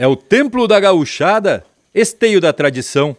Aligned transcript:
É 0.00 0.06
o 0.06 0.14
templo 0.14 0.68
da 0.68 0.78
gauchada, 0.78 1.64
esteio 1.92 2.40
da 2.40 2.52
tradição. 2.52 3.16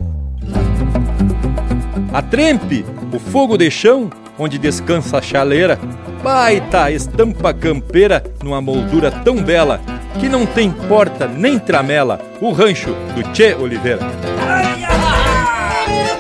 A 2.14 2.22
trempe, 2.22 2.86
o 3.12 3.20
fogo 3.20 3.58
de 3.58 3.70
chão, 3.70 4.10
onde 4.38 4.58
descansa 4.58 5.18
a 5.18 5.22
chaleira, 5.22 5.78
baita 6.24 6.90
estampa 6.90 7.54
campeira 7.54 8.24
numa 8.42 8.62
moldura 8.62 9.12
tão 9.12 9.44
bela 9.44 9.82
que 10.22 10.30
não 10.30 10.46
tem 10.46 10.72
porta 10.72 11.28
nem 11.28 11.60
tramela, 11.60 12.18
o 12.40 12.54
rancho 12.54 12.96
do 13.14 13.24
Tchê 13.34 13.56
Oliveira. 13.56 14.00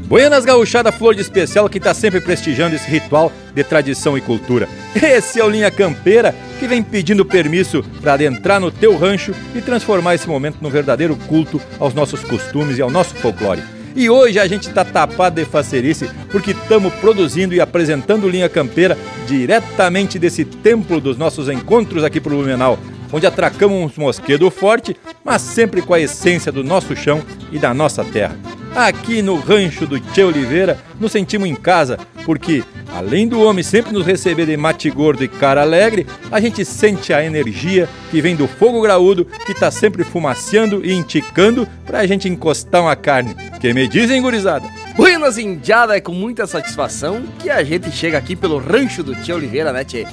Buenas 0.06 0.45
Gauchada 0.45 0.92
Flor 0.92 1.16
de 1.16 1.20
Especial 1.20 1.69
que 1.69 1.78
está 1.78 1.92
sempre 1.92 2.20
prestigiando 2.20 2.77
esse 2.77 2.88
ritual 2.88 3.33
de 3.52 3.65
tradição 3.65 4.16
e 4.16 4.20
cultura. 4.20 4.69
Esse 4.95 5.41
é 5.41 5.45
o 5.45 5.51
Linha 5.51 5.69
Campeira 5.69 6.32
que 6.60 6.69
vem 6.69 6.80
pedindo 6.80 7.24
permisso 7.24 7.82
para 8.01 8.12
adentrar 8.12 8.60
no 8.60 8.71
teu 8.71 8.96
rancho 8.96 9.34
e 9.52 9.60
transformar 9.60 10.15
esse 10.15 10.29
momento 10.29 10.59
num 10.60 10.71
verdadeiro 10.71 11.16
culto 11.27 11.60
aos 11.80 11.93
nossos 11.93 12.23
costumes 12.23 12.79
e 12.79 12.82
ao 12.82 12.90
nosso 12.90 13.16
folclore. 13.16 13.60
E 13.96 14.09
hoje 14.09 14.38
a 14.38 14.46
gente 14.46 14.68
está 14.68 14.84
tapado 14.84 15.34
de 15.34 15.45
facerice 15.45 16.09
porque 16.30 16.52
estamos 16.52 16.95
produzindo 16.95 17.52
e 17.52 17.60
apresentando 17.60 18.29
Linha 18.29 18.49
Campeira 18.49 18.96
diretamente 19.27 20.21
desse 20.21 20.45
templo 20.45 21.01
dos 21.01 21.18
nossos 21.18 21.49
encontros 21.49 22.04
aqui 22.04 22.21
pro 22.21 22.37
Blumenau, 22.37 22.79
onde 23.16 23.26
atracamos 23.26 23.82
uns 23.82 23.96
mosquedos 23.96 24.52
forte, 24.52 24.95
mas 25.24 25.40
sempre 25.40 25.80
com 25.80 25.95
a 25.95 26.00
essência 26.00 26.52
do 26.52 26.62
nosso 26.62 26.95
chão 26.95 27.22
e 27.50 27.59
da 27.59 27.72
nossa 27.72 28.04
terra. 28.04 28.36
Aqui 28.74 29.22
no 29.22 29.36
rancho 29.36 29.86
do 29.86 29.98
Tchê 29.98 30.22
Oliveira, 30.22 30.78
nos 31.00 31.12
sentimos 31.12 31.48
em 31.48 31.54
casa, 31.54 31.98
porque 32.26 32.62
além 32.94 33.26
do 33.26 33.40
homem 33.40 33.62
sempre 33.62 33.90
nos 33.90 34.04
receber 34.04 34.44
de 34.44 34.54
mate 34.54 34.90
gordo 34.90 35.24
e 35.24 35.28
cara 35.28 35.62
alegre, 35.62 36.06
a 36.30 36.38
gente 36.40 36.62
sente 36.62 37.10
a 37.10 37.24
energia 37.24 37.88
que 38.10 38.20
vem 38.20 38.37
do 38.37 38.46
fogo 38.46 38.82
graúdo 38.82 39.24
que 39.46 39.54
tá 39.54 39.70
sempre 39.70 40.04
fumaciando 40.04 40.84
e 40.84 40.92
enticando 40.92 41.66
pra 41.87 42.06
gente 42.06 42.28
encostar 42.28 42.82
uma 42.82 42.94
carne. 42.94 43.34
Que 43.59 43.72
me 43.72 43.88
dizem, 43.88 44.20
gurizada? 44.20 44.68
Buenas 44.94 45.38
Indiada, 45.38 45.96
é 45.96 46.00
com 46.02 46.12
muita 46.12 46.46
satisfação 46.46 47.22
que 47.38 47.48
a 47.48 47.64
gente 47.64 47.90
chega 47.90 48.18
aqui 48.18 48.37
pelo 48.37 48.59
rancho 48.59 49.02
do 49.02 49.14
Tio 49.14 49.37
Oliveira, 49.37 49.72
né, 49.72 49.84
Tchê? 49.84 50.06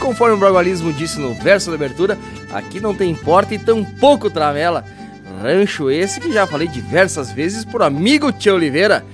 Conforme 0.00 0.34
o 0.34 0.38
Bragualismo 0.38 0.92
disse 0.92 1.20
no 1.20 1.34
verso 1.34 1.68
da 1.68 1.76
abertura, 1.76 2.18
aqui 2.50 2.80
não 2.80 2.94
tem 2.94 3.14
porta 3.14 3.54
e 3.54 3.58
tampouco 3.58 4.30
travela. 4.30 4.84
Rancho 5.42 5.90
esse 5.90 6.18
que 6.18 6.32
já 6.32 6.46
falei 6.46 6.66
diversas 6.66 7.30
vezes 7.30 7.64
por 7.64 7.82
amigo 7.82 8.32
Tia 8.32 8.54
Oliveira. 8.54 9.04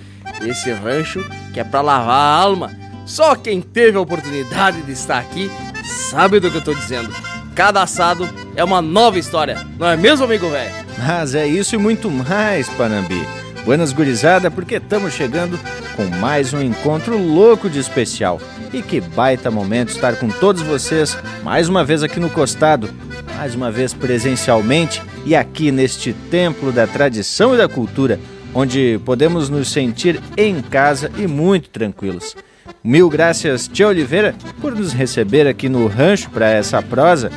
Esse 0.41 0.73
rancho 0.73 1.25
que 1.53 1.61
é 1.61 1.65
pra 1.65 1.81
lavar 1.81 2.17
a 2.17 2.37
alma. 2.37 2.71
Só 3.05 3.35
quem 3.35 3.61
teve 3.61 3.99
a 3.99 4.01
oportunidade 4.01 4.81
de 4.83 4.93
estar 4.93 5.19
aqui 5.19 5.51
sabe 5.85 6.41
do 6.41 6.51
que 6.51 6.57
eu 6.57 6.65
tô 6.65 6.73
dizendo. 6.73 7.13
Cada 7.55 7.83
assado 7.83 8.29
é 8.55 8.63
uma 8.63 8.81
nova 8.81 9.19
história, 9.19 9.67
não 9.79 9.89
é 9.89 9.97
mesmo, 9.97 10.25
amigo 10.25 10.49
velho? 10.51 10.75
Mas 10.99 11.35
é 11.35 11.47
isso 11.47 11.75
e 11.75 11.79
muito 11.79 12.11
mais, 12.11 12.69
Panambi. 12.71 13.27
Buenas 13.65 13.93
gurizada, 13.93 14.51
porque 14.51 14.77
estamos 14.77 15.13
chegando 15.13 15.59
com 15.97 16.05
mais 16.19 16.53
um 16.53 16.61
encontro 16.61 17.19
louco 17.19 17.69
de 17.69 17.79
especial. 17.79 18.41
E 18.73 18.83
que 18.83 19.01
baita 19.01 19.51
momento 19.51 19.91
estar 19.91 20.17
com 20.17 20.29
todos 20.29 20.63
vocês 20.63 21.17
mais 21.43 21.69
uma 21.69 21.85
vez 21.85 22.03
aqui 22.03 22.21
no 22.21 22.31
Costado, 22.31 22.91
mais 23.37 23.55
uma 23.55 23.71
vez 23.71 23.95
presencialmente 23.95 25.03
e 25.25 25.35
aqui 25.35 25.71
neste 25.71 26.13
templo 26.31 26.73
da 26.73 26.87
tradição 26.87 27.55
e 27.55 27.59
da 27.59 27.69
cultura, 27.69 28.19
onde 28.55 29.01
podemos 29.05 29.49
nos 29.49 29.71
sentir 29.71 30.21
em 30.37 30.61
casa 30.61 31.11
e 31.17 31.27
muito 31.27 31.69
tranquilos. 31.71 32.37
Mil 32.83 33.09
graças, 33.09 33.69
Tia 33.69 33.89
Oliveira, 33.89 34.35
por 34.61 34.75
nos 34.75 34.93
receber 34.93 35.47
aqui 35.47 35.69
no 35.69 35.87
rancho 35.87 36.31
para 36.31 36.51
essa 36.51 36.83
prosa, 36.83 37.31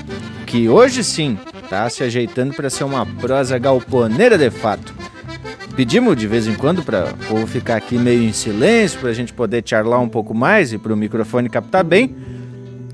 que 0.46 0.68
hoje 0.68 1.04
sim 1.04 1.38
está 1.64 1.90
se 1.90 2.04
ajeitando 2.04 2.54
para 2.54 2.70
ser 2.70 2.84
uma 2.84 3.06
prosa 3.06 3.58
galponeira 3.58 4.38
de 4.38 4.50
fato. 4.50 4.94
Pedimos 5.80 6.18
de 6.18 6.28
vez 6.28 6.46
em 6.46 6.56
quando 6.56 6.84
para 6.84 7.06
o 7.06 7.26
povo 7.26 7.48
ficar 7.48 7.78
aqui 7.78 7.98
meio 7.98 8.22
em 8.22 8.34
silêncio, 8.34 9.00
para 9.00 9.12
a 9.12 9.14
gente 9.14 9.32
poder 9.32 9.64
charlar 9.66 10.02
um 10.02 10.10
pouco 10.10 10.34
mais 10.34 10.74
e 10.74 10.78
para 10.78 10.94
o 10.94 10.98
microfone 10.98 11.48
captar 11.48 11.86
bem, 11.86 12.18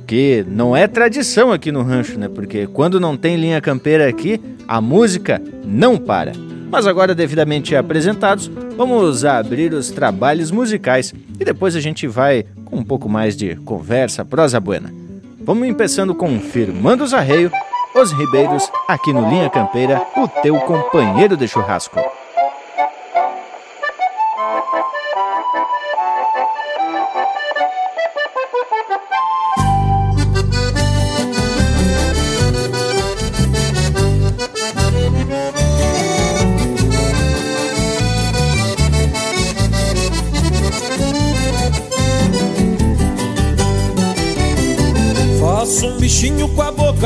que 0.05 0.45
não 0.47 0.77
é 0.77 0.85
tradição 0.85 1.51
aqui 1.51 1.71
no 1.71 1.81
rancho, 1.81 2.19
né? 2.19 2.29
Porque 2.29 2.67
quando 2.67 2.99
não 2.99 3.17
tem 3.17 3.37
linha 3.37 3.59
campeira 3.59 4.07
aqui, 4.07 4.39
a 4.67 4.79
música 4.79 5.41
não 5.65 5.97
para. 5.97 6.33
Mas 6.69 6.85
agora, 6.85 7.15
devidamente 7.15 7.75
apresentados, 7.75 8.51
vamos 8.77 9.25
abrir 9.25 9.73
os 9.73 9.89
trabalhos 9.89 10.51
musicais 10.51 11.11
e 11.39 11.43
depois 11.43 11.75
a 11.75 11.81
gente 11.81 12.05
vai 12.05 12.45
com 12.65 12.77
um 12.77 12.83
pouco 12.83 13.09
mais 13.09 13.35
de 13.35 13.55
conversa, 13.55 14.23
prosa 14.23 14.59
buena. 14.59 14.93
Vamos 15.41 15.67
começando 15.69 16.13
com 16.13 16.39
Firmando 16.39 17.07
Zarreio, 17.07 17.51
Os 17.95 18.11
Ribeiros, 18.11 18.69
aqui 18.87 19.11
no 19.11 19.27
Linha 19.27 19.49
Campeira, 19.49 19.99
o 20.15 20.27
teu 20.27 20.59
companheiro 20.59 21.35
de 21.35 21.47
churrasco. 21.47 21.99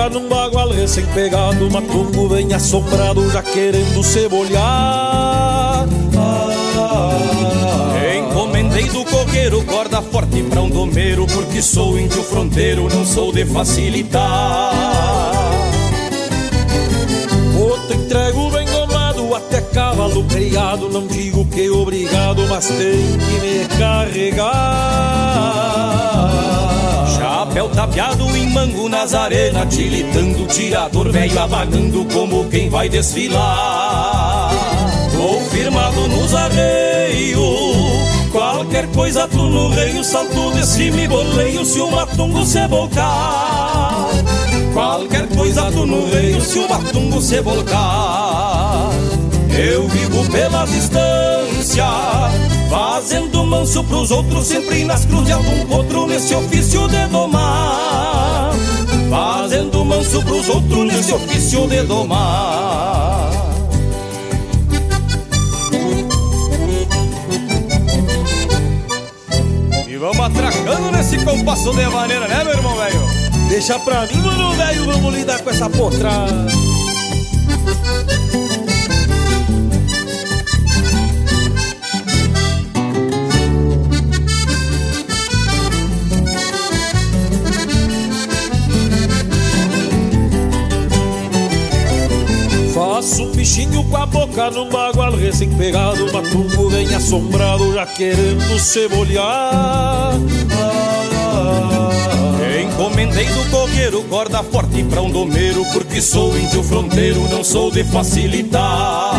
Num 0.07 0.29
bagual 0.29 0.69
recém-pegado 0.69 1.69
Matungo 1.69 2.29
vem 2.29 2.53
assombrado 2.53 3.29
já 3.31 3.41
querendo 3.41 4.01
cebolhar. 4.03 5.85
Ah, 6.15 7.07
Encomendei 8.15 8.85
do 8.85 9.03
coqueiro 9.03 9.61
corda 9.65 10.01
forte 10.01 10.43
pra 10.43 10.61
um 10.61 10.69
domeiro 10.69 11.25
Porque 11.27 11.61
sou 11.61 11.99
índio 11.99 12.23
fronteiro, 12.23 12.87
não 12.87 13.05
sou 13.05 13.33
de 13.33 13.45
facilitar. 13.45 14.71
Outro 17.59 17.95
entrego 17.95 18.49
bem 18.51 18.65
domado, 18.67 19.35
até 19.35 19.59
cavalo 19.59 20.23
criado 20.25 20.87
Não 20.89 21.07
digo 21.07 21.45
que 21.47 21.69
obrigado, 21.69 22.47
mas 22.47 22.67
tem 22.67 22.77
que 22.77 23.39
me 23.41 23.67
carregar 23.77 25.09
Chapéu 27.59 27.69
tapeado 27.71 28.37
em 28.37 28.49
mango 28.51 28.87
nazarena, 28.87 29.65
tilitando, 29.65 30.47
tirador 30.47 31.11
velho 31.11 31.37
abagando 31.39 32.05
como 32.05 32.45
quem 32.45 32.69
vai 32.69 32.87
desfilar. 32.87 34.51
Tô 35.11 35.41
firmado 35.49 36.07
nos 36.07 36.33
arreios, 36.33 37.41
qualquer 38.31 38.87
coisa 38.91 39.27
tu 39.27 39.43
no 39.49 39.67
reio, 39.71 40.01
salto 40.05 40.53
de 40.53 40.65
cima 40.65 41.01
e 41.01 41.07
boleio 41.09 41.65
se 41.65 41.81
o 41.81 41.91
matungo 41.91 42.45
se 42.45 42.65
voltar. 42.65 44.07
Qualquer 44.71 45.27
coisa 45.27 45.69
tu 45.69 45.85
no 45.85 46.09
reio, 46.09 46.39
se 46.39 46.59
o 46.59 46.69
matungo 46.69 47.21
se 47.21 47.41
voltar. 47.41 48.89
Eu 49.49 49.85
vivo 49.89 50.31
pela 50.31 50.65
Fazendo 52.69 53.45
manso 53.45 53.83
pros 53.83 54.09
outros, 54.09 54.47
sempre 54.47 54.83
nas 54.85 55.05
cruzes 55.05 55.31
algum 55.31 55.75
outro 55.75 56.07
nesse 56.07 56.33
ofício 56.33 56.87
de 56.87 57.05
domar. 57.07 58.51
Fazendo 59.09 59.85
manso 59.85 60.21
pros 60.23 60.49
outros 60.49 60.85
nesse 60.87 61.13
ofício 61.13 61.67
de 61.67 61.83
domar. 61.83 63.29
E 69.87 69.97
vamos 69.97 70.19
atracando 70.19 70.91
nesse 70.91 71.17
compasso 71.19 71.71
de 71.71 71.85
maneira, 71.87 72.27
né, 72.27 72.43
meu 72.43 72.53
irmão 72.53 72.75
velho? 72.75 73.01
Deixa 73.49 73.77
pra 73.79 74.07
mim, 74.07 74.21
mano 74.21 74.53
velho, 74.53 74.85
vamos 74.85 75.13
lidar 75.13 75.39
com 75.41 75.49
essa 75.49 75.69
potrada. 75.69 76.68
Com 93.67 93.97
a 93.97 94.05
boca 94.05 94.49
num 94.51 94.69
bagual 94.69 95.11
recém-pegado 95.15 96.11
Matungo 96.13 96.69
vem 96.69 96.93
assombrado 96.93 97.73
já 97.73 97.85
querendo 97.85 98.59
se 98.59 98.87
bolhar 98.87 100.13
Encomendei 102.61 103.25
do 103.25 103.49
cogueiro 103.49 104.03
corda 104.03 104.43
forte 104.43 104.83
pra 104.83 105.01
um 105.01 105.11
domeiro 105.11 105.65
Porque 105.73 106.01
sou 106.01 106.37
índio 106.37 106.63
fronteiro, 106.63 107.27
não 107.29 107.43
sou 107.43 107.71
de 107.71 107.83
facilitar. 107.83 109.11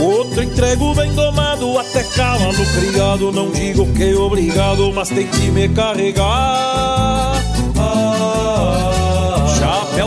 Outro 0.00 0.42
entrego 0.42 0.94
bem 0.94 1.12
domado, 1.12 1.78
até 1.78 2.02
cavalo 2.02 2.66
criado 2.74 3.30
Não 3.30 3.50
digo 3.50 3.86
que 3.92 4.14
obrigado, 4.14 4.92
mas 4.92 5.08
tem 5.08 5.26
que 5.26 5.50
me 5.50 5.68
carregar 5.68 7.51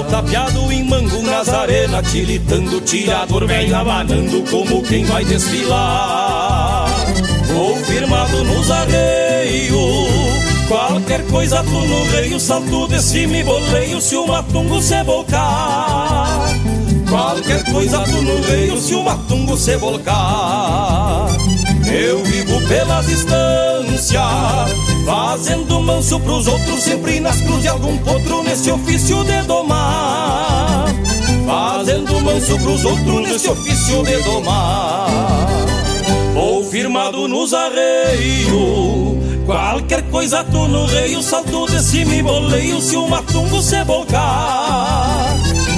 tapeado 0.06 0.72
em 0.72 0.84
mango 0.84 1.22
nazarena 1.24 2.02
Tilitando, 2.02 2.82
tirador 2.82 3.46
velho 3.48 3.76
abanando 3.76 4.44
Como 4.50 4.82
quem 4.84 5.06
vai 5.06 5.24
desfilar. 5.26 6.88
Confirmado 7.54 8.44
nos 8.44 8.72
arreios 8.72 9.76
Qualquer 10.68 11.26
coisa 11.28 11.64
tu 11.64 11.70
no 11.70 12.04
reio, 12.12 12.40
salto 12.40 12.88
de 12.88 13.02
cima 13.02 13.38
e 13.38 13.44
boleio 13.44 14.02
Se 14.02 14.16
o 14.16 14.26
matungo 14.26 14.82
se 14.82 15.04
volcar. 15.04 16.50
Qualquer 17.10 17.64
coisa 17.72 18.00
tu 18.00 18.22
no 18.22 18.42
reio, 18.42 18.78
se 18.82 18.96
o 18.96 19.04
matungo 19.04 19.56
se 19.56 19.78
volcar. 19.78 21.28
Eu 21.86 22.24
vivo 22.24 22.60
pelas 22.68 23.08
Fazendo 25.06 25.82
manso 25.82 26.20
pros 26.20 26.48
outros 26.48 26.84
Sempre 26.84 27.20
nas 27.20 27.42
cruzes 27.42 27.62
de 27.62 27.68
algum 27.68 27.98
potro 28.00 28.44
Nesse 28.44 28.72
ofício 28.72 29.24
de 29.24 29.42
domar 29.44 30.86
Fazendo 31.46 32.22
manso 32.22 32.58
pros 32.60 32.84
outros 32.86 33.22
Nesse 33.22 33.50
ofício 33.50 34.04
de 34.04 34.18
domar 34.24 35.08
Ou 36.36 36.64
firmado 36.64 37.28
nos 37.28 37.54
arreios 37.54 39.16
Qualquer 39.46 40.02
coisa 40.10 40.44
tu 40.44 40.68
no 40.68 40.88
rei, 40.88 41.16
o 41.16 41.22
salto 41.22 41.68
de 41.68 41.80
cima 41.80 42.16
e 42.16 42.24
boleio 42.24 42.82
se 42.82 42.98
o 42.98 43.08
matungo 43.08 43.62
se 43.62 43.84
volcar. 43.84 45.36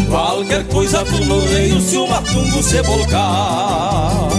Qualquer 0.09 0.65
coisa 0.69 1.03
tu 1.03 1.25
no 1.25 1.41
rei, 1.47 1.77
se 1.81 1.97
o 1.97 2.07
matungo 2.07 2.63
se 2.63 2.81
volcar. 2.81 4.29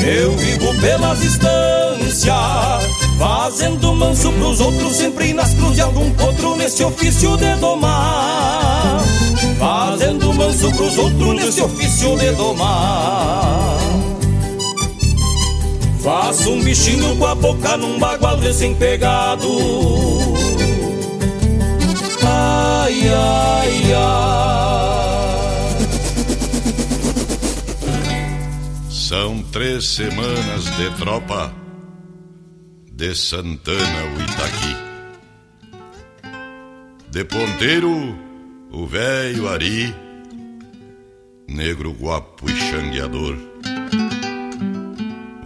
Eu 0.00 0.30
vivo 0.36 0.72
pelas 0.80 1.18
distâncias, 1.18 2.32
fazendo 3.18 3.94
manso 3.94 4.32
pros 4.32 4.60
outros, 4.60 4.96
sempre 4.96 5.32
nas 5.32 5.52
cruzes 5.54 5.74
de 5.74 5.80
algum 5.82 6.10
potro 6.12 6.56
nesse 6.56 6.84
ofício 6.84 7.36
de 7.36 7.54
domar. 7.56 9.02
Fazendo 9.58 10.32
manso 10.32 10.72
pros 10.72 10.96
outros 10.96 11.34
nesse 11.34 11.60
ofício 11.60 12.16
de 12.16 12.30
domar. 12.32 13.76
Faço 16.00 16.52
um 16.52 16.62
bichinho 16.62 17.16
com 17.16 17.26
a 17.26 17.34
boca 17.34 17.76
num 17.76 17.98
bagual 17.98 18.38
recém-pegado 18.38 19.46
Ai, 22.22 23.02
ai, 23.08 23.92
ai 23.94 24.28
São 28.88 29.42
três 29.52 29.86
semanas 29.88 30.64
de 30.76 30.88
tropa 30.96 31.52
De 32.98 33.14
Santana 33.14 34.02
o 34.06 34.20
Itaqui. 34.22 34.76
De 37.12 37.24
ponteiro, 37.24 38.18
o 38.72 38.86
velho 38.88 39.48
Ari. 39.48 39.94
Negro 41.46 41.92
guapo 41.92 42.50
e 42.50 42.56
xangueador. 42.56 43.36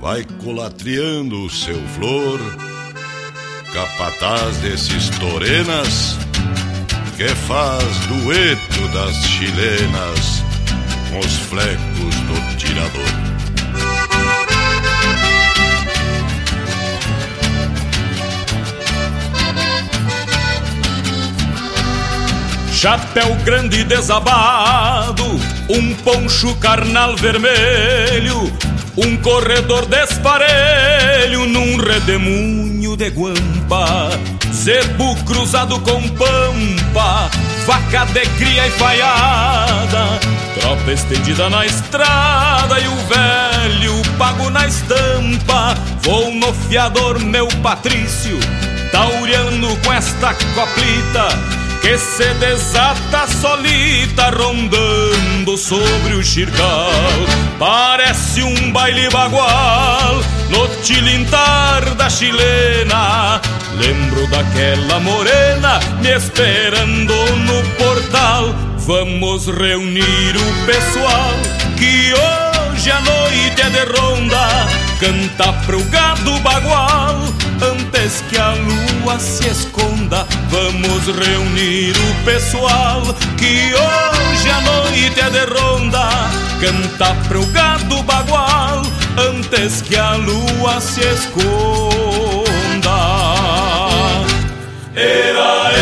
Vai 0.00 0.24
colatriando 0.42 1.44
o 1.44 1.50
seu 1.50 1.78
flor, 1.88 2.40
capataz 3.74 4.56
desses 4.62 5.10
torenas, 5.18 6.16
que 7.18 7.28
faz 7.28 7.98
dueto 8.06 8.88
das 8.94 9.14
chilenas 9.26 10.42
com 11.10 11.18
os 11.18 11.36
flecos 11.50 12.14
do 12.16 12.56
tirador. 12.56 13.41
Chapéu 22.82 23.32
grande 23.44 23.84
desabado, 23.84 25.24
um 25.68 25.94
poncho 26.02 26.52
carnal 26.56 27.14
vermelho, 27.14 28.52
um 28.96 29.16
corredor 29.18 29.86
desparelho 29.86 31.46
num 31.46 31.76
redemoinho 31.76 32.96
de 32.96 33.08
guampa. 33.08 34.10
Zebu 34.52 35.14
cruzado 35.24 35.78
com 35.78 36.02
pampa. 36.08 37.30
Vaca 37.66 38.04
de 38.06 38.26
cria 38.30 38.66
e 38.66 38.70
falhada 38.72 40.18
Tropa 40.58 40.90
estendida 40.90 41.48
na 41.48 41.64
estrada 41.64 42.80
E 42.80 42.88
o 42.88 42.96
velho 43.06 44.02
pago 44.18 44.50
na 44.50 44.66
estampa. 44.66 45.76
Vou 46.02 46.34
no 46.34 46.52
fiador 46.52 47.20
meu 47.20 47.46
Patrício 47.62 48.36
Tauriano 48.90 49.76
com 49.76 49.92
esta 49.92 50.34
coplita 50.34 51.61
que 51.82 51.98
se 51.98 52.32
desata 52.34 53.26
solita 53.26 54.30
rondando 54.30 55.58
sobre 55.58 56.14
o 56.14 56.22
xircal. 56.22 56.88
Parece 57.58 58.42
um 58.42 58.72
baile 58.72 59.10
bagual 59.10 60.22
no 60.48 60.68
tilintar 60.82 61.94
da 61.96 62.08
chilena. 62.08 63.40
Lembro 63.76 64.26
daquela 64.28 65.00
morena 65.00 65.80
me 66.00 66.10
esperando 66.10 67.14
no 67.38 67.62
portal. 67.76 68.54
Vamos 68.78 69.48
reunir 69.48 70.36
o 70.36 70.66
pessoal 70.66 71.34
que 71.76 72.14
hoje 72.14 72.90
a 72.90 73.00
noite 73.00 73.60
é 73.60 73.70
de 73.70 73.84
ronda. 73.92 74.48
Canta 75.00 75.52
pro 75.64 75.82
gado 75.86 76.38
bagual 76.40 77.41
antes 77.60 78.22
que 78.30 78.38
a 78.38 78.54
lua 78.54 79.18
se 79.18 79.48
esconda. 79.48 80.26
Vamos 80.50 81.06
reunir 81.06 81.94
o 81.96 82.24
pessoal 82.24 83.02
que 83.36 83.72
hoje 83.74 84.50
a 84.50 84.60
noite 84.60 85.20
é 85.20 85.30
de 85.30 85.44
ronda. 85.46 86.08
Canta 86.60 87.14
pro 87.28 87.44
gado 87.46 88.02
bagual 88.04 88.82
antes 89.16 89.82
que 89.82 89.96
a 89.96 90.14
lua 90.16 90.80
se 90.80 91.00
esconda. 91.00 92.42
Era, 94.94 95.72
era, 95.72 95.81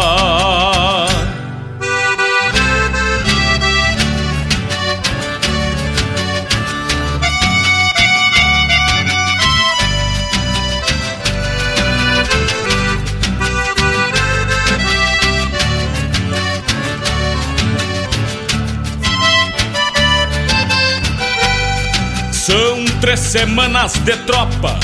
Três 23.01 23.19
semanas 23.19 23.93
de 23.93 24.15
tropa 24.27 24.79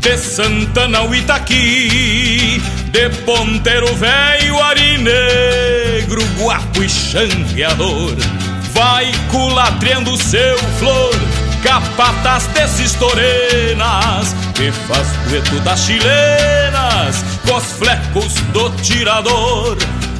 De 0.00 0.16
Santana 0.16 0.98
ao 0.98 1.14
Itaqui 1.14 2.60
De 2.90 3.10
ponteiro 3.26 3.94
velho, 3.94 4.60
ari 4.62 4.96
negro 4.96 6.24
Guapo 6.38 6.82
e 6.82 6.88
xangueador. 6.88 8.16
Vai 8.72 9.12
culatriando 9.30 10.16
seu 10.16 10.58
flor 10.78 11.14
Capatas 11.62 12.46
desses 12.48 12.94
torenas 12.94 14.34
Que 14.54 14.72
faz 14.72 15.06
dueto 15.28 15.60
das 15.60 15.80
chilenas 15.80 17.24
Com 17.46 17.56
os 17.56 17.72
flecos 17.72 18.34
do 18.52 18.70
tirador. 18.82 19.76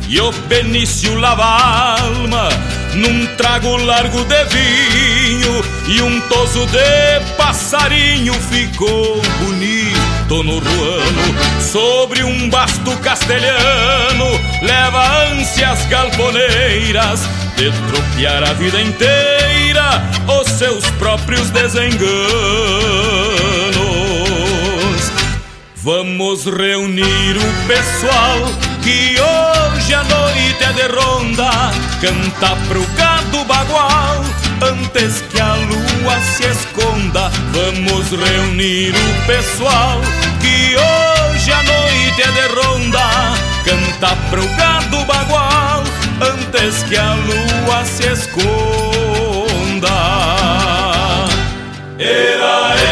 E 0.07 0.21
o 0.21 0.33
Benício 0.49 1.15
lava 1.19 1.45
a 1.45 2.01
alma 2.03 2.49
num 2.99 3.27
trago 3.37 3.77
largo 3.77 4.25
de 4.25 4.45
vinho 4.45 5.65
e 5.87 6.03
um 6.03 6.21
toso 6.23 6.67
de 6.67 7.35
passarinho 7.37 8.35
ficou 8.35 9.23
bonito 9.39 10.43
no 10.43 10.59
ruano 10.59 11.61
sobre 11.61 12.25
um 12.25 12.51
basto 12.51 12.97
castelhano 12.99 14.27
leva 14.63 15.29
ânsias 15.31 15.87
galponeiras 15.87 17.21
de 17.57 17.71
tropear 17.89 18.43
a 18.43 18.53
vida 18.55 18.81
inteira 18.81 20.03
os 20.41 20.49
seus 20.49 20.85
próprios 20.93 21.51
desenganos. 21.51 22.09
Vamos 25.77 26.45
reunir 26.45 27.37
o 27.37 27.67
pessoal 27.67 28.39
que 28.83 29.17
hoje 29.21 29.95
a 29.95 30.05
noite 30.05 30.65
é 30.65 30.73
de 30.73 30.87
ronda 30.93 31.51
Canta 32.01 32.57
pro 32.69 32.85
gado 33.29 33.45
bagual. 33.45 34.25
Antes 34.61 35.23
que 35.31 35.41
a 35.41 35.55
lua 35.55 36.21
se 36.21 36.45
esconda 36.45 37.31
Vamos 37.53 38.11
reunir 38.11 38.93
o 38.95 39.27
pessoal. 39.27 40.01
Que 40.41 40.77
hoje 40.77 41.53
a 41.53 41.63
noite 41.63 42.23
é 42.23 42.31
de 42.33 42.49
ronda 42.55 43.35
Canta 43.65 44.17
pro 44.31 44.47
gado 44.57 45.05
bagual. 45.05 45.85
Antes 46.21 46.83
que 46.85 46.97
a 46.97 47.15
lua 47.15 47.85
se 47.85 48.07
esconda. 48.07 48.49
Era, 51.99 52.75
era, 52.75 52.88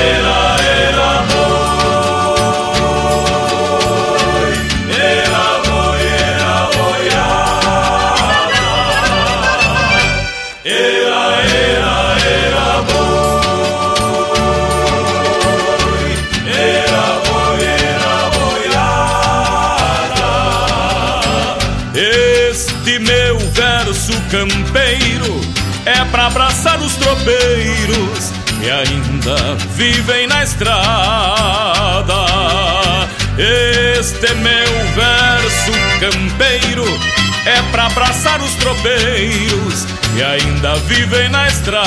tropeiros 27.16 28.32
que 28.58 28.70
ainda 28.70 29.54
vivem 29.74 30.26
na 30.26 30.42
estrada. 30.42 32.14
Este 33.38 34.34
meu 34.34 34.68
verso 34.94 35.72
campeiro 36.00 36.84
é 37.46 37.62
pra 37.70 37.86
abraçar 37.86 38.40
os 38.42 38.54
tropeiros 38.54 39.86
que 40.14 40.22
ainda 40.22 40.76
vivem 40.86 41.28
na 41.28 41.46
estrada. 41.46 41.86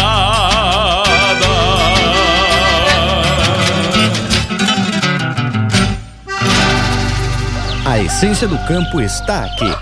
A 7.86 8.00
essência 8.00 8.48
do 8.48 8.58
campo 8.68 9.02
está 9.02 9.46
aqui 9.46 9.74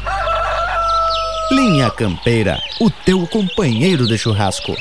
Linha 1.49 1.89
Campeira, 1.89 2.59
o 2.79 2.89
teu 2.89 3.25
companheiro 3.25 4.05
de 4.05 4.17
churrasco. 4.17 4.75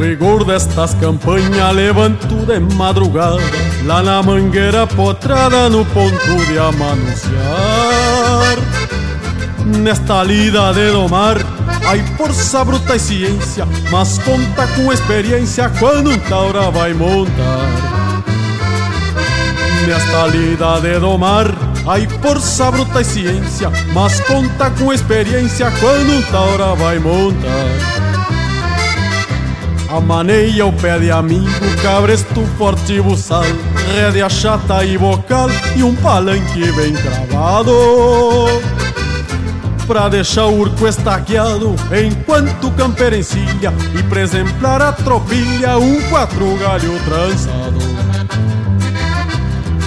Rigor 0.00 0.44
destas 0.46 0.94
campanhas 0.94 1.74
levanto 1.74 2.46
de 2.46 2.58
madrugada 2.74 3.36
Lá 3.84 4.02
na 4.02 4.22
mangueira 4.22 4.86
potrada 4.86 5.68
no 5.68 5.84
ponto 5.84 6.36
de 6.46 6.58
amanunciar 6.58 7.36
Nesta 9.66 10.22
lida 10.22 10.72
de 10.72 10.90
domar 10.90 11.36
Hay 11.86 12.02
força 12.16 12.64
bruta 12.64 12.96
e 12.96 12.98
ciência 12.98 13.68
Mas 13.90 14.16
conta 14.20 14.66
com 14.68 14.90
experiência 14.90 15.70
Quando 15.78 16.12
um 16.12 16.18
taura 16.18 16.70
vai 16.70 16.94
montar. 16.94 17.68
Nesta 19.86 20.26
lida 20.28 20.80
de 20.80 20.98
domar 20.98 21.54
Hay 21.86 22.08
força 22.22 22.70
bruta 22.70 23.02
e 23.02 23.04
ciência 23.04 23.70
Mas 23.92 24.18
conta 24.20 24.70
com 24.70 24.94
experiência 24.94 25.70
Quando 25.78 26.10
um 26.10 26.22
taura 26.22 26.74
vai 26.74 26.98
montar 26.98 27.89
Amaneia 29.90 30.66
o 30.66 30.72
pé 30.72 30.98
de 31.00 31.10
amigo, 31.10 31.48
cabresto 31.82 32.46
forte 32.56 32.92
e 32.92 33.00
buçal, 33.02 33.42
rédea 33.92 34.28
chata 34.28 34.84
e 34.84 34.96
bocal 34.96 35.48
e 35.74 35.82
um 35.82 35.96
palanque 35.96 36.70
bem 36.72 36.92
cravado 36.94 37.72
pra 39.88 40.08
deixar 40.08 40.46
o 40.46 40.60
urco 40.60 40.86
estaqueado 40.86 41.74
enquanto 42.06 42.70
encilha 43.12 43.72
e 43.98 44.00
pra 44.04 44.20
exemplar 44.20 44.80
a 44.80 44.92
tropilha 44.92 45.76
um 45.78 46.00
quatro 46.08 46.56
galho 46.58 46.96
trançado. 47.04 47.80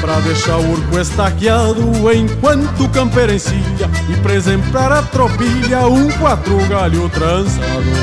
Pra 0.02 0.20
deixar 0.20 0.58
o 0.58 0.72
urco 0.74 1.00
estaqueado 1.00 2.12
enquanto 2.12 2.90
encilha 3.34 3.90
e 4.10 4.16
pra 4.18 4.34
exemplar 4.34 4.92
a 4.92 5.02
tropilha 5.02 5.88
um 5.88 6.12
quatro 6.18 6.58
galho 6.68 7.08
trançado. 7.08 8.03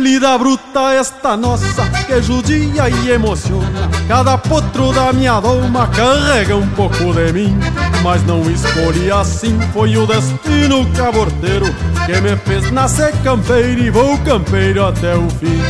Lida 0.00 0.38
bruta 0.38 0.94
esta 0.94 1.36
nossa 1.36 1.86
que 2.06 2.22
judia 2.22 2.88
e 2.88 3.10
emociona. 3.10 3.90
Cada 4.08 4.38
potro 4.38 4.94
da 4.94 5.12
minha 5.12 5.38
doma 5.40 5.86
carrega 5.88 6.56
um 6.56 6.66
pouco 6.70 7.12
de 7.12 7.32
mim 7.34 7.58
Mas 8.02 8.24
não 8.24 8.40
escolhi 8.50 9.12
assim, 9.12 9.58
foi 9.74 9.96
o 9.98 10.06
destino 10.06 10.90
caborteiro 10.96 11.66
Que 12.06 12.18
me 12.18 12.34
fez 12.34 12.70
nascer 12.72 13.12
campeiro 13.22 13.78
e 13.78 13.90
vou 13.90 14.16
campeiro 14.18 14.86
até 14.86 15.14
o 15.14 15.28
fim. 15.28 15.60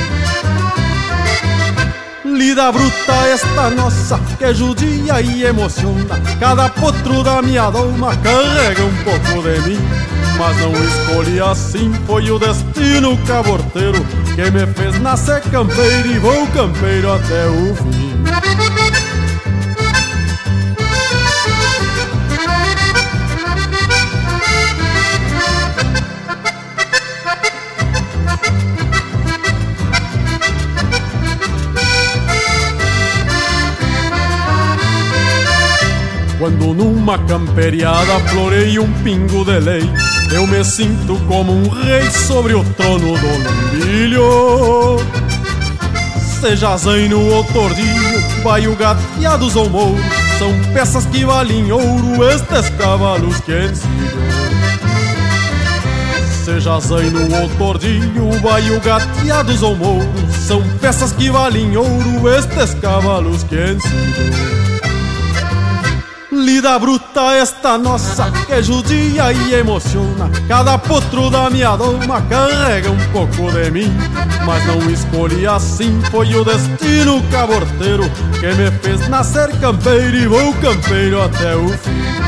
Lida 2.24 2.70
bruta 2.70 3.12
esta 3.26 3.68
nossa 3.70 4.20
que 4.38 4.54
judia 4.54 5.20
e 5.20 5.42
emociona. 5.42 6.20
Cada 6.38 6.68
potro 6.68 7.24
da 7.24 7.42
minha 7.42 7.68
doma 7.68 8.16
carrega 8.18 8.84
um 8.84 8.96
pouco 9.02 9.42
de 9.42 9.60
mim 9.68 10.10
mas 10.40 10.56
não 10.56 10.72
escolhi 10.72 11.38
assim, 11.38 11.92
foi 12.06 12.30
o 12.30 12.38
destino 12.38 13.14
caborteiro 13.26 14.02
que 14.34 14.50
me 14.50 14.66
fez 14.72 14.98
nascer 14.98 15.42
campeiro 15.42 16.10
e 16.10 16.18
vou 16.18 16.46
campeiro 16.46 17.12
até 17.12 17.46
o 17.46 17.74
fim. 17.76 18.10
Quando 36.38 36.72
numa 36.72 37.18
camperiada 37.18 38.18
florei 38.30 38.78
um 38.78 38.90
pingo 39.02 39.44
de 39.44 39.58
lei 39.58 40.09
eu 40.32 40.46
me 40.46 40.64
sinto 40.64 41.16
como 41.26 41.52
um 41.52 41.68
rei 41.68 42.10
sobre 42.10 42.54
o 42.54 42.64
trono 42.74 43.18
do 43.18 43.26
lumbilho. 43.26 44.98
Seja 46.40 46.76
zaino 46.76 47.20
ou 47.34 47.44
tordilho, 47.44 48.42
baio 48.42 48.74
gateados 48.74 49.56
ou 49.56 49.68
mouro 49.68 50.00
São 50.38 50.50
peças 50.72 51.04
que 51.04 51.22
valem 51.22 51.70
ouro 51.70 52.24
estes 52.30 52.70
cavalos 52.78 53.38
que 53.40 53.52
ensilho 53.52 54.22
Seja 56.42 56.80
zaino 56.80 57.42
ou 57.42 57.48
tordilho, 57.58 58.40
baio 58.40 58.80
gateados 58.80 59.62
ou 59.62 59.76
mouro 59.76 60.08
São 60.46 60.62
peças 60.78 61.12
que 61.12 61.28
valem 61.28 61.76
ouro 61.76 62.26
estes 62.30 62.72
cavalos 62.80 63.44
que 63.44 63.56
ensilho 63.56 64.69
Lida 66.50 66.76
bruta 66.80 67.32
esta 67.36 67.78
nossa 67.78 68.28
que 68.44 68.60
judia 68.60 69.32
e 69.32 69.54
emociona. 69.54 70.28
Cada 70.48 70.76
potro 70.78 71.30
da 71.30 71.48
minha 71.48 71.76
doma 71.76 72.20
carrega 72.22 72.90
um 72.90 72.98
pouco 73.12 73.52
de 73.52 73.70
mim. 73.70 73.96
Mas 74.44 74.66
não 74.66 74.90
escolhi 74.90 75.46
assim, 75.46 76.00
foi 76.10 76.34
o 76.34 76.42
destino 76.42 77.22
caborteiro 77.30 78.02
Que 78.40 78.46
me 78.54 78.70
fez 78.82 79.06
nascer 79.08 79.48
campeiro 79.60 80.16
e 80.16 80.26
vou 80.26 80.52
campeiro 80.54 81.22
até 81.22 81.54
o 81.54 81.68
fim 81.68 82.20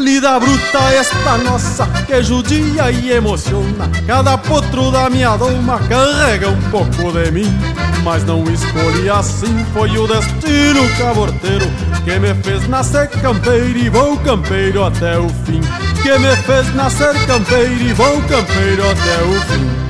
Lida 0.00 0.40
bruta 0.40 0.78
esta 0.94 1.36
nossa 1.36 1.86
que 2.06 2.22
judia 2.22 2.90
e 2.90 3.12
emociona. 3.12 3.90
Cada 4.06 4.38
potro 4.38 4.90
da 4.90 5.10
minha 5.10 5.36
doma 5.36 5.78
carrega 5.80 6.48
um 6.48 6.70
pouco 6.70 7.12
de 7.12 7.30
mim. 7.30 7.58
Mas 8.02 8.24
não 8.24 8.42
escolhi 8.44 9.10
assim, 9.10 9.62
foi 9.74 9.98
o 9.98 10.06
destino 10.06 10.88
caborteiro 10.96 11.66
que 12.02 12.18
me 12.18 12.34
fez 12.42 12.66
nascer 12.66 13.08
campeiro 13.08 13.78
e 13.78 13.90
vou 13.90 14.16
campeiro 14.16 14.84
até 14.84 15.18
o 15.18 15.28
fim. 15.44 15.60
Que 16.02 16.18
me 16.18 16.34
fez 16.34 16.74
nascer 16.74 17.14
campeiro 17.26 17.82
e 17.82 17.92
vou 17.92 18.22
campeiro 18.22 18.82
até 18.90 19.22
o 19.22 19.40
fim. 19.52 19.89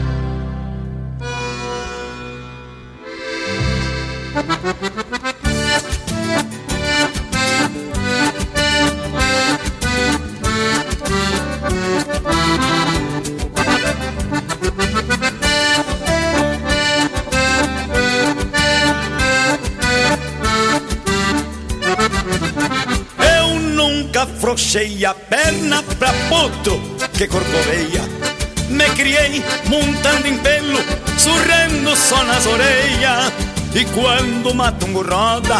E 33.75 33.85
quando 33.87 34.55
mato 34.55 34.87
um 34.87 34.95
roda, 34.95 35.59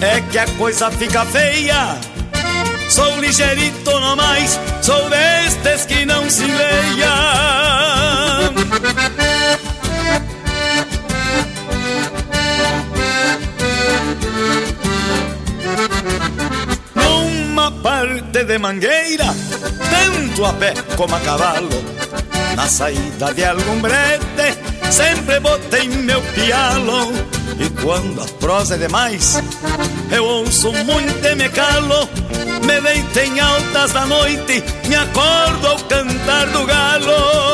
é 0.00 0.20
que 0.30 0.38
a 0.38 0.46
coisa 0.56 0.90
fica 0.90 1.24
feia. 1.24 1.96
Sou 2.88 3.18
ligeirito 3.20 3.98
no 4.00 4.16
mais, 4.16 4.58
sou 4.82 5.08
destes 5.10 5.84
que 5.86 6.04
não 6.04 6.28
se 6.28 6.44
leia. 6.44 7.38
parte 17.82 18.44
de 18.44 18.58
mangueira, 18.58 19.34
tanto 19.90 20.44
a 20.44 20.52
pé 20.54 20.74
como 20.96 21.14
a 21.14 21.20
cavalo. 21.20 21.68
Na 22.56 22.66
saída 22.66 23.32
de 23.34 23.44
algum 23.44 23.80
brete, 23.80 24.58
sempre 24.90 25.40
botei 25.40 25.88
meu 25.88 26.20
pialo. 26.34 27.37
E 27.58 27.68
quando 27.82 28.22
a 28.22 28.26
prosa 28.38 28.76
é 28.76 28.78
demais, 28.78 29.42
eu 30.10 30.24
ouço 30.24 30.72
muito 30.72 31.26
e 31.26 31.34
me 31.34 31.48
calo. 31.48 32.08
Me 32.64 32.80
deito 32.80 33.18
em 33.18 33.40
altas 33.40 33.92
da 33.92 34.06
noite, 34.06 34.62
me 34.88 34.94
acordo 34.94 35.66
ao 35.66 35.78
cantar 35.80 36.46
do 36.48 36.66
galo. 36.66 37.48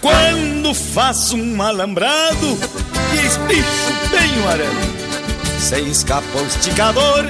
Quando 0.00 0.74
faço 0.74 1.36
um 1.36 1.60
alambrado 1.62 2.58
e 3.12 3.26
espicho 3.26 4.10
bem 4.10 4.40
o 4.44 4.48
arame, 4.48 5.00
se 5.58 5.80
escapa 5.80 6.38
o 6.38 6.46
esticador, 6.46 7.26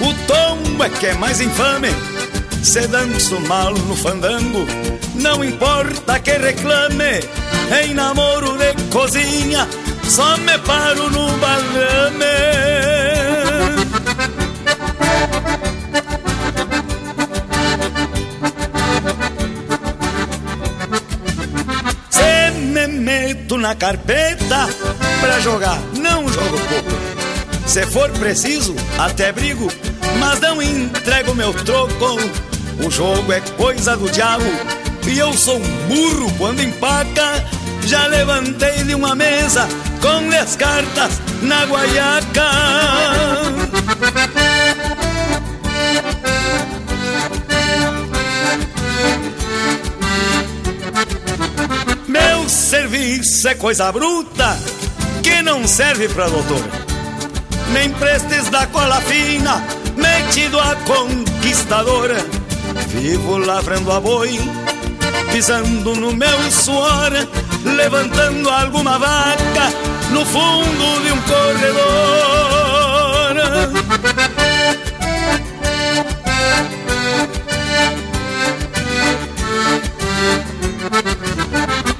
o 0.00 0.14
tombo 0.26 0.84
é 0.84 0.88
que 0.88 1.06
é 1.06 1.14
mais 1.14 1.40
infame. 1.40 1.88
Se 2.62 2.86
danço 2.88 3.40
mal 3.42 3.72
no 3.72 3.96
fandango, 3.96 4.66
não 5.14 5.42
importa 5.44 6.18
que 6.20 6.32
reclame. 6.32 7.20
Em 7.82 7.94
namoro 7.94 8.56
de 8.58 8.74
cozinha, 8.90 9.66
só 10.04 10.36
me 10.38 10.58
paro 10.58 11.10
no 11.10 11.36
balame. 11.38 12.68
meto 23.08 23.56
na 23.56 23.74
carpeta 23.74 24.68
pra 25.20 25.40
jogar, 25.40 25.80
não 25.94 26.28
jogo 26.28 26.58
pouco. 26.68 27.68
Se 27.68 27.86
for 27.86 28.10
preciso, 28.12 28.74
até 28.98 29.32
brigo, 29.32 29.70
mas 30.18 30.40
não 30.40 30.62
entrego 30.62 31.34
meu 31.34 31.52
troco. 31.52 32.16
O 32.84 32.90
jogo 32.90 33.32
é 33.32 33.40
coisa 33.56 33.96
do 33.96 34.10
diabo 34.10 34.44
e 35.06 35.18
eu 35.18 35.32
sou 35.32 35.56
um 35.58 35.86
burro 35.88 36.32
quando 36.38 36.62
empaca. 36.62 37.44
Já 37.86 38.06
levantei 38.06 38.84
de 38.84 38.94
uma 38.94 39.14
mesa 39.14 39.68
com 40.00 40.34
as 40.36 40.56
cartas 40.56 41.20
na 41.42 41.64
guaiaca. 41.64 42.48
serviço 52.68 53.48
é 53.48 53.54
coisa 53.54 53.90
bruta 53.90 54.58
que 55.22 55.42
não 55.42 55.66
serve 55.66 56.08
pra 56.08 56.28
doutor. 56.28 56.62
Nem 57.72 57.90
prestes 57.90 58.48
da 58.50 58.66
cola 58.66 59.00
fina, 59.00 59.64
metido 59.98 60.58
a 60.60 60.74
conquistadora. 60.76 62.24
Vivo 62.88 63.38
lavrando 63.38 63.92
a 63.92 64.00
boi, 64.00 64.38
pisando 65.32 65.94
no 65.94 66.12
meu 66.12 66.50
suor, 66.50 67.12
levantando 67.64 68.48
alguma 68.48 68.98
vaca 68.98 69.72
no 70.10 70.24
fundo 70.24 71.02
de 71.02 71.12
um 71.12 71.20
corredor. 71.22 72.38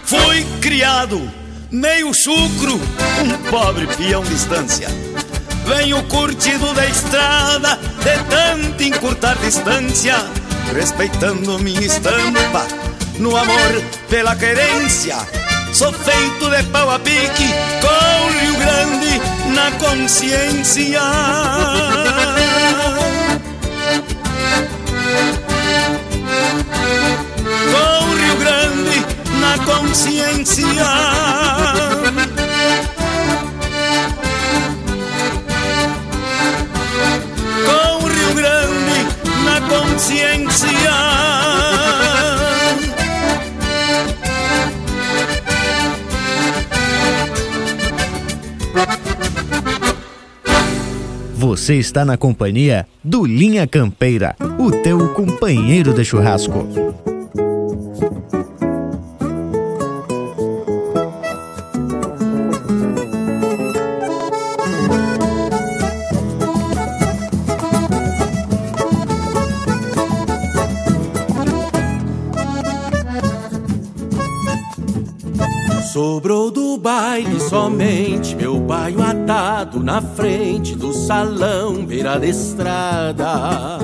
Fui 0.05 0.47
criado 0.61 1.31
meio 1.71 2.15
chucro, 2.15 2.75
um 2.75 3.51
pobre 3.51 3.87
peão 3.89 4.23
distância. 4.23 4.89
Venho 5.69 6.03
curtido 6.05 6.73
da 6.73 6.87
estrada, 6.87 7.79
de 8.03 8.17
tanto 8.31 8.83
encurtar 8.83 9.37
distância, 9.37 10.17
respeitando 10.75 11.59
minha 11.59 11.85
estampa, 11.85 12.67
no 13.19 13.37
amor 13.37 13.83
pela 14.09 14.35
querência. 14.35 15.19
Sou 15.75 15.93
feito 15.93 16.49
de 16.49 16.63
pau 16.71 16.91
a 16.91 16.99
pique, 16.99 17.53
com 17.83 18.31
Rio 18.41 18.57
Grande 18.57 19.21
na 19.55 19.71
consciência. 19.73 21.03
Com 27.73 28.15
Rio 28.15 28.37
Grande 28.39 29.05
na 29.39 29.59
consciência. 29.67 30.65
Consciência. 40.09 40.69
Você 51.35 51.75
está 51.75 52.05
na 52.05 52.17
companhia 52.17 52.87
do 53.05 53.25
Linha 53.27 53.67
Campeira, 53.67 54.35
o 54.59 54.71
teu 54.71 55.13
companheiro 55.13 55.93
de 55.93 56.05
churrasco. 56.05 57.08
Baile 76.89 77.39
somente 77.39 78.35
meu 78.35 78.59
baio 78.59 79.03
atado 79.03 79.79
na 79.79 80.01
frente 80.01 80.75
do 80.75 80.95
salão 80.95 81.85
beira 81.85 82.19
de 82.19 82.31
estrada. 82.31 83.79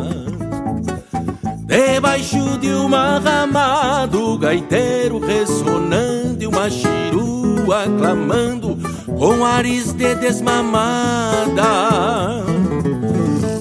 Debaixo 1.66 2.58
de 2.58 2.70
uma 2.70 3.18
ramada, 3.18 4.16
o 4.16 4.38
gaiteiro 4.38 5.18
ressonando 5.18 6.42
e 6.42 6.46
uma 6.46 6.70
chirua 6.70 7.84
clamando 7.98 8.78
com 9.18 9.44
ares 9.44 9.92
de 9.92 10.14
desmamada. 10.14 11.62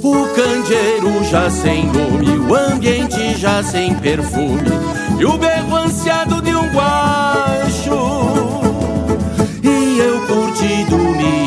O 0.02 0.26
candeeiro 0.36 1.22
já 1.30 1.50
sem 1.50 1.88
nome, 1.88 2.30
o 2.50 2.56
ambiente 2.56 3.36
já 3.36 3.62
sem 3.62 3.94
perfume, 3.96 4.72
e 5.20 5.26
o 5.26 5.38
berro 5.38 5.76
ansiado 5.76 6.42
de 6.42 6.56
um 6.56 6.70
guacho 6.72 7.63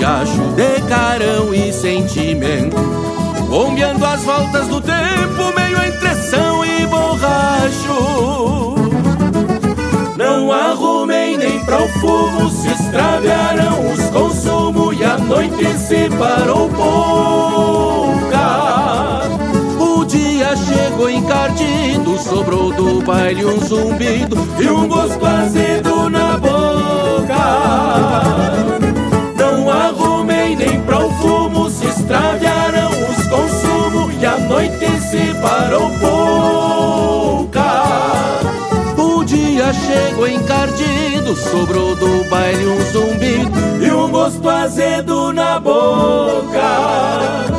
riacho 0.07 0.43
de 0.55 0.81
carão 0.89 1.53
e 1.55 1.73
sentimento. 1.73 2.77
Bombeando 3.49 4.05
as 4.05 4.23
voltas 4.23 4.67
do 4.69 4.81
tempo, 4.81 5.53
meio 5.57 5.83
entre 5.85 6.15
são 6.15 6.65
e 6.65 6.87
borracho. 6.87 8.75
Não 10.17 10.53
arrumei 10.53 11.37
nem 11.37 11.65
para 11.65 11.83
o 11.83 11.89
fumo, 11.89 12.51
se 12.51 12.69
extraviaram 12.69 13.93
os 13.93 14.01
consumos 14.11 14.99
e 14.99 15.05
a 15.05 15.19
noite 15.19 15.79
se 15.79 16.09
parou 16.17 16.69
pouca. 16.71 18.37
O 19.79 20.05
dia 20.05 20.57
chegou 20.57 21.09
encardido, 21.11 22.19
sobrou 22.19 22.73
do 22.73 23.03
baile 23.03 23.45
um 23.45 23.61
zumbido 23.61 24.37
e 24.59 24.69
um 24.69 24.89
gosto 24.89 25.25
azedo 25.25 26.11
na 26.11 26.37
boca. 26.39 26.57
E 34.21 34.27
a 34.27 34.39
noite 34.39 35.01
se 35.01 35.35
parou 35.41 35.91
pouca 35.99 36.57
dia 39.27 39.73
chegou 39.73 40.29
encardido, 40.29 41.35
sobrou 41.35 41.97
do 41.97 42.25
baile 42.31 42.67
um 42.67 42.81
zumbido 42.93 43.85
e 43.85 43.91
um 43.91 44.11
gosto 44.11 44.49
azedo 44.49 45.33
na 45.33 45.59
boca. 45.59 47.56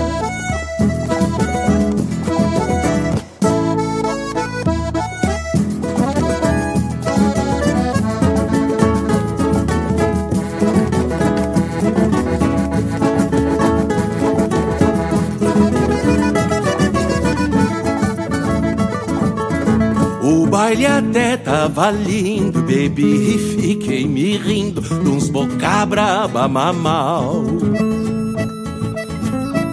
Até 21.18 21.36
tava 21.36 21.90
lindo, 21.90 22.62
bebi 22.62 23.34
e 23.34 23.56
fiquei 23.56 24.06
me 24.06 24.38
rindo 24.38 24.82
de 24.82 25.10
uns 25.10 25.30
boca 25.30 25.84
braba 25.84 26.48
mamal. 26.48 27.44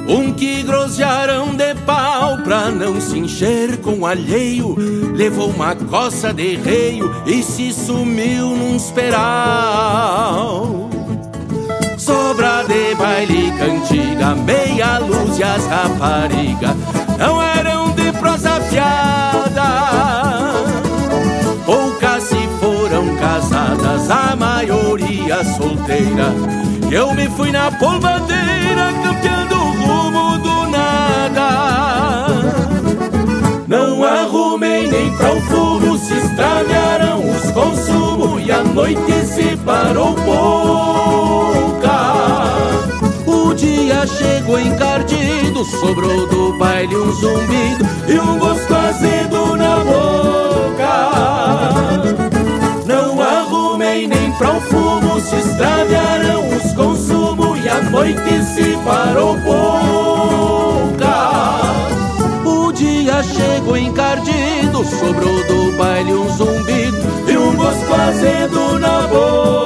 Um 0.09 0.33
que 0.33 0.62
grosearam 0.62 1.54
de 1.54 1.74
pau 1.85 2.38
pra 2.38 2.70
não 2.70 2.98
se 2.98 3.18
encher 3.18 3.78
com 3.78 4.07
alheio 4.07 4.76
Levou 5.14 5.48
uma 5.48 5.74
coça 5.74 6.33
de 6.33 6.57
reio 6.57 7.11
e 7.26 7.42
se 7.42 7.72
sumiu 7.72 8.50
num 8.50 8.76
esperal 8.76 9.30
Sobra 11.96 12.64
de 12.64 12.94
baile 12.96 13.50
cantiga, 13.59 14.35
meia 14.35 14.98
luz 14.98 15.38
e 15.38 15.42
as 15.42 15.66
rapariga 15.66 16.76
Não 17.18 17.42
eram 17.42 17.90
de 17.92 18.12
prosa 18.12 18.61
fiada 18.61 19.04
casadas, 24.05 24.11
a 24.11 24.37
maioria 24.37 25.45
solteira. 25.45 26.33
Eu 26.90 27.14
me 27.14 27.29
fui 27.31 27.51
na 27.51 27.71
polvadeira, 27.73 28.93
campeando 29.03 29.55
o 29.55 29.73
rumo 29.83 30.38
do 30.38 30.67
nada. 30.69 32.29
Não 33.67 34.05
arrumei 34.05 34.88
nem 34.88 35.11
pra 35.17 35.33
o 35.33 35.40
fumo, 35.43 35.99
se 35.99 36.14
extraviaram 36.14 37.21
os 37.31 37.51
consumos 37.51 38.47
e 38.47 38.53
a 38.53 38.62
noite 38.62 39.27
se 39.27 39.57
parou 39.64 40.14
pouca. 40.14 40.35
O 43.27 43.55
dia 43.55 44.07
chegou 44.07 44.61
encardido, 44.61 45.64
sobrou 45.64 46.29
do 46.29 46.59
baile 46.59 46.95
um 46.97 47.12
zumbido 47.12 47.85
e 48.09 48.19
um 48.19 48.38
gosto 48.38 48.75
azedo 48.75 49.57
na 49.57 49.77
boca 49.77 50.45
pra 54.38 54.61
fumo 54.61 55.20
se 55.20 55.37
extraviaram 55.37 56.49
os 56.49 56.73
consumos 56.73 57.64
e 57.64 57.68
a 57.68 57.83
noite 57.83 58.42
se 58.42 58.77
parou 58.85 59.37
pouca. 59.38 61.05
O 62.44 62.73
dia 62.73 63.23
chegou 63.23 63.77
encardido, 63.77 64.85
sobrou 64.85 65.44
do 65.47 65.77
baile 65.77 66.12
um 66.12 66.29
zumbido 66.37 66.99
e 67.29 67.37
um 67.37 67.55
gosto 67.57 67.94
azedo 67.94 68.79
na 68.79 69.07
boca. 69.07 69.63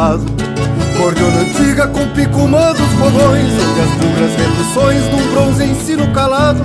Cordiona 0.00 1.40
antiga 1.40 1.86
com 1.88 2.08
pico 2.14 2.38
dos 2.38 2.90
fogões. 2.98 3.52
Onde 3.52 3.80
as 3.82 3.90
bugras 3.98 4.34
reduções 4.34 5.04
num 5.10 5.30
bronze 5.30 5.64
ensino 5.64 6.10
calado. 6.14 6.62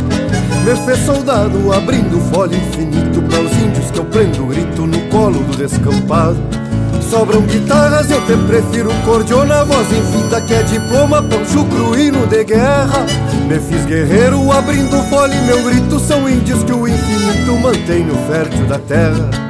Me 0.64 0.74
fez 0.86 1.06
soldado 1.06 1.74
abrindo 1.74 2.18
folha 2.34 2.56
infinito 2.56 3.22
Para 3.24 3.42
os 3.42 3.52
índios 3.52 3.92
que 3.92 4.00
eu 4.00 4.06
prendo 4.06 4.46
grito 4.46 4.88
no 4.88 4.98
colo 5.10 5.44
do 5.44 5.58
descampado. 5.58 6.38
Sobram 7.10 7.42
guitarras, 7.42 8.10
eu 8.10 8.26
te 8.26 8.38
prefiro 8.48 8.90
cordiona 9.04 9.66
Voz 9.66 9.86
infinta 9.92 10.40
que 10.40 10.54
é 10.54 10.64
diploma, 10.64 11.22
pão 11.22 11.46
chucro, 11.46 12.00
hino 12.00 12.26
de 12.28 12.46
guerra. 12.46 13.06
Me 13.50 13.60
fiz 13.60 13.86
guerreiro 13.86 14.50
abrindo 14.50 15.04
fole, 15.10 15.36
meu 15.42 15.62
grito 15.62 16.00
São 16.00 16.28
índios 16.30 16.64
que 16.64 16.72
o 16.72 16.88
infinito 16.88 17.52
mantém 17.62 18.06
no 18.06 18.16
fértil 18.28 18.66
da 18.66 18.80
terra 18.80 19.45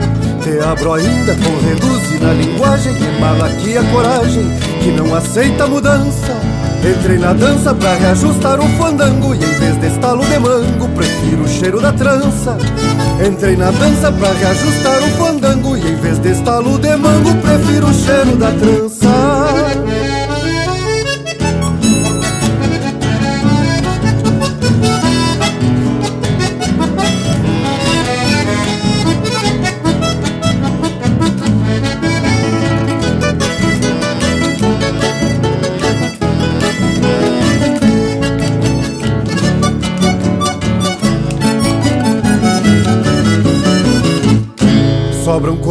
Te 0.45 0.59
abro 0.59 0.93
ainda 0.93 1.33
com 1.33 1.67
reduzir 1.67 2.19
na 2.19 2.31
linguagem 2.33 2.93
Que 2.93 3.19
mala 3.19 3.47
aqui 3.47 3.75
a 3.75 3.83
coragem, 3.85 4.43
que 4.79 4.91
não 4.91 5.15
aceita 5.15 5.65
mudança. 5.65 6.39
Entrei 6.87 7.17
na 7.17 7.33
dança 7.33 7.73
pra 7.73 7.95
reajustar 7.95 8.59
o 8.59 8.69
fandango 8.77 9.33
E 9.33 9.37
em 9.39 9.59
vez 9.59 9.75
de 9.79 9.87
estalo 9.87 10.23
de 10.23 10.37
mango, 10.37 10.87
prefiro 10.89 11.41
o 11.41 11.47
cheiro 11.47 11.81
da 11.81 11.91
trança. 11.91 12.55
Entrei 13.27 13.55
na 13.55 13.71
dança 13.71 14.11
pra 14.11 14.33
reajustar 14.33 14.99
o 14.99 15.09
fandango 15.17 15.77
E 15.77 15.79
em 15.79 15.95
vez 15.95 16.19
de 16.19 16.29
estalo 16.29 16.77
de 16.77 16.95
mango, 16.95 17.33
prefiro 17.41 17.87
o 17.87 17.93
cheiro 17.93 18.37
da 18.37 18.51
trança 18.51 18.94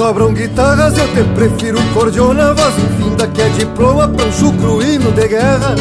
sobram 0.00 0.32
guitarras, 0.32 0.96
eu 0.96 1.06
te 1.08 1.22
prefiro 1.34 1.78
cordiona, 1.92 2.54
voz 2.54 2.74
infinda 2.78 3.28
que 3.28 3.42
é 3.42 3.46
um 3.46 4.32
chucro 4.32 4.82
hino 4.82 5.12
de 5.12 5.28
guerra. 5.28 5.74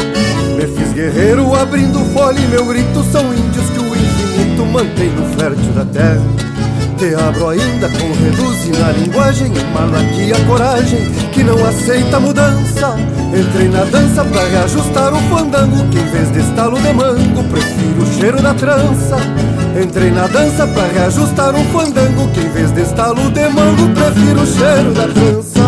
Me 0.58 0.68
fiz 0.68 0.92
guerreiro 0.92 1.56
abrindo 1.56 2.00
fole, 2.14 2.46
meu 2.48 2.66
grito 2.66 3.02
são 3.14 3.34
índios 3.34 3.70
que 3.70 3.80
o 3.80 3.86
infinito 3.86 4.66
mantém 4.66 5.10
no 5.12 5.26
fértil 5.38 5.72
da 5.72 5.86
terra. 5.86 6.22
Te 6.98 7.16
abro 7.16 7.48
ainda 7.48 7.88
com 7.88 8.12
reduzir 8.26 8.78
na 8.78 8.92
linguagem, 8.92 9.54
emala 9.58 10.02
aqui 10.02 10.34
a 10.34 10.46
coragem 10.48 11.00
que 11.32 11.42
não 11.42 11.66
aceita 11.66 12.20
mudança. 12.20 12.98
Entrei 13.34 13.70
na 13.70 13.86
dança 13.86 14.26
pra 14.26 14.44
reajustar 14.50 15.14
o 15.14 15.22
fandango, 15.30 15.88
que 15.92 15.98
em 15.98 16.12
vez 16.12 16.30
de 16.34 16.40
estalo 16.40 16.78
de 16.78 16.92
mango, 16.92 17.42
prefiro 17.46 18.04
o 18.04 18.20
cheiro 18.20 18.42
da 18.42 18.54
trança. 18.54 19.16
Entrei 19.78 20.12
na 20.12 20.28
dança 20.28 20.68
pra 20.68 20.88
reajustar 20.88 21.56
o 21.56 21.64
fandango, 21.66 22.28
que 22.32 22.40
em 22.42 22.50
vez 22.50 22.72
de 22.72 22.82
estalo 22.82 23.30
de 23.32 23.48
mango, 23.50 23.90
prefiro 23.94 24.42
o 24.42 24.46
cheiro 24.46 24.94
da 24.94 25.08
trança. 25.08 25.60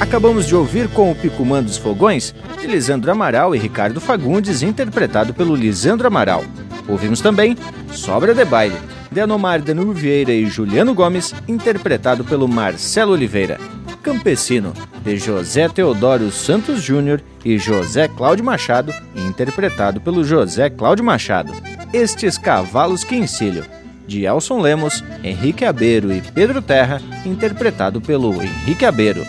Acabamos 0.00 0.46
de 0.46 0.54
ouvir 0.56 0.88
com 0.88 1.10
o 1.10 1.14
Picumã 1.14 1.62
dos 1.62 1.76
Fogões, 1.76 2.34
de 2.60 2.66
Lisandro 2.66 3.10
Amaral 3.10 3.54
e 3.54 3.58
Ricardo 3.58 4.00
Fagundes, 4.00 4.62
interpretado 4.62 5.32
pelo 5.32 5.54
Lisandro 5.54 6.06
Amaral. 6.06 6.42
Ouvimos 6.90 7.20
também 7.20 7.56
Sobra 7.92 8.34
de 8.34 8.44
Baile, 8.44 8.76
de 9.12 9.20
Anomar 9.20 9.62
Vieira 9.94 10.32
e 10.32 10.46
Juliano 10.46 10.92
Gomes, 10.92 11.32
interpretado 11.46 12.24
pelo 12.24 12.48
Marcelo 12.48 13.12
Oliveira. 13.12 13.58
Campesino, 14.02 14.72
de 15.04 15.18
José 15.18 15.68
Teodoro 15.68 16.32
Santos 16.32 16.82
Júnior 16.82 17.22
e 17.44 17.58
José 17.58 18.08
Cláudio 18.08 18.44
Machado, 18.44 18.92
interpretado 19.14 20.00
pelo 20.00 20.24
José 20.24 20.70
Cláudio 20.70 21.04
Machado. 21.04 21.52
Estes 21.92 22.38
Cavalos 22.38 23.04
que 23.04 23.14
Encilho, 23.14 23.64
de 24.08 24.24
Elson 24.24 24.60
Lemos, 24.60 25.04
Henrique 25.22 25.64
Abeiro 25.64 26.12
e 26.12 26.20
Pedro 26.20 26.62
Terra, 26.62 27.00
interpretado 27.24 28.00
pelo 28.00 28.42
Henrique 28.42 28.84
Abeiro. 28.84 29.24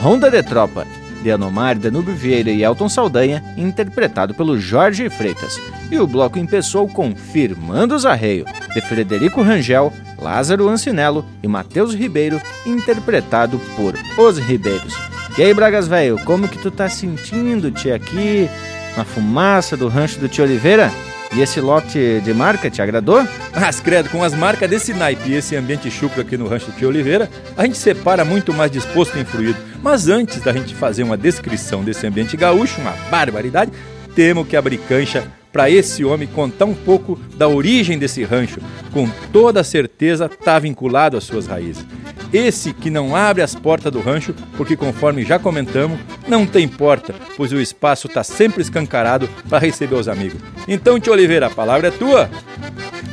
Ronda 0.00 0.30
de 0.30 0.42
Tropa, 0.42 0.86
de 1.24 1.30
Anomar, 1.30 1.78
Danúbio 1.78 2.14
Vieira 2.14 2.50
e 2.50 2.62
Elton 2.62 2.86
Saldanha, 2.86 3.42
interpretado 3.56 4.34
pelo 4.34 4.58
Jorge 4.58 5.08
Freitas. 5.08 5.58
E 5.90 5.98
o 5.98 6.06
bloco 6.06 6.38
empeçou 6.38 6.86
com 6.86 7.16
Firmando 7.16 7.94
os 7.94 8.04
Arreio, 8.04 8.44
de 8.74 8.80
Frederico 8.82 9.40
Rangel, 9.40 9.90
Lázaro 10.20 10.68
Ancinello 10.68 11.24
e 11.42 11.48
Matheus 11.48 11.94
Ribeiro, 11.94 12.40
interpretado 12.66 13.58
por 13.74 13.94
Os 14.18 14.38
Ribeiros. 14.38 14.94
E 15.38 15.42
aí, 15.42 15.54
Bragas 15.54 15.88
Velho, 15.88 16.18
como 16.24 16.46
que 16.46 16.58
tu 16.58 16.70
tá 16.70 16.90
sentindo-te 16.90 17.90
aqui 17.90 18.48
na 18.94 19.04
fumaça 19.04 19.78
do 19.78 19.88
rancho 19.88 20.20
do 20.20 20.28
Tio 20.28 20.44
Oliveira? 20.44 20.92
E 21.36 21.40
esse 21.40 21.60
lote 21.60 22.20
de 22.20 22.32
marca 22.32 22.70
te 22.70 22.80
agradou? 22.80 23.26
Mas, 23.52 23.80
credo, 23.80 24.08
com 24.08 24.22
as 24.22 24.32
marcas 24.32 24.70
desse 24.70 24.94
naipe 24.94 25.30
e 25.30 25.34
esse 25.34 25.56
ambiente 25.56 25.90
chucro 25.90 26.20
aqui 26.20 26.36
no 26.36 26.46
Rancho 26.46 26.70
Tio 26.78 26.88
Oliveira, 26.88 27.28
a 27.56 27.64
gente 27.64 27.76
separa 27.76 28.24
muito 28.24 28.54
mais 28.54 28.70
disposto 28.70 29.18
e 29.18 29.22
influído. 29.22 29.58
Mas 29.82 30.08
antes 30.08 30.40
da 30.40 30.52
gente 30.52 30.76
fazer 30.76 31.02
uma 31.02 31.16
descrição 31.16 31.82
desse 31.82 32.06
ambiente 32.06 32.36
gaúcho, 32.36 32.80
uma 32.80 32.92
barbaridade, 33.10 33.72
temo 34.14 34.44
que 34.44 34.56
abrir 34.56 34.78
cancha 34.78 35.24
para 35.54 35.70
esse 35.70 36.04
homem 36.04 36.26
contar 36.26 36.64
um 36.64 36.74
pouco 36.74 37.16
da 37.36 37.46
origem 37.46 37.96
desse 37.96 38.24
rancho. 38.24 38.58
Com 38.92 39.08
toda 39.32 39.62
certeza 39.62 40.26
está 40.26 40.58
vinculado 40.58 41.16
às 41.16 41.22
suas 41.22 41.46
raízes. 41.46 41.86
Esse 42.32 42.72
que 42.72 42.90
não 42.90 43.14
abre 43.14 43.40
as 43.40 43.54
portas 43.54 43.92
do 43.92 44.00
rancho, 44.00 44.34
porque 44.56 44.76
conforme 44.76 45.24
já 45.24 45.38
comentamos, 45.38 46.00
não 46.26 46.44
tem 46.44 46.66
porta, 46.66 47.14
pois 47.36 47.52
o 47.52 47.60
espaço 47.60 48.08
está 48.08 48.24
sempre 48.24 48.62
escancarado 48.62 49.28
para 49.48 49.60
receber 49.60 49.94
os 49.94 50.08
amigos. 50.08 50.40
Então, 50.66 50.98
tio 50.98 51.12
Oliveira, 51.12 51.46
a 51.46 51.50
palavra 51.50 51.86
é 51.86 51.90
tua. 51.92 52.28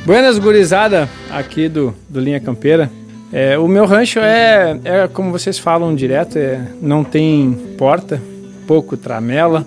Buenas 0.03 0.39
gurizada 0.39 1.07
aqui 1.29 1.69
do, 1.69 1.93
do 2.09 2.19
Linha 2.19 2.39
Campeira. 2.39 2.89
É, 3.31 3.55
o 3.59 3.67
meu 3.67 3.85
rancho 3.85 4.17
é, 4.17 4.79
é, 4.83 5.07
como 5.07 5.31
vocês 5.31 5.59
falam 5.59 5.93
direto, 5.93 6.39
é, 6.39 6.59
não 6.81 7.03
tem 7.03 7.53
porta, 7.77 8.19
pouco 8.65 8.97
tramela. 8.97 9.63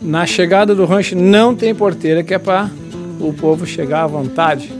Na 0.00 0.26
chegada 0.26 0.74
do 0.74 0.84
rancho 0.84 1.16
não 1.16 1.54
tem 1.54 1.74
porteira, 1.74 2.22
que 2.22 2.32
é 2.32 2.38
para 2.38 2.70
o 3.20 3.32
povo 3.32 3.66
chegar 3.66 4.04
à 4.04 4.06
vontade. 4.06 4.72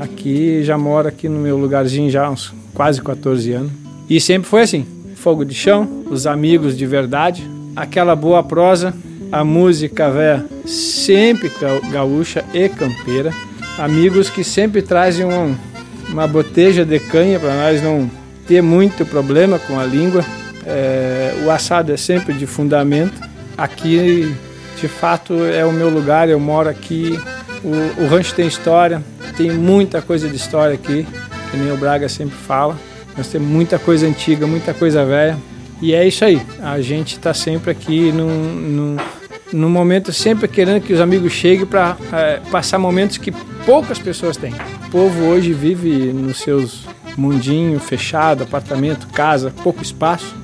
Aqui 0.00 0.62
já 0.62 0.76
moro 0.78 1.08
aqui 1.08 1.28
no 1.28 1.40
meu 1.40 1.56
lugarzinho 1.56 2.10
já 2.10 2.26
há 2.26 2.30
uns 2.30 2.54
quase 2.74 3.02
14 3.02 3.52
anos. 3.52 3.72
E 4.08 4.20
sempre 4.20 4.48
foi 4.48 4.62
assim, 4.62 4.86
fogo 5.16 5.44
de 5.44 5.54
chão, 5.54 6.04
os 6.10 6.26
amigos 6.26 6.76
de 6.76 6.86
verdade, 6.86 7.48
aquela 7.74 8.14
boa 8.14 8.42
prosa, 8.42 8.94
a 9.30 9.44
música 9.44 10.10
véia 10.10 10.46
sempre 10.64 11.50
gaúcha 11.90 12.44
e 12.54 12.68
campeira, 12.68 13.32
amigos 13.78 14.30
que 14.30 14.44
sempre 14.44 14.80
trazem 14.80 15.26
um, 15.26 15.54
uma 16.08 16.26
boteja 16.26 16.84
de 16.84 16.98
canha 16.98 17.38
para 17.38 17.54
nós 17.54 17.82
não 17.82 18.10
ter 18.46 18.62
muito 18.62 19.04
problema 19.04 19.58
com 19.58 19.78
a 19.78 19.84
língua. 19.84 20.24
É, 20.64 21.34
o 21.44 21.50
assado 21.50 21.92
é 21.92 21.96
sempre 21.96 22.32
de 22.32 22.46
fundamento. 22.46 23.20
Aqui, 23.56 24.34
de 24.80 24.88
fato, 24.88 25.44
é 25.44 25.64
o 25.64 25.72
meu 25.72 25.88
lugar, 25.88 26.28
eu 26.28 26.38
moro 26.38 26.68
aqui. 26.68 27.18
O, 27.62 28.04
o 28.04 28.06
rancho 28.06 28.34
tem 28.34 28.46
história, 28.46 29.02
tem 29.36 29.50
muita 29.50 30.00
coisa 30.00 30.28
de 30.28 30.36
história 30.36 30.74
aqui, 30.74 31.06
que 31.50 31.56
nem 31.56 31.72
o 31.72 31.76
Braga 31.76 32.08
sempre 32.08 32.36
fala. 32.36 32.76
Nós 33.16 33.28
temos 33.28 33.48
muita 33.48 33.78
coisa 33.78 34.06
antiga, 34.06 34.46
muita 34.46 34.72
coisa 34.72 35.04
velha. 35.04 35.36
E 35.80 35.94
é 35.94 36.06
isso 36.06 36.24
aí, 36.24 36.40
a 36.60 36.80
gente 36.80 37.14
está 37.14 37.32
sempre 37.32 37.70
aqui 37.70 38.10
num, 38.10 38.26
num, 38.26 38.96
num, 39.52 39.70
momento, 39.70 40.12
sempre 40.12 40.48
querendo 40.48 40.82
que 40.82 40.92
os 40.92 41.00
amigos 41.00 41.32
cheguem 41.32 41.64
para 41.64 41.96
é, 42.12 42.40
passar 42.50 42.78
momentos 42.78 43.16
que 43.16 43.30
poucas 43.64 43.98
pessoas 43.98 44.36
têm. 44.36 44.52
O 44.86 44.90
povo 44.90 45.24
hoje 45.26 45.52
vive 45.52 46.12
nos 46.12 46.38
seus 46.38 46.84
mundinho 47.16 47.78
fechado, 47.78 48.42
apartamento, 48.42 49.06
casa, 49.08 49.52
pouco 49.62 49.82
espaço. 49.82 50.34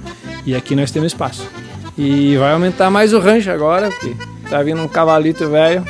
E 0.46 0.54
aqui 0.54 0.76
nós 0.76 0.90
temos 0.90 1.12
espaço. 1.12 1.48
E 1.96 2.36
vai 2.36 2.52
aumentar 2.52 2.90
mais 2.90 3.12
o 3.12 3.18
rancho 3.18 3.50
agora, 3.50 3.90
porque 3.90 4.14
tá 4.48 4.62
vindo 4.62 4.82
um 4.82 4.88
cavalito 4.88 5.48
velho. 5.48 5.84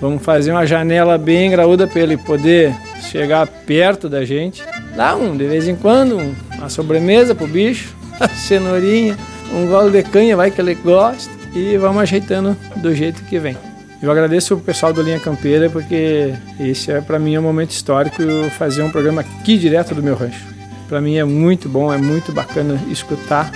Vamos 0.00 0.22
fazer 0.22 0.52
uma 0.52 0.64
janela 0.66 1.18
bem 1.18 1.50
graúda 1.50 1.86
para 1.86 2.00
ele 2.00 2.16
poder 2.16 2.74
chegar 3.10 3.46
perto 3.46 4.08
da 4.08 4.24
gente. 4.24 4.62
Dá 4.94 5.16
um, 5.16 5.36
de 5.36 5.46
vez 5.46 5.66
em 5.66 5.74
quando, 5.74 6.18
uma 6.56 6.68
sobremesa 6.68 7.34
pro 7.34 7.46
bicho 7.46 7.94
cenourinha, 8.34 9.16
um 9.52 9.66
gole 9.66 9.90
de 9.90 10.08
canha, 10.08 10.36
vai 10.36 10.50
que 10.50 10.60
ele 10.60 10.74
gosta, 10.74 11.30
e 11.54 11.76
vamos 11.76 12.02
ajeitando 12.02 12.56
do 12.76 12.94
jeito 12.94 13.22
que 13.24 13.38
vem. 13.38 13.56
Eu 14.00 14.12
agradeço 14.12 14.54
o 14.54 14.60
pessoal 14.60 14.92
do 14.92 15.02
Linha 15.02 15.18
Campeira 15.18 15.68
porque 15.68 16.32
esse 16.60 16.92
é 16.92 17.00
para 17.00 17.18
mim 17.18 17.36
um 17.36 17.42
momento 17.42 17.72
histórico 17.72 18.22
fazer 18.56 18.82
um 18.82 18.90
programa 18.90 19.22
aqui 19.22 19.58
direto 19.58 19.92
do 19.92 20.02
meu 20.02 20.14
rancho. 20.14 20.46
Para 20.88 21.00
mim 21.00 21.16
é 21.16 21.24
muito 21.24 21.68
bom, 21.68 21.92
é 21.92 21.98
muito 21.98 22.30
bacana 22.30 22.80
escutar, 22.90 23.50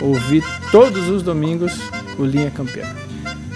ouvir 0.00 0.44
todos 0.70 1.08
os 1.08 1.22
domingos 1.22 1.72
o 2.18 2.24
Linha 2.24 2.50
Campeira. 2.50 2.88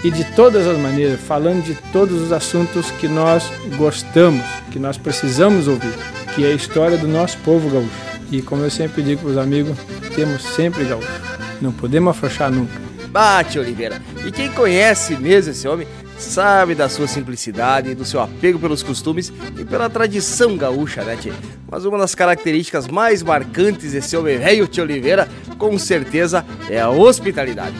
E 0.03 0.11
de 0.11 0.23
todas 0.35 0.67
as 0.67 0.77
maneiras, 0.77 1.19
falando 1.19 1.63
de 1.63 1.75
todos 1.91 2.21
os 2.21 2.31
assuntos 2.31 2.91
que 2.91 3.07
nós 3.07 3.43
gostamos, 3.77 4.45
que 4.71 4.77
nós 4.77 4.97
precisamos 4.97 5.67
ouvir, 5.67 5.93
que 6.35 6.45
é 6.45 6.49
a 6.49 6.55
história 6.55 6.97
do 6.97 7.07
nosso 7.07 7.37
povo 7.39 7.69
gaúcho. 7.69 8.05
E 8.31 8.41
como 8.41 8.63
eu 8.63 8.69
sempre 8.69 9.01
digo 9.01 9.21
para 9.21 9.31
os 9.31 9.37
amigos, 9.37 9.77
temos 10.15 10.43
sempre 10.43 10.83
gaúcho. 10.83 11.21
Não 11.61 11.71
podemos 11.71 12.11
afrouxar 12.11 12.51
nunca. 12.51 12.73
Bate, 13.09 13.57
Oliveira. 13.57 14.01
E 14.25 14.31
quem 14.31 14.51
conhece 14.51 15.15
mesmo 15.15 15.51
esse 15.51 15.67
homem 15.67 15.87
sabe 16.25 16.75
da 16.75 16.89
sua 16.89 17.07
simplicidade, 17.07 17.95
do 17.95 18.03
seu 18.03 18.19
apego 18.19 18.59
pelos 18.59 18.83
costumes 18.83 19.31
e 19.57 19.63
pela 19.63 19.89
tradição 19.89 20.57
gaúcha, 20.57 21.03
né, 21.03 21.15
tchê? 21.15 21.31
Mas 21.69 21.85
uma 21.85 21.97
das 21.97 22.15
características 22.15 22.87
mais 22.87 23.23
marcantes 23.23 23.93
desse 23.93 24.17
homem 24.17 24.37
velho, 24.37 24.67
tio 24.67 24.83
Oliveira, 24.83 25.29
com 25.57 25.77
certeza 25.77 26.45
é 26.69 26.81
a 26.81 26.89
hospitalidade. 26.89 27.75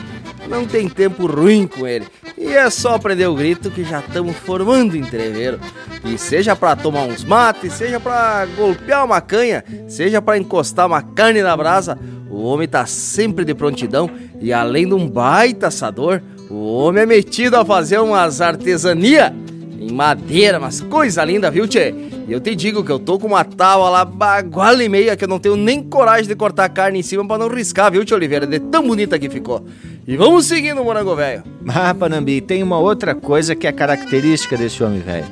Não 0.48 0.64
tem 0.64 0.88
tempo 0.88 1.26
ruim 1.26 1.66
com 1.66 1.86
ele. 1.86 2.06
E 2.38 2.52
é 2.52 2.70
só 2.70 2.94
aprender 2.94 3.26
o 3.26 3.34
grito 3.34 3.70
que 3.70 3.82
já 3.82 3.98
estamos 3.98 4.36
formando 4.36 4.96
entreveiro. 4.96 5.58
E 6.04 6.16
seja 6.16 6.54
para 6.54 6.76
tomar 6.76 7.02
uns 7.02 7.24
mates, 7.24 7.72
seja 7.72 7.98
para 7.98 8.46
golpear 8.56 9.04
uma 9.04 9.20
canha, 9.20 9.64
seja 9.88 10.22
para 10.22 10.38
encostar 10.38 10.86
uma 10.86 11.02
carne 11.02 11.42
na 11.42 11.56
brasa, 11.56 11.98
o 12.30 12.42
homem 12.42 12.68
tá 12.68 12.86
sempre 12.86 13.44
de 13.44 13.54
prontidão 13.54 14.10
e 14.40 14.52
além 14.52 14.86
de 14.86 14.94
um 14.94 15.08
baita 15.08 15.68
assador, 15.68 16.20
o 16.48 16.74
homem 16.74 17.02
é 17.02 17.06
metido 17.06 17.56
a 17.56 17.64
fazer 17.64 17.98
umas 17.98 18.40
artesania 18.40 19.34
em 19.80 19.92
madeira, 19.92 20.58
mas 20.58 20.80
coisa 20.80 21.24
linda, 21.24 21.50
viu, 21.50 21.66
tchê? 21.66 21.94
E 22.28 22.32
eu 22.32 22.40
te 22.40 22.54
digo 22.54 22.82
que 22.82 22.90
eu 22.90 22.98
tô 22.98 23.18
com 23.18 23.28
uma 23.28 23.44
tábua 23.44 23.88
lá 23.88 24.04
baguala 24.04 24.82
e 24.82 24.88
meia 24.88 25.16
que 25.16 25.24
eu 25.24 25.28
não 25.28 25.38
tenho 25.38 25.56
nem 25.56 25.82
coragem 25.82 26.26
de 26.26 26.34
cortar 26.34 26.64
a 26.64 26.68
carne 26.68 26.98
em 26.98 27.02
cima 27.02 27.26
para 27.26 27.38
não 27.38 27.48
riscar, 27.48 27.92
viu, 27.92 28.04
tio 28.04 28.16
Oliveira? 28.16 28.46
De 28.46 28.58
tão 28.58 28.86
bonita 28.86 29.18
que 29.18 29.30
ficou. 29.30 29.64
E 30.06 30.16
vamos 30.16 30.46
seguindo, 30.46 30.82
morango 30.82 31.14
velho. 31.14 31.44
Ah, 31.68 31.94
Panambi, 31.94 32.40
tem 32.40 32.62
uma 32.62 32.78
outra 32.78 33.14
coisa 33.14 33.54
que 33.54 33.66
é 33.66 33.72
característica 33.72 34.56
desse 34.56 34.82
homem 34.82 35.00
velho. 35.00 35.26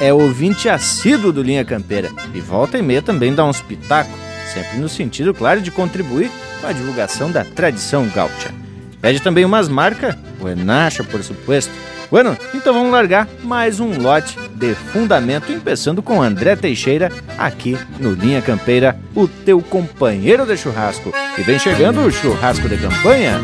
É 0.00 0.12
ouvinte 0.12 0.68
assíduo 0.68 1.32
do 1.32 1.42
Linha 1.42 1.64
Campeira. 1.64 2.10
E 2.34 2.40
volta 2.40 2.78
e 2.78 2.82
meia 2.82 3.02
também 3.02 3.34
dá 3.34 3.44
uns 3.44 3.60
pitacos. 3.60 4.18
sempre 4.52 4.78
no 4.78 4.88
sentido, 4.88 5.32
claro, 5.32 5.60
de 5.60 5.70
contribuir 5.70 6.30
com 6.60 6.66
a 6.66 6.72
divulgação 6.72 7.30
da 7.30 7.44
tradição 7.44 8.08
gaúcha. 8.08 8.61
Pede 9.02 9.20
também 9.20 9.44
umas 9.44 9.68
marcas, 9.68 10.14
buenacha, 10.38 11.02
por 11.02 11.22
supuesto. 11.24 11.72
Bueno, 12.08 12.38
então 12.54 12.72
vamos 12.72 12.92
largar 12.92 13.26
mais 13.42 13.80
um 13.80 14.00
lote 14.00 14.38
de 14.54 14.74
fundamento, 14.74 15.52
começando 15.58 16.00
com 16.00 16.22
André 16.22 16.54
Teixeira, 16.54 17.10
aqui 17.36 17.76
no 17.98 18.12
Linha 18.12 18.40
Campeira, 18.40 18.96
o 19.14 19.26
teu 19.26 19.60
companheiro 19.60 20.46
de 20.46 20.56
churrasco. 20.56 21.12
E 21.36 21.42
vem 21.42 21.58
chegando 21.58 22.00
o 22.00 22.12
churrasco 22.12 22.68
de 22.68 22.76
campanha. 22.76 23.40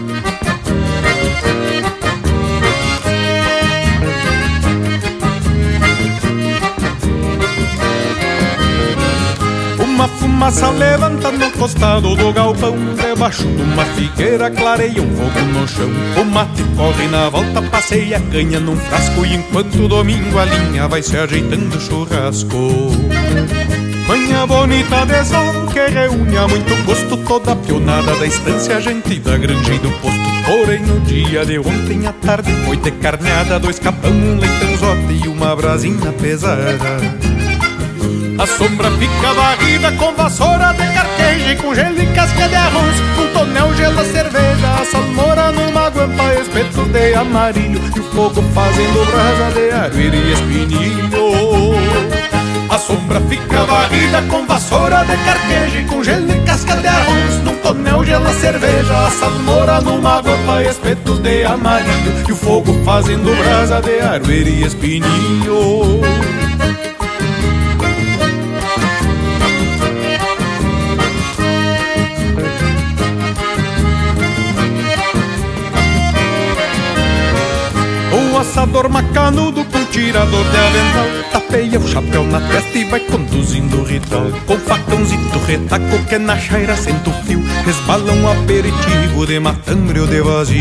Fumaça 10.39 10.71
levanta 10.71 11.33
no 11.33 11.51
costado 11.51 12.15
do 12.15 12.33
galpão. 12.33 12.77
Debaixo 12.95 13.43
de 13.43 13.61
uma 13.61 13.85
figueira 13.85 14.49
clareia 14.49 15.03
um 15.03 15.17
fogo 15.17 15.41
no 15.53 15.67
chão. 15.67 15.91
O 16.17 16.25
mate 16.25 16.63
corre 16.77 17.09
na 17.09 17.29
volta, 17.29 17.61
passeia 17.63 18.19
a 18.19 18.21
canha 18.21 18.61
num 18.61 18.77
frasco. 18.77 19.27
E 19.27 19.35
enquanto 19.35 19.89
domingo 19.89 20.39
a 20.39 20.45
linha 20.45 20.87
vai 20.87 21.03
se 21.03 21.17
ajeitando 21.17 21.77
o 21.77 21.81
churrasco. 21.81 22.71
Manhã 24.07 24.47
bonita 24.47 25.05
de 25.07 25.25
sol 25.25 25.67
que 25.73 25.93
reúne 25.93 26.37
a 26.39 26.49
muito 26.49 26.85
gosto 26.85 27.17
Toda 27.29 27.53
a 27.53 27.57
pionada 27.57 28.17
da 28.17 28.27
estância, 28.27 28.81
gente 28.81 29.19
da 29.19 29.37
granja 29.37 29.75
e 29.75 29.79
do 29.81 29.91
posto. 30.01 30.19
Porém 30.47 30.81
no 30.81 31.01
dia 31.01 31.45
de 31.45 31.59
ontem 31.59 32.07
à 32.07 32.13
tarde 32.13 32.51
foi 32.65 32.77
ter 32.79 32.93
carneada 32.93 33.59
Dois 33.59 33.79
capão, 33.79 34.11
um 34.11 34.39
leitãozote 34.39 35.13
e 35.25 35.29
uma 35.29 35.55
brasinha 35.55 36.11
pesada 36.13 37.48
a 38.39 38.47
sombra 38.47 38.91
fica 38.93 39.33
varrida 39.35 39.91
com 39.93 40.15
vassoura 40.15 40.73
de 40.73 40.87
carqueja 40.95 41.53
e 41.53 41.57
com 41.57 41.75
gelo 41.75 42.01
e 42.01 42.07
casca 42.07 42.49
de 42.49 42.55
arroz. 42.55 42.97
Um 43.19 43.33
tonel 43.33 43.75
gela 43.75 44.05
cerveja, 44.05 44.75
a 44.81 44.85
salmoura 44.85 45.51
numa 45.51 45.91
guampa, 45.91 46.35
espeto 46.41 46.85
de 46.85 47.15
amarilho 47.15 47.81
e 47.97 47.99
o 47.99 48.03
fogo 48.05 48.41
fazendo 48.55 49.05
brasa 49.11 49.51
de 49.55 49.71
arruir 49.73 50.15
e 50.15 50.33
espinilho. 50.33 51.19
A 52.71 52.79
sombra 52.79 53.21
fica 53.23 53.65
varrida 53.65 54.23
com 54.31 54.47
vassoura 54.47 55.05
de 55.05 55.17
carqueja 55.25 55.79
e 55.81 55.85
com 55.87 56.05
gelo 56.05 56.31
e 56.31 56.41
casca 56.43 56.77
de 56.77 56.87
arroz. 56.87 57.43
Num 57.43 57.57
tonel 57.57 58.05
gela 58.05 58.33
cerveja, 58.35 59.07
a 59.07 59.11
salmoura 59.11 59.81
numa 59.81 60.21
guampa, 60.21 60.63
espetos 60.63 61.19
de 61.19 61.45
amarilho 61.45 62.13
e 62.29 62.33
o 62.33 62.37
fogo 62.37 62.73
fazendo 62.85 63.35
brasa 63.37 63.81
de 63.81 63.99
arruir 63.99 64.47
e 64.47 64.65
espinilho. 64.65 66.28
O 78.49 78.51
assador 78.51 78.89
macanudo 78.89 79.63
com 79.67 79.85
tirador 79.85 80.43
de 80.43 80.57
avental. 80.57 81.31
Tapeia 81.31 81.79
o 81.79 81.87
chapéu 81.87 82.25
na 82.25 82.41
testa 82.41 82.79
e 82.79 82.85
vai 82.85 83.01
conduzindo 83.01 83.83
o 83.83 83.85
ritual 83.85 84.25
Com 84.47 84.57
facãozito 84.59 85.39
retaco 85.47 86.03
que 86.09 86.19
na 86.19 86.39
chaira 86.39 86.75
senta 86.75 87.11
o 87.11 87.13
fio 87.25 87.41
um 87.41 88.29
aperitivo 88.29 89.27
de 89.27 89.39
matambre 89.39 90.01
ou 90.01 90.07
de 90.07 90.23
vazio 90.23 90.59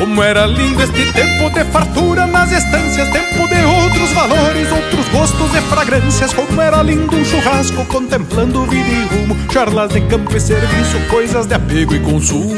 como 0.00 0.22
era 0.22 0.46
lindo 0.46 0.82
este 0.82 1.12
tempo 1.12 1.50
de 1.50 1.62
fartura 1.66 2.26
nas 2.26 2.50
estâncias, 2.50 3.06
tempo 3.10 3.46
de 3.46 3.62
outros 3.66 4.10
valores, 4.12 4.72
outros 4.72 5.06
gostos 5.10 5.54
e 5.54 5.60
fragrâncias. 5.60 6.32
Como 6.32 6.58
era 6.58 6.82
lindo 6.82 7.14
um 7.14 7.22
churrasco 7.22 7.84
contemplando 7.84 8.64
vida 8.64 8.88
e 8.88 9.04
rumo, 9.04 9.36
charlas 9.52 9.90
de 9.90 10.00
campo 10.00 10.34
e 10.34 10.40
serviço, 10.40 10.98
coisas 11.10 11.46
de 11.46 11.52
apego 11.52 11.94
e 11.94 12.00
consumo. 12.00 12.56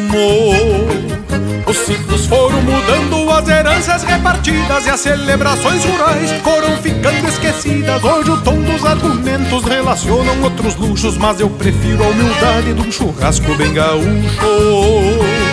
Os 1.67 1.77
ciclos 1.79 2.27
foram 2.27 2.63
mudando, 2.63 3.31
as 3.33 3.49
heranças 3.49 4.05
repartidas 4.05 4.87
e 4.87 4.91
as 4.91 5.01
celebrações 5.01 5.85
rurais 5.85 6.31
foram 6.45 6.77
ficando 6.77 7.29
esquecidas. 7.29 8.05
Hoje 8.05 8.31
o 8.31 8.41
tom 8.43 8.63
dos 8.63 8.85
argumentos 8.85 9.65
relacionam 9.65 10.43
outros 10.43 10.77
luxos, 10.77 11.17
mas 11.19 11.41
eu 11.41 11.51
prefiro 11.51 12.05
a 12.05 12.07
humildade 12.07 12.73
de 12.73 12.81
um 12.81 12.93
churrasco 12.93 13.53
bem 13.57 13.75
gaúcho. 13.75 15.52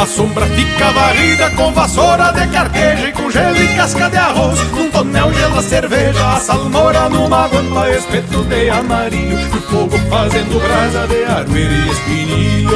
A 0.00 0.06
sombra 0.06 0.46
fica 0.46 0.90
varrida 0.92 1.50
com 1.50 1.74
vassoura 1.74 2.32
de 2.32 2.46
carqueja 2.46 3.08
e 3.10 3.12
com 3.12 3.30
gelo 3.30 3.62
e 3.62 3.68
casca 3.76 4.08
de 4.08 4.16
arroz. 4.16 4.58
Num 4.70 4.90
tonel 4.90 5.30
gela 5.34 5.60
cerveja, 5.60 6.26
a 6.26 6.40
salmoura 6.40 7.10
numa 7.10 7.46
guampa, 7.48 7.90
espeto 7.90 8.42
de 8.44 8.70
amarilho. 8.70 9.38
E 9.38 9.44
o 9.44 9.60
fogo 9.60 9.98
fazendo 10.08 10.58
brasa 10.58 11.06
de 11.06 11.22
arrueira 11.24 11.74
e 11.74 11.90
espinilho. 11.90 12.70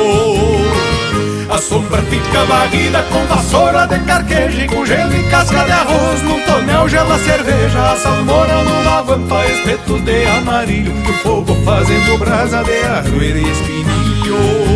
A 1.48 1.56
sombra 1.56 2.02
fica 2.02 2.44
varrida 2.44 3.02
com 3.04 3.24
vassoura 3.24 3.86
de 3.86 4.00
carqueja 4.00 4.66
com 4.66 4.84
gelo 4.84 5.16
e 5.16 5.22
casca 5.30 5.64
de 5.64 5.72
arroz. 5.72 6.20
Num 6.24 6.40
tonel 6.42 6.86
gela 6.90 7.18
cerveja, 7.20 7.90
a 7.90 7.96
salmoura 7.96 8.62
numa 8.64 9.00
guampa, 9.00 9.46
espeto 9.46 9.98
de 10.00 10.26
amarilho. 10.26 10.92
E 10.92 11.10
o 11.10 11.14
fogo 11.14 11.54
fazendo 11.64 12.18
brasa 12.18 12.62
de 12.64 12.82
arrueira 12.82 13.38
e 13.38 13.50
espinilho. 13.50 14.73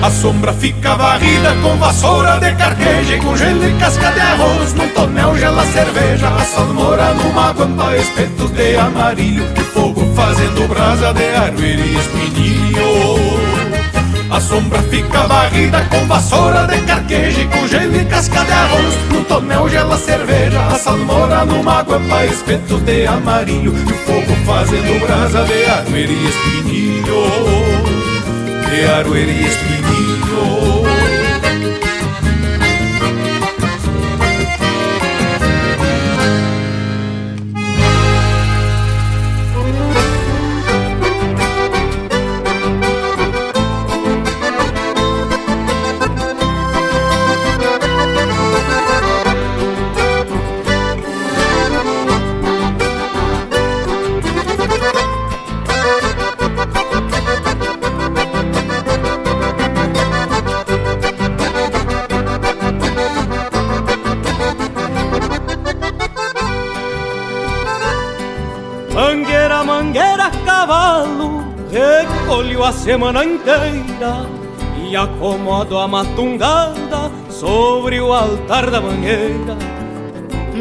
A 0.00 0.10
sombra 0.10 0.52
fica 0.52 0.94
varrida 0.94 1.54
com 1.60 1.76
vassoura 1.76 2.38
de 2.38 2.54
carqueja 2.54 3.16
e 3.16 3.20
com 3.20 3.36
gelo 3.36 3.68
e 3.68 3.72
casca 3.78 4.12
de 4.12 4.20
arroz. 4.20 4.72
Num 4.74 4.88
tonel 4.90 5.36
gela 5.36 5.66
cerveja, 5.66 6.28
a 6.28 6.44
salmoura 6.44 7.14
numa 7.14 7.52
guampa, 7.52 7.96
espetos 7.96 8.50
de 8.52 8.76
amarilho. 8.76 9.44
E 9.56 9.60
fogo 9.60 10.00
fazendo 10.14 10.68
brasa 10.68 11.12
de 11.12 11.24
arrueira 11.34 11.82
e 11.82 11.96
espinilho. 11.96 12.78
A 14.30 14.40
sombra 14.40 14.78
fica 14.82 15.26
varrida 15.26 15.84
com 15.90 16.06
vassoura 16.06 16.66
de 16.66 16.80
carqueja 16.82 17.40
e 17.40 17.48
com 17.48 17.66
gelo 17.66 17.96
e 18.00 18.04
casca 18.04 18.44
de 18.44 18.52
arroz. 18.52 18.94
Num 19.10 19.24
tonel 19.24 19.68
gela 19.68 19.98
cerveja, 19.98 20.60
a 20.66 20.78
salmoura 20.78 21.44
numa 21.44 21.82
guampa, 21.82 22.24
espetos 22.24 22.80
de 22.82 23.04
amarilho. 23.04 23.74
E 23.74 23.92
fogo 24.06 24.36
fazendo 24.46 25.00
brasa 25.04 25.42
de 25.42 25.64
arrueira 25.64 26.12
e 26.12 26.28
espinilho 26.28 27.87
de 28.70 28.84
aroeira 28.84 29.30
e 29.30 29.44
semana 72.88 73.22
inteira 73.22 74.24
e 74.82 74.96
acomodo 74.96 75.76
a 75.76 75.86
matungada 75.86 77.12
sobre 77.28 78.00
o 78.00 78.14
altar 78.14 78.70
da 78.70 78.80
mangueira. 78.80 79.58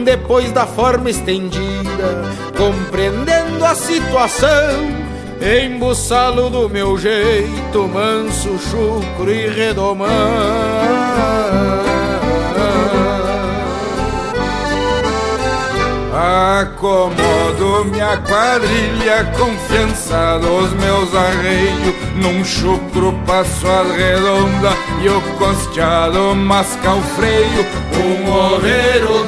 Depois 0.03 0.51
da 0.51 0.67
forma 0.67 1.09
estendida, 1.09 2.25
compreendendo 2.57 3.63
a 3.63 3.73
situação, 3.73 4.51
embuçalo 5.39 6.49
do 6.49 6.67
meu 6.67 6.97
jeito, 6.97 7.87
manso, 7.87 8.59
chucro 8.59 9.31
e 9.31 9.47
redomão. 9.47 10.07
Acomodo 16.59 17.85
minha 17.85 18.17
quadrilha, 18.17 19.23
confiança 19.37 20.39
dos 20.39 20.73
meus 20.73 21.15
arreios. 21.15 21.96
Num 22.17 22.43
chucro 22.43 23.13
passo 23.27 23.67
a 23.67 23.83
redonda 23.83 24.71
e 25.01 25.07
o 25.07 25.21
costeado 25.37 26.35
masca 26.35 26.93
o 26.93 27.01
freio. 27.15 27.65
Um 27.93 28.55
oveiro 28.55 29.25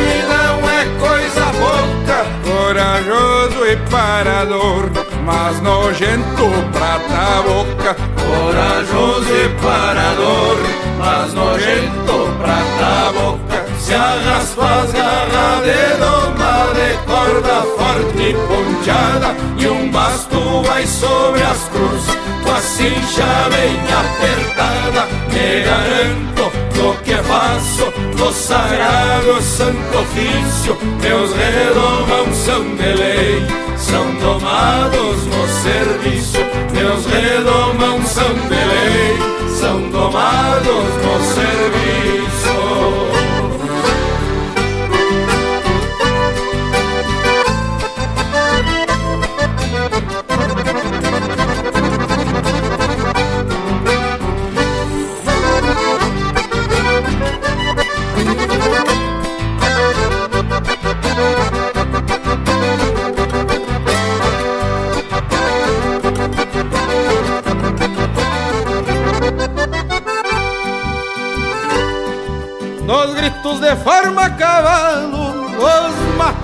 e 0.00 0.22
não 0.28 0.68
é 0.68 0.84
coisa 0.98 1.46
pouca. 1.52 2.26
Corajoso 2.42 3.64
e 3.66 3.76
parador, 3.90 4.90
mas 5.24 5.60
nojento 5.60 6.50
prata 6.72 7.42
boca. 7.42 7.96
Corajoso 8.20 9.32
e 9.32 9.48
parador, 9.62 10.58
mas 10.98 11.32
nojento 11.32 12.34
prata 12.40 13.12
boca. 13.12 13.57
Se 13.88 13.94
arrasta 13.94 14.64
as 14.82 14.92
garras 14.92 15.64
de 15.64 15.96
doma 15.96 16.68
de 16.76 16.90
corda 17.06 17.62
forte 17.78 18.22
e 18.22 18.34
ponteada 18.34 19.34
e 19.56 19.66
um 19.66 19.90
basto 19.90 20.62
vai 20.62 20.86
sobre 20.86 21.42
as 21.42 21.68
cruz 21.68 22.04
com 22.44 22.50
a 22.50 22.60
cincha 22.60 23.48
bem 23.48 23.80
apertada 24.02 25.06
me 25.32 25.62
garanto 25.62 26.52
no 26.76 26.94
que 26.98 27.14
faço 27.14 27.90
no 28.18 28.30
sagrado 28.30 29.40
santo 29.40 29.98
ofício 29.98 30.76
meus 31.00 31.32
redomão 31.32 32.34
são 32.34 32.76
de 32.76 32.92
lei. 32.92 33.46
São 33.78 34.14
domados 34.16 35.24
no 35.24 35.48
serviço 35.62 36.38
meus 36.74 37.06
redomão 37.06 38.04
são 38.04 38.34
de 38.34 38.64
lei. 38.70 39.48
São 39.48 39.80
domados 39.88 40.84
no 41.02 41.24
serviço 41.34 42.57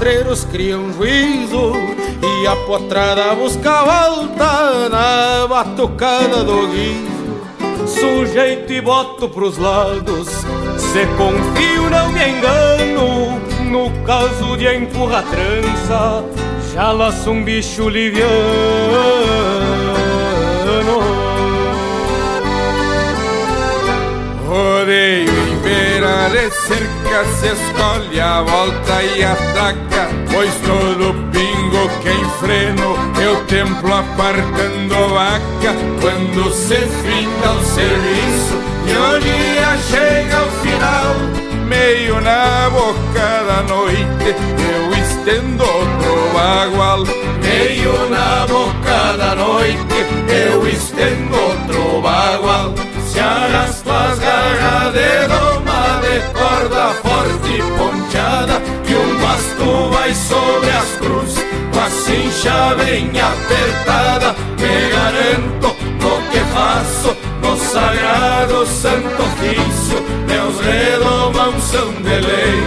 os 0.05 0.11
matreiros 0.11 0.45
criam 0.45 0.93
juízo 0.93 1.73
e 2.23 2.47
a 2.47 2.55
potrada 2.67 3.35
busca 3.35 3.85
volta 3.85 4.89
na 4.91 5.47
batucada 5.49 6.45
do 6.45 6.69
guizo. 6.69 7.15
Sujeito 7.87 8.71
e 8.71 8.83
boto 8.83 9.31
pros 9.31 9.57
lados, 9.57 10.29
se 10.77 11.07
confio 11.17 11.89
não 11.89 12.13
me 12.13 12.29
engano. 12.29 13.41
No 13.71 13.91
caso 14.05 14.59
de 14.59 14.69
empurra 14.75 15.23
trança, 15.23 16.23
já 16.75 16.93
laço 16.93 17.31
um 17.31 17.43
bicho 17.43 17.89
liviano. 17.89 18.29
Rodeio 24.47 25.31
em 25.31 25.57
beira 25.63 26.29
de 26.29 26.51
cerca 26.51 26.94
Se 27.15 27.47
escolhe 27.47 28.21
a 28.21 28.43
volta 28.43 29.03
e 29.05 29.23
ataca. 29.23 30.09
Pois 30.33 30.53
todo 30.67 31.15
pingo 31.31 31.89
que 32.03 32.11
enfreno 32.11 32.97
Eu 33.23 33.37
templo 33.45 33.95
apartando 33.95 35.09
vaca. 35.11 35.77
Quando 36.01 36.53
se 36.53 36.75
finda 36.75 37.53
o 37.53 37.65
serviço 37.65 38.59
E 38.85 38.97
o 38.97 39.21
dia 39.21 39.79
chega 39.89 40.39
ao 40.39 40.51
final? 40.61 41.15
Meio 41.69 42.21
na 42.21 42.69
boca 42.71 43.45
da 43.47 43.63
noite 43.63 44.35
Eu 44.59 44.91
estendo 45.01 45.63
outro 45.63 46.31
bagual. 46.35 47.05
Meio 47.41 48.11
na 48.11 48.45
boca 48.49 49.17
da 49.17 49.37
noite 49.37 49.79
Eu 50.51 50.67
estendo 50.67 51.37
outro 51.37 52.03
bagual. 52.03 52.75
Se 53.07 53.21
arrasta 53.21 53.93
as 53.93 54.19
garras 54.19 54.93
de 54.95 55.29
de 55.29 55.54
corda 56.65 56.95
forte 57.03 57.53
e 57.53 57.63
ponteada 57.79 58.63
E 58.89 58.95
um 58.95 59.19
basto 59.21 59.91
vai 59.91 60.15
sobre 60.15 60.71
as 60.71 60.97
cruz. 60.97 61.35
Com 61.73 61.81
a 61.81 61.91
cincha 61.91 62.75
bem 62.77 63.11
apertada 63.21 64.35
Me 64.59 64.91
garanto 64.91 65.77
no 66.01 66.31
que 66.31 66.41
faço 66.53 67.17
no 67.43 67.57
sagrado 67.59 68.67
santo 68.67 69.23
ofício. 69.23 70.03
Meus 70.27 70.61
redomão 70.61 71.61
são 71.61 71.93
de 71.93 72.21
lei, 72.27 72.63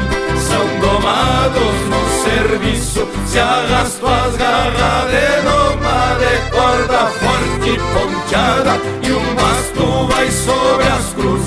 são 0.47 0.65
domados 0.79 1.75
no 1.89 2.23
serviço. 2.23 3.07
Se 3.25 3.39
arrasto 3.39 4.05
as 4.05 4.35
garras 4.37 5.09
de 5.09 5.41
doma 5.41 6.17
de 6.19 6.51
corda 6.51 7.07
forte 7.07 7.69
e 7.69 7.77
ponteada 7.93 8.79
E 9.01 9.11
um 9.11 9.35
basto 9.35 10.07
vai 10.07 10.31
sobre 10.31 10.87
as 10.87 11.13
cruz 11.13 11.46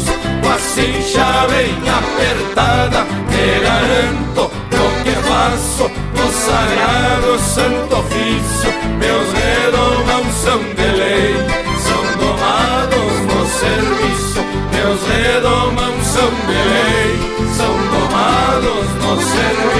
cincha 0.75 1.47
bem 1.49 1.75
apertada 1.89 3.05
Me 3.29 3.61
garanto 3.61 4.51
no 4.71 5.05
que 5.05 5.15
faço 5.29 5.91
No 6.15 6.33
sagrado 6.33 7.39
santo 7.41 7.97
ofício 7.97 8.71
Meus 8.99 9.33
redomão 9.33 10.25
são 10.33 10.59
de 10.59 10.89
lei 10.99 11.35
São 11.87 12.05
domados 12.23 13.13
no 13.29 13.41
serviço 13.47 14.41
Meus 14.73 15.01
redomão 15.09 15.95
são 16.05 16.31
de 16.47 16.61
lei 16.73 17.11
São 17.57 17.75
domados 17.91 18.87
no 19.03 19.21
serviço 19.21 19.80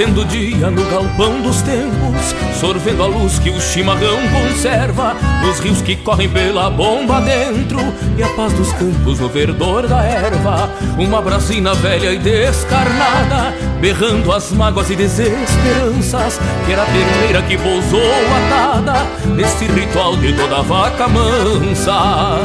Acendo 0.00 0.22
o 0.22 0.24
dia 0.24 0.70
no 0.70 0.82
galpão 0.86 1.42
dos 1.42 1.60
tempos, 1.60 2.34
sorvendo 2.58 3.02
a 3.02 3.06
luz 3.06 3.38
que 3.38 3.50
o 3.50 3.60
chimarrão 3.60 4.16
conserva, 4.32 5.14
nos 5.42 5.58
rios 5.60 5.82
que 5.82 5.94
correm 5.94 6.26
pela 6.26 6.70
bomba 6.70 7.20
dentro, 7.20 7.78
e 8.16 8.22
a 8.22 8.28
paz 8.28 8.50
dos 8.54 8.72
campos 8.72 9.20
no 9.20 9.28
verdor 9.28 9.86
da 9.86 10.02
erva. 10.02 10.70
Uma 10.96 11.20
brasina 11.20 11.74
velha 11.74 12.14
e 12.14 12.18
descarnada, 12.18 13.54
berrando 13.78 14.32
as 14.32 14.50
mágoas 14.52 14.88
e 14.88 14.96
desesperanças, 14.96 16.40
que 16.64 16.72
era 16.72 16.82
a 16.82 16.86
terneira 16.86 17.42
que 17.42 17.58
pousou 17.58 18.00
atada, 18.46 19.06
nesse 19.34 19.66
ritual 19.66 20.16
de 20.16 20.32
toda 20.32 20.62
vaca 20.62 21.08
mansa. 21.08 22.38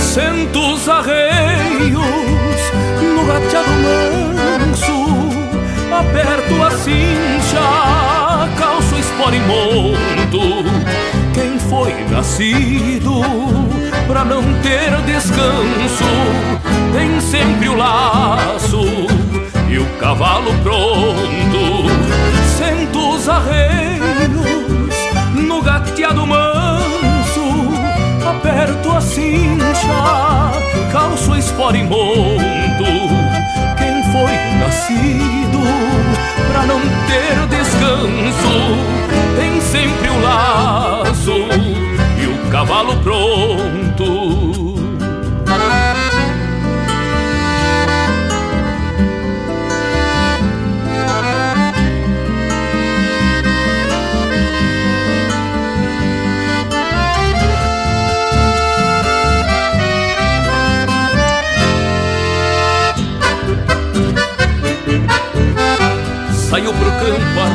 Sento 0.00 0.74
os 0.74 0.88
arreios 0.88 1.92
no 3.00 3.24
gateado 3.24 3.70
manso 3.70 4.07
aperto 5.98 6.62
a 6.62 6.70
cincha, 6.70 8.48
calço 8.56 8.96
espora 8.96 9.34
e 9.34 9.40
monto. 9.40 10.64
Quem 11.34 11.58
foi 11.58 11.92
nascido 12.10 13.20
pra 14.06 14.24
não 14.24 14.42
ter 14.62 14.90
descanso, 15.02 16.04
tem 16.92 17.20
sempre 17.20 17.68
o 17.68 17.76
laço 17.76 18.86
e 19.68 19.78
o 19.78 19.86
cavalo 19.98 20.52
pronto. 20.62 21.88
Sento 22.56 23.14
os 23.14 23.28
arreios 23.28 23.98
no 25.34 25.60
gateado 25.62 26.26
manso, 26.26 27.72
aperto 28.28 28.90
a 28.92 29.00
cincha, 29.00 30.52
calço 30.92 31.34
espora 31.36 31.76
e 31.76 31.82
monto 31.82 33.27
foi 34.12 34.32
nascido 34.58 35.60
pra 36.50 36.66
não 36.66 36.80
ter 37.06 37.46
descanso. 37.48 38.58
Tem 39.36 39.60
sempre 39.60 40.08
o 40.08 40.20
laço 40.20 41.32
e 42.20 42.26
o 42.26 42.50
cavalo 42.50 42.96
pronto. 43.02 44.27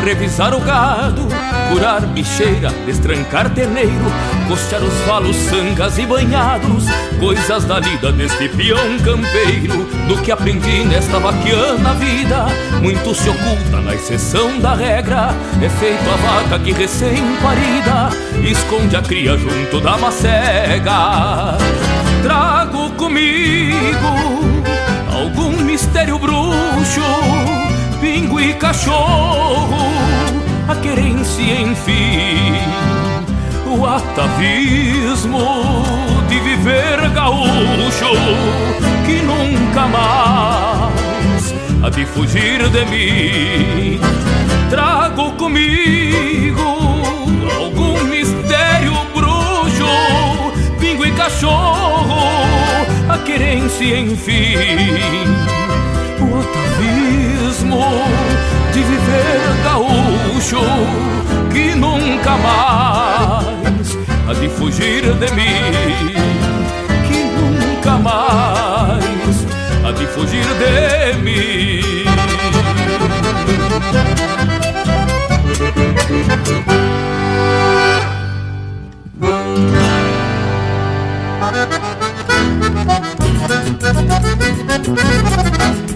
Revisar 0.03 0.53
o 0.53 0.59
gado, 0.59 1.27
curar 1.69 2.01
bicheira, 2.01 2.69
destrancar 2.85 3.49
terneiro, 3.49 4.05
costear 4.47 4.81
os 4.83 4.93
valos, 5.05 5.35
sangas 5.35 5.97
e 5.97 6.05
banhados, 6.05 6.85
coisas 7.19 7.65
da 7.65 7.79
lida 7.79 8.11
deste 8.11 8.49
peão 8.49 8.97
campeiro, 8.99 9.85
do 10.07 10.21
que 10.21 10.31
aprendi 10.31 10.83
nesta 10.83 11.19
vaquiana 11.19 11.93
vida, 11.95 12.45
muito 12.81 13.15
se 13.15 13.29
oculta 13.29 13.81
na 13.81 13.95
exceção 13.95 14.59
da 14.59 14.75
regra, 14.75 15.33
é 15.61 15.69
feito 15.69 16.09
a 16.09 16.15
vaca 16.15 16.59
que 16.59 16.71
recém-parida, 16.71 18.09
esconde 18.43 18.95
a 18.95 19.01
cria 19.01 19.37
junto 19.37 19.79
da 19.79 19.97
macega. 19.97 21.57
Trago 22.21 22.91
comigo 22.91 24.43
algum 25.11 25.51
mistério 25.63 26.19
pingo 26.19 26.42
e 28.43 28.53
cachorro, 28.55 29.89
a 30.67 30.75
querência, 30.75 31.61
enfim, 31.61 32.53
o 33.65 33.85
atavismo 33.85 35.39
de 36.27 36.39
viver 36.41 37.09
gaúcho 37.11 38.11
que 39.05 39.21
nunca 39.21 39.87
mais 39.87 41.55
há 41.83 41.89
de 41.89 42.05
fugir 42.05 42.67
de 42.69 42.85
mim. 42.85 43.99
Trago 44.69 45.31
comigo 45.33 46.61
algum 47.57 48.03
mistério 48.05 48.93
bruxo, 49.15 49.85
pingo 50.79 51.05
e 51.05 51.11
cachorro, 51.13 52.27
a 53.07 53.17
querência, 53.19 53.99
enfim, 53.99 55.52
atavismo 56.53 58.05
de 58.73 58.83
viver 58.83 59.41
gaúcho 59.63 60.61
que 61.51 61.75
nunca 61.75 62.37
mais 62.37 63.97
há 64.27 64.33
de 64.33 64.49
fugir 64.49 65.13
de 65.13 65.31
mim, 65.31 66.13
que 67.07 67.23
nunca 67.23 67.97
mais 67.97 69.45
há 69.85 69.91
de 69.91 70.07
fugir 70.07 70.45
de 70.45 71.13
mim. 71.21 71.83
Fandango 84.73 85.92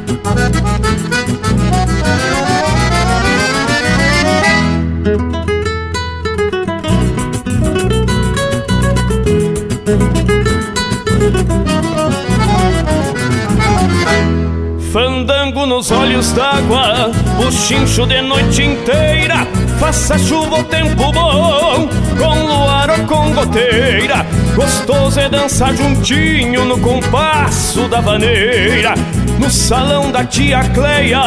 nos 15.78 15.91
olhos 15.91 16.32
d'água, 16.32 17.11
o 17.38 17.51
chincho 17.51 18.07
de 18.07 18.19
noite 18.19 18.63
inteira. 18.63 19.45
Faça 19.80 20.17
chuva 20.17 20.55
ou 20.55 20.63
tempo 20.63 21.11
bom, 21.11 21.88
com 22.17 22.47
luar 22.47 22.89
ou 22.89 23.05
com 23.05 23.32
goteira. 23.32 24.25
Gostoso 24.55 25.19
é 25.19 25.30
dançar 25.30 25.75
juntinho 25.75 26.65
no 26.65 26.80
compasso 26.80 27.88
da 27.88 28.01
vaneira. 28.01 28.95
No 29.39 29.49
salão 29.49 30.11
da 30.11 30.25
tia 30.25 30.61
Cleia 30.73 31.21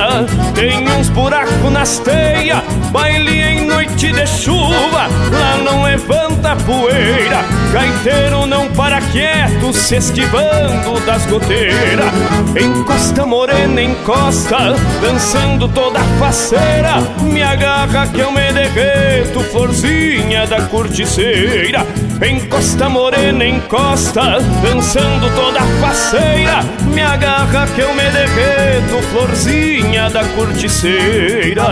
tem 0.54 0.88
uns 0.88 1.08
buracos 1.08 1.72
nas 1.72 1.98
teias. 2.00 2.62
Baile 2.90 3.40
em 3.40 3.66
noite 3.66 4.12
de 4.12 4.26
chuva, 4.26 5.06
lá 5.32 5.58
não 5.64 5.82
levanta 5.82 6.56
poeira. 6.56 7.44
Gaiteiro 7.72 8.46
não 8.46 8.68
para 8.72 9.00
quieto, 9.00 9.72
se 9.72 9.96
esquivando 9.96 10.98
das 11.06 11.24
goteiras. 11.26 12.12
Encosta 12.60 13.24
morena, 13.24 13.80
encosta, 13.80 14.74
dançando 15.00 15.68
toda 15.68 16.00
faceira. 16.18 16.96
Me 17.22 17.42
agarra 17.42 18.08
que 18.08 18.18
eu 18.18 18.32
me 18.32 18.52
derreto, 18.52 19.40
florzinha 19.44 20.46
da 20.46 20.62
corticeira. 20.62 21.86
Encosta 22.28 22.88
morena, 22.88 23.44
encosta, 23.46 24.40
dançando 24.62 25.30
toda 25.34 25.60
faceira. 25.80 26.60
Me 26.92 27.00
agarra 27.00 27.66
que 27.68 27.80
eu 27.80 27.94
me 27.94 27.99
derreto, 28.10 29.02
florzinha 29.10 30.08
da 30.08 30.24
corticeira. 30.36 31.64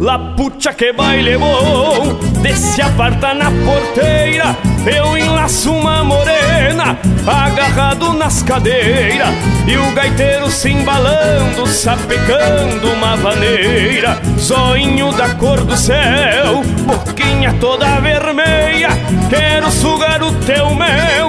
La 0.00 0.36
pucha 0.36 0.74
que 0.74 0.92
baile 0.92 1.36
bom 1.38 2.18
Desce 2.42 2.82
aparta 2.82 3.32
na 3.32 3.50
porteira 3.50 4.73
Eu 4.86 5.16
enlaço 5.16 5.72
uma 5.72 6.04
morena 6.04 6.98
Agarrado 7.26 8.12
nas 8.12 8.42
cadeiras 8.42 9.34
E 9.66 9.76
o 9.76 9.92
gaiteiro 9.92 10.50
se 10.50 10.70
embalando 10.70 11.66
Sapecando 11.66 12.92
uma 12.92 13.16
vaneira. 13.16 14.18
Zoinho 14.38 15.12
da 15.12 15.30
cor 15.30 15.64
do 15.64 15.76
céu 15.76 16.62
Boquinha 16.84 17.54
toda 17.60 18.00
vermelha. 18.00 18.90
Quero 19.30 19.70
sugar 19.70 20.22
o 20.22 20.32
teu 20.40 20.74
mel 20.74 21.28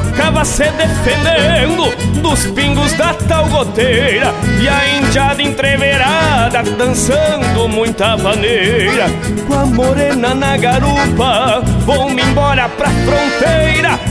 Tocava 0.31 0.45
se 0.45 0.63
defendendo 0.71 2.21
dos 2.21 2.45
pingos 2.47 2.93
da 2.93 3.13
tal 3.13 3.47
goteira. 3.47 4.33
E 4.61 4.69
a 4.69 4.97
indiada 4.97 5.41
entreverada 5.41 6.63
dançando 6.77 7.67
muita 7.67 8.15
maneira. 8.15 9.07
Com 9.45 9.53
a 9.53 9.65
morena 9.65 10.33
na 10.33 10.55
garupa, 10.55 11.61
vão-me 11.85 12.21
embora 12.21 12.69
pra 12.69 12.89
fronteira. 12.89 14.10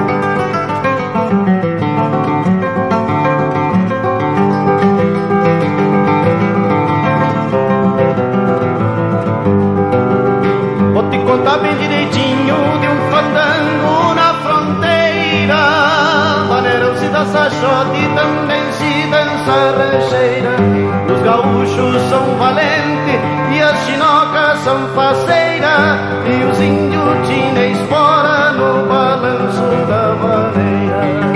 Gaúchos 21.75 22.01
são 22.09 22.37
valentes 22.37 23.21
e 23.53 23.61
as 23.61 23.79
chinocas 23.85 24.57
são 24.59 24.87
faceiras. 24.89 25.99
E 26.25 26.43
os 26.43 26.61
índios 26.61 27.27
tinham 27.27 27.71
espora 27.71 28.51
no 28.53 28.87
balanço 28.87 29.61
da 29.87 30.13
vareira. 30.15 31.31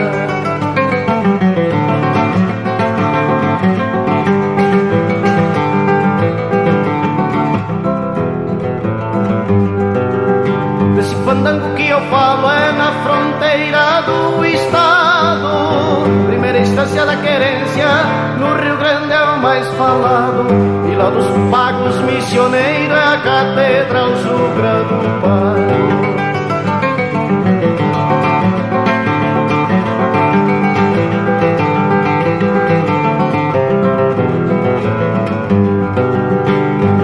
fandango 11.26 11.76
que 11.76 11.90
eu 11.90 12.00
falo 12.02 12.48
é 12.52 12.72
na 12.74 12.92
fronteira 13.04 14.02
do 14.04 14.46
estado. 14.46 16.04
Primeira 16.28 16.60
instância 16.60 17.04
da 17.04 17.16
querência, 17.16 17.88
mais 19.56 19.68
falado. 19.76 20.48
E 20.92 20.96
lá 20.96 21.10
dos 21.10 21.28
pagos 21.50 21.98
missioneiros 22.02 22.98
é 22.98 23.04
a 23.04 23.18
catedral 23.18 24.10
sucra 24.18 24.84
do 24.84 25.22
Pai. 25.22 25.76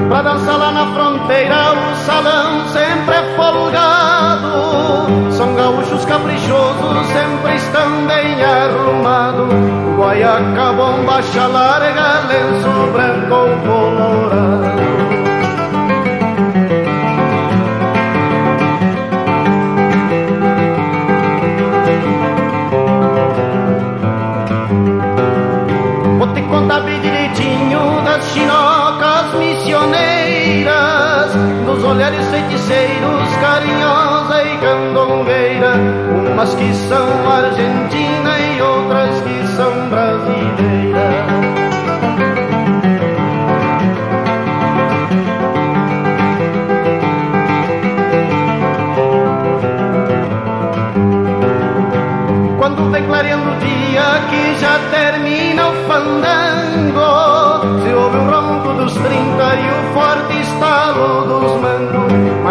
Pra 0.10 0.22
dançar 0.22 0.58
lá 0.58 0.72
na 0.72 0.88
fronteira, 0.94 1.74
o 1.74 1.96
salão 2.06 2.68
sempre 2.68 3.16
é 3.16 3.36
folgado. 3.38 4.52
São 5.32 5.56
gaúchos 5.56 6.04
caprichosos, 6.04 7.08
sempre 7.08 7.56
estão 7.56 8.08
bem 8.08 8.44
arrumados. 8.44 9.81
Guaiaca, 10.02 10.74
bomba, 10.74 11.22
larga, 11.54 12.26
lenço 12.28 12.74
branco 12.92 13.42
colorado. 13.64 14.82
Vou 26.18 26.28
te 26.34 26.42
contar 26.42 26.80
bem 26.82 27.00
direitinho 27.00 28.02
das 28.04 28.26
chinocas 28.32 29.34
missioneiras, 29.36 31.32
dos 31.68 31.84
olhares 31.84 32.26
feiticeiros, 32.26 33.36
carinhosa 33.40 34.44
e 34.46 34.58
candongueira, 34.58 35.76
umas 36.34 36.56
que 36.56 36.74
são 36.74 37.08
argentina 37.32 37.91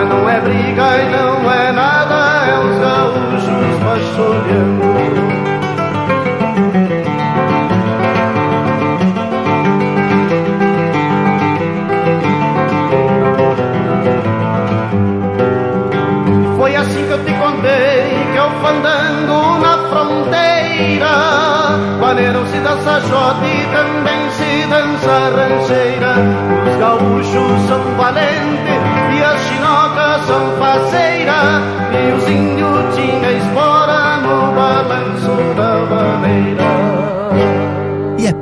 Mas 0.01 0.09
não 0.09 0.31
é 0.31 0.41
briga 0.41 0.97
e 0.97 1.11
não 1.11 1.53
é 1.53 1.73
nada, 1.73 2.47
é 2.47 2.59
os 2.59 2.79
gaúchos 2.79 3.79
machorhando 3.85 4.81
Foi 16.57 16.77
assim 16.77 17.07
que 17.07 17.13
eu 17.13 17.25
te 17.27 17.35
contei 17.35 18.27
que 18.33 18.39
é 18.39 18.43
o 18.43 18.51
fandango 18.63 19.59
na 19.59 19.77
fronteira. 19.91 21.09
Vaneram-se 22.01 22.59
dança 22.61 23.01
jote 23.01 23.45
e 23.45 23.67
também 23.67 24.31
se 24.31 24.67
dança 24.67 25.31
rancheira. 25.37 26.15
Os 26.71 26.77
gaúchos 26.79 27.69
são 27.69 27.83
valentes 27.99 28.70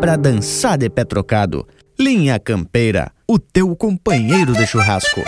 pra 0.01 0.17
dançar 0.17 0.79
de 0.79 0.89
pé 0.89 1.05
trocado. 1.05 1.67
Linha 1.99 2.39
Campeira, 2.39 3.11
o 3.27 3.39
teu 3.39 3.75
companheiro 3.75 4.53
de 4.53 4.67
churrasco. 4.67 5.23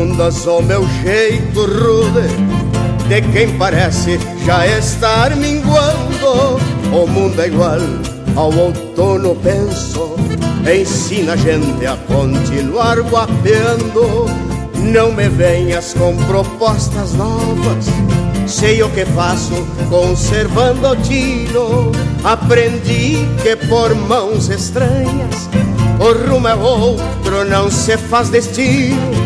Não 0.00 0.06
confundas 0.06 0.46
o 0.46 0.62
meu 0.62 0.88
jeito 1.02 1.60
rude. 1.60 2.26
De 3.06 3.20
quem 3.32 3.58
parece 3.58 4.18
já 4.46 4.66
estar 4.66 5.34
minguando 5.36 6.58
O 6.92 7.06
mundo 7.06 7.40
é 7.40 7.48
igual 7.48 7.78
ao 8.34 8.50
outono, 8.50 9.36
penso. 9.36 10.14
Ensina 10.64 11.34
a 11.34 11.36
gente 11.36 11.86
a 11.86 11.96
continuar 12.06 12.98
guapeando. 13.00 14.26
Não 14.76 15.12
me 15.12 15.28
venhas 15.28 15.92
com 15.92 16.16
propostas 16.24 17.12
novas. 17.12 17.86
Sei 18.46 18.82
o 18.82 18.88
que 18.88 19.04
faço 19.04 19.52
conservando 19.90 20.88
o 20.88 20.96
tino. 20.96 21.92
Aprendi 22.24 23.18
que 23.42 23.54
por 23.68 23.94
mãos 23.94 24.48
estranhas 24.48 25.50
o 26.00 26.30
rumo 26.30 26.48
é 26.48 26.54
outro, 26.54 27.44
não 27.44 27.70
se 27.70 27.98
faz 27.98 28.30
destino. 28.30 29.19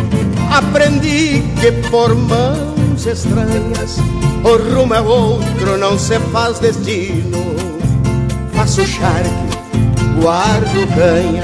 Aprendi 0.56 1.42
que 1.60 1.72
por 1.90 2.14
mãos 2.14 3.04
estranhas, 3.04 3.98
o 4.44 4.56
rumo 4.56 4.94
é 4.94 5.00
outro, 5.00 5.76
não 5.76 5.98
se 5.98 6.18
faz 6.32 6.60
destino. 6.60 7.56
Faço 8.54 8.86
charque, 8.86 9.28
guardo 10.20 10.86
canha, 10.94 11.42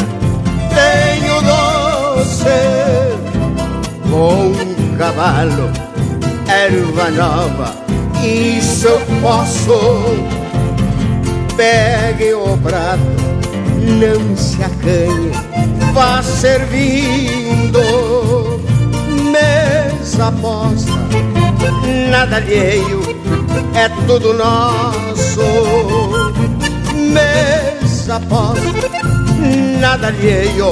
tenho 0.70 1.42
doce 1.42 2.44
com 4.08 4.52
um 4.52 4.96
cavalo, 4.96 5.70
erva 6.46 7.10
nova, 7.10 7.74
isso 8.22 8.86
eu 8.86 9.00
posso. 9.20 9.80
Pegue 11.56 12.32
o 12.32 12.56
prato 12.58 13.30
não 13.80 14.36
se 14.36 14.62
acanhe, 14.62 15.32
vá 15.92 16.22
servindo. 16.22 17.80
Mesa 19.40 20.32
posta, 20.32 20.92
nada 22.10 22.36
alheio, 22.36 23.00
é 23.74 23.88
tudo 24.06 24.34
nosso. 24.34 25.40
Mesa 26.94 28.20
posta, 28.28 28.90
nada 29.80 30.08
alheio, 30.08 30.70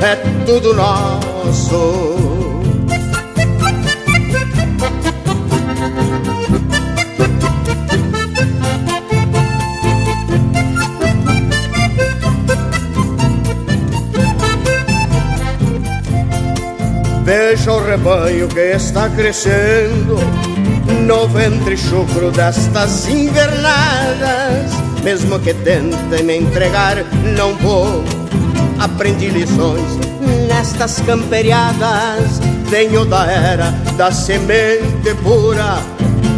é 0.00 0.14
tudo 0.46 0.74
nosso. 0.74 2.17
Veja 17.28 17.74
o 17.74 17.84
rebanho 17.84 18.48
que 18.48 18.58
está 18.58 19.06
crescendo 19.10 20.16
no 21.06 21.28
ventre 21.28 21.76
chucro 21.76 22.30
destas 22.30 23.06
invernadas. 23.06 24.72
Mesmo 25.04 25.38
que 25.38 25.52
tentem 25.52 26.22
me 26.24 26.38
entregar, 26.38 26.96
não 27.36 27.54
vou. 27.56 28.02
Aprendi 28.78 29.28
lições 29.28 29.98
nestas 30.48 31.00
camperiadas 31.00 32.40
Venho 32.70 33.04
da 33.04 33.26
era 33.26 33.72
da 33.98 34.10
semente 34.10 35.14
pura 35.22 35.82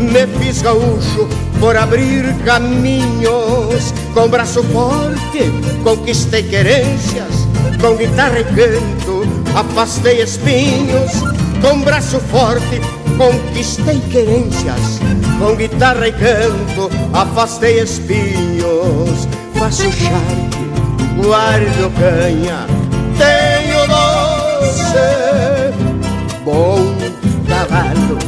Me 0.00 0.26
fiz 0.38 0.62
gaúcho 0.62 1.28
por 1.60 1.76
abrir 1.76 2.34
caminhos 2.44 3.92
Com 4.14 4.28
braço 4.28 4.62
forte 4.64 5.52
conquistei 5.84 6.42
querências 6.44 7.46
Com 7.78 7.94
guitarra 7.94 8.40
e 8.40 8.44
canto 8.44 9.39
afastei 9.54 10.22
espinhos 10.22 11.12
Com 11.60 11.80
braço 11.80 12.18
forte 12.20 12.80
conquistei 13.20 14.00
querências. 14.10 14.98
Com 15.38 15.54
guitarra 15.54 16.08
e 16.08 16.12
canto 16.12 16.90
afastei 17.12 17.80
espinhos. 17.80 19.28
Faço 19.54 19.92
charque, 19.92 21.22
guardo 21.22 21.92
canha. 21.98 22.66
Tenho 23.18 23.86
doce 23.86 24.94
Bom 26.46 26.96
cavalo, 27.46 28.18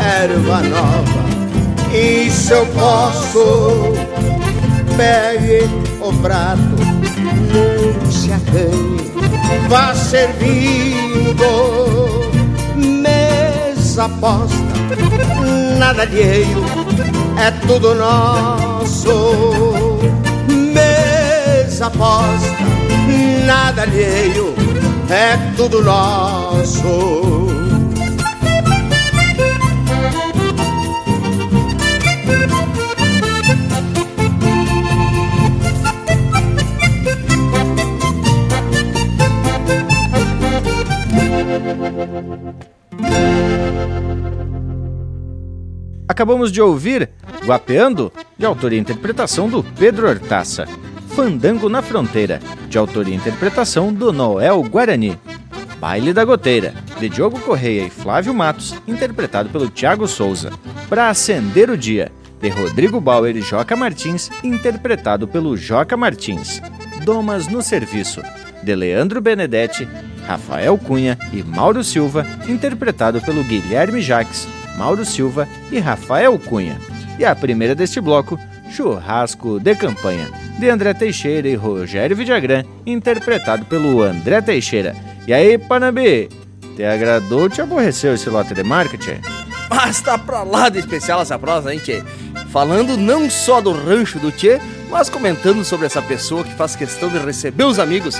erva 0.00 0.60
nova. 0.62 1.28
Se 2.30 2.52
eu 2.52 2.66
posso, 2.66 3.92
pegue 4.96 5.68
o 6.00 6.12
prato, 6.22 6.76
não 7.52 8.10
se 8.10 8.32
acanhe, 8.32 9.17
vá 9.68 9.94
servindo, 9.94 11.44
mesa 12.76 14.08
posta, 14.20 14.56
nada 15.78 16.02
alheio, 16.02 16.64
é 17.36 17.50
tudo 17.66 17.94
nosso. 17.94 19.10
Mesa 20.48 21.90
posta, 21.90 22.64
nada 23.46 23.82
alheio, 23.82 24.54
é 25.10 25.36
tudo 25.56 25.82
nosso. 25.82 27.47
Acabamos 46.08 46.50
de 46.50 46.62
ouvir 46.62 47.10
Guapeando, 47.44 48.10
de 48.36 48.46
autoria 48.46 48.78
e 48.78 48.80
interpretação 48.80 49.48
do 49.48 49.62
Pedro 49.62 50.08
Hortaça. 50.08 50.66
Fandango 51.10 51.68
na 51.68 51.82
Fronteira, 51.82 52.40
de 52.68 52.78
autoria 52.78 53.12
e 53.12 53.16
interpretação 53.16 53.92
do 53.92 54.10
Noel 54.10 54.62
Guarani. 54.62 55.18
Baile 55.78 56.12
da 56.12 56.24
Goteira, 56.24 56.74
de 56.98 57.08
Diogo 57.08 57.38
Correia 57.40 57.82
e 57.82 57.90
Flávio 57.90 58.32
Matos, 58.32 58.74
interpretado 58.86 59.50
pelo 59.50 59.68
Tiago 59.68 60.08
Souza. 60.08 60.50
Pra 60.88 61.10
Acender 61.10 61.70
o 61.70 61.76
Dia, 61.76 62.10
de 62.40 62.48
Rodrigo 62.48 63.00
Bauer 63.00 63.36
e 63.36 63.42
Joca 63.42 63.76
Martins, 63.76 64.30
interpretado 64.42 65.28
pelo 65.28 65.56
Joca 65.56 65.96
Martins. 65.96 66.60
Domas 67.04 67.46
no 67.48 67.60
Serviço, 67.60 68.22
de 68.62 68.74
Leandro 68.74 69.20
Benedetti, 69.20 69.86
Rafael 70.26 70.76
Cunha 70.78 71.18
e 71.32 71.42
Mauro 71.42 71.84
Silva, 71.84 72.26
interpretado 72.48 73.20
pelo 73.20 73.44
Guilherme 73.44 74.00
Jaques, 74.00 74.48
Mauro 74.78 75.04
Silva 75.04 75.48
e 75.72 75.80
Rafael 75.80 76.38
Cunha. 76.38 76.78
E 77.18 77.24
a 77.24 77.34
primeira 77.34 77.74
deste 77.74 78.00
bloco, 78.00 78.38
Churrasco 78.70 79.58
de 79.58 79.74
Campanha, 79.74 80.30
de 80.58 80.70
André 80.70 80.94
Teixeira 80.94 81.48
e 81.48 81.56
Rogério 81.56 82.16
Vidagrã, 82.16 82.62
interpretado 82.86 83.64
pelo 83.64 84.02
André 84.02 84.40
Teixeira. 84.40 84.94
E 85.26 85.34
aí, 85.34 85.58
Panambi, 85.58 86.28
te 86.76 86.84
agradou 86.84 87.42
ou 87.42 87.50
te 87.50 87.60
aborreceu 87.60 88.14
esse 88.14 88.30
lote 88.30 88.54
de 88.54 88.62
marketing? 88.62 89.20
Mas 89.68 90.00
tá 90.00 90.16
pra 90.16 90.44
lá 90.44 90.68
de 90.68 90.78
especial 90.78 91.20
essa 91.20 91.38
prosa, 91.38 91.74
hein, 91.74 91.80
Tchê? 91.80 92.02
Falando 92.50 92.96
não 92.96 93.28
só 93.28 93.60
do 93.60 93.72
rancho 93.72 94.18
do 94.18 94.32
Tchê, 94.32 94.60
mas 94.88 95.10
comentando 95.10 95.64
sobre 95.64 95.86
essa 95.86 96.00
pessoa 96.00 96.44
que 96.44 96.54
faz 96.54 96.74
questão 96.76 97.08
de 97.08 97.18
receber 97.18 97.64
os 97.64 97.78
amigos. 97.78 98.18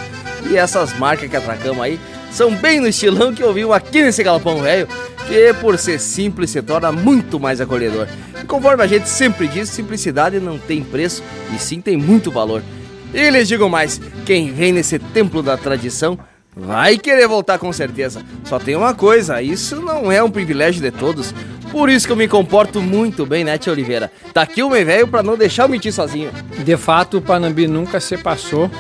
E 0.51 0.57
essas 0.57 0.93
marcas 0.99 1.31
que 1.31 1.37
atracamos 1.37 1.83
aí 1.83 1.99
são 2.31 2.55
bem 2.55 2.81
no 2.81 2.89
estilão 2.89 3.33
que 3.33 3.43
ouvimos 3.43 3.75
aqui 3.75 4.03
nesse 4.03 4.23
galpão 4.23 4.61
velho, 4.61 4.87
que 5.29 5.53
por 5.61 5.79
ser 5.79 6.01
simples 6.01 6.51
se 6.51 6.63
torna 6.63 6.91
muito 6.91 7.39
mais 7.39 7.61
acolhedor. 7.61 8.09
E 8.43 8.47
conforme 8.47 8.83
a 8.83 8.87
gente 8.87 9.09
sempre 9.09 9.47
diz, 9.47 9.69
simplicidade 9.69 10.41
não 10.41 10.59
tem 10.59 10.83
preço 10.83 11.23
e 11.55 11.59
sim 11.59 11.83
tem 11.83 11.97
muito 11.97 12.31
valor. 12.31 12.63
E 13.13 13.31
lhes 13.31 13.47
digo 13.47 13.69
mais, 13.69 14.01
quem 14.25 14.53
vem 14.53 14.73
nesse 14.73 14.99
templo 14.99 15.43
da 15.43 15.57
tradição 15.57 16.19
vai 16.57 16.97
querer 16.97 17.29
voltar 17.29 17.59
com 17.59 17.73
certeza. 17.73 18.23
Só 18.45 18.59
tem 18.59 18.75
uma 18.75 18.95
coisa, 18.95 19.43
isso 19.43 19.77
não 19.77 20.11
é 20.11 20.23
um 20.23 20.31
privilégio 20.31 20.81
de 20.81 20.91
todos. 20.91 21.35
Por 21.71 21.91
isso 21.91 22.07
que 22.07 22.13
eu 22.13 22.17
me 22.17 22.27
comporto 22.27 22.81
muito 22.81 23.27
bem, 23.27 23.45
né, 23.45 23.59
tia 23.59 23.73
Oliveira? 23.73 24.11
Tá 24.33 24.43
aqui 24.43 24.63
o 24.63 24.71
meu 24.71 24.85
velho 24.85 25.07
pra 25.07 25.23
não 25.23 25.37
deixar 25.37 25.65
eu 25.65 25.69
mentir 25.69 25.93
sozinho. 25.93 26.31
De 26.65 26.77
fato, 26.79 27.19
o 27.19 27.23
Panambi 27.23 27.67
nunca 27.67 28.01
se 28.01 28.17
passou. 28.17 28.71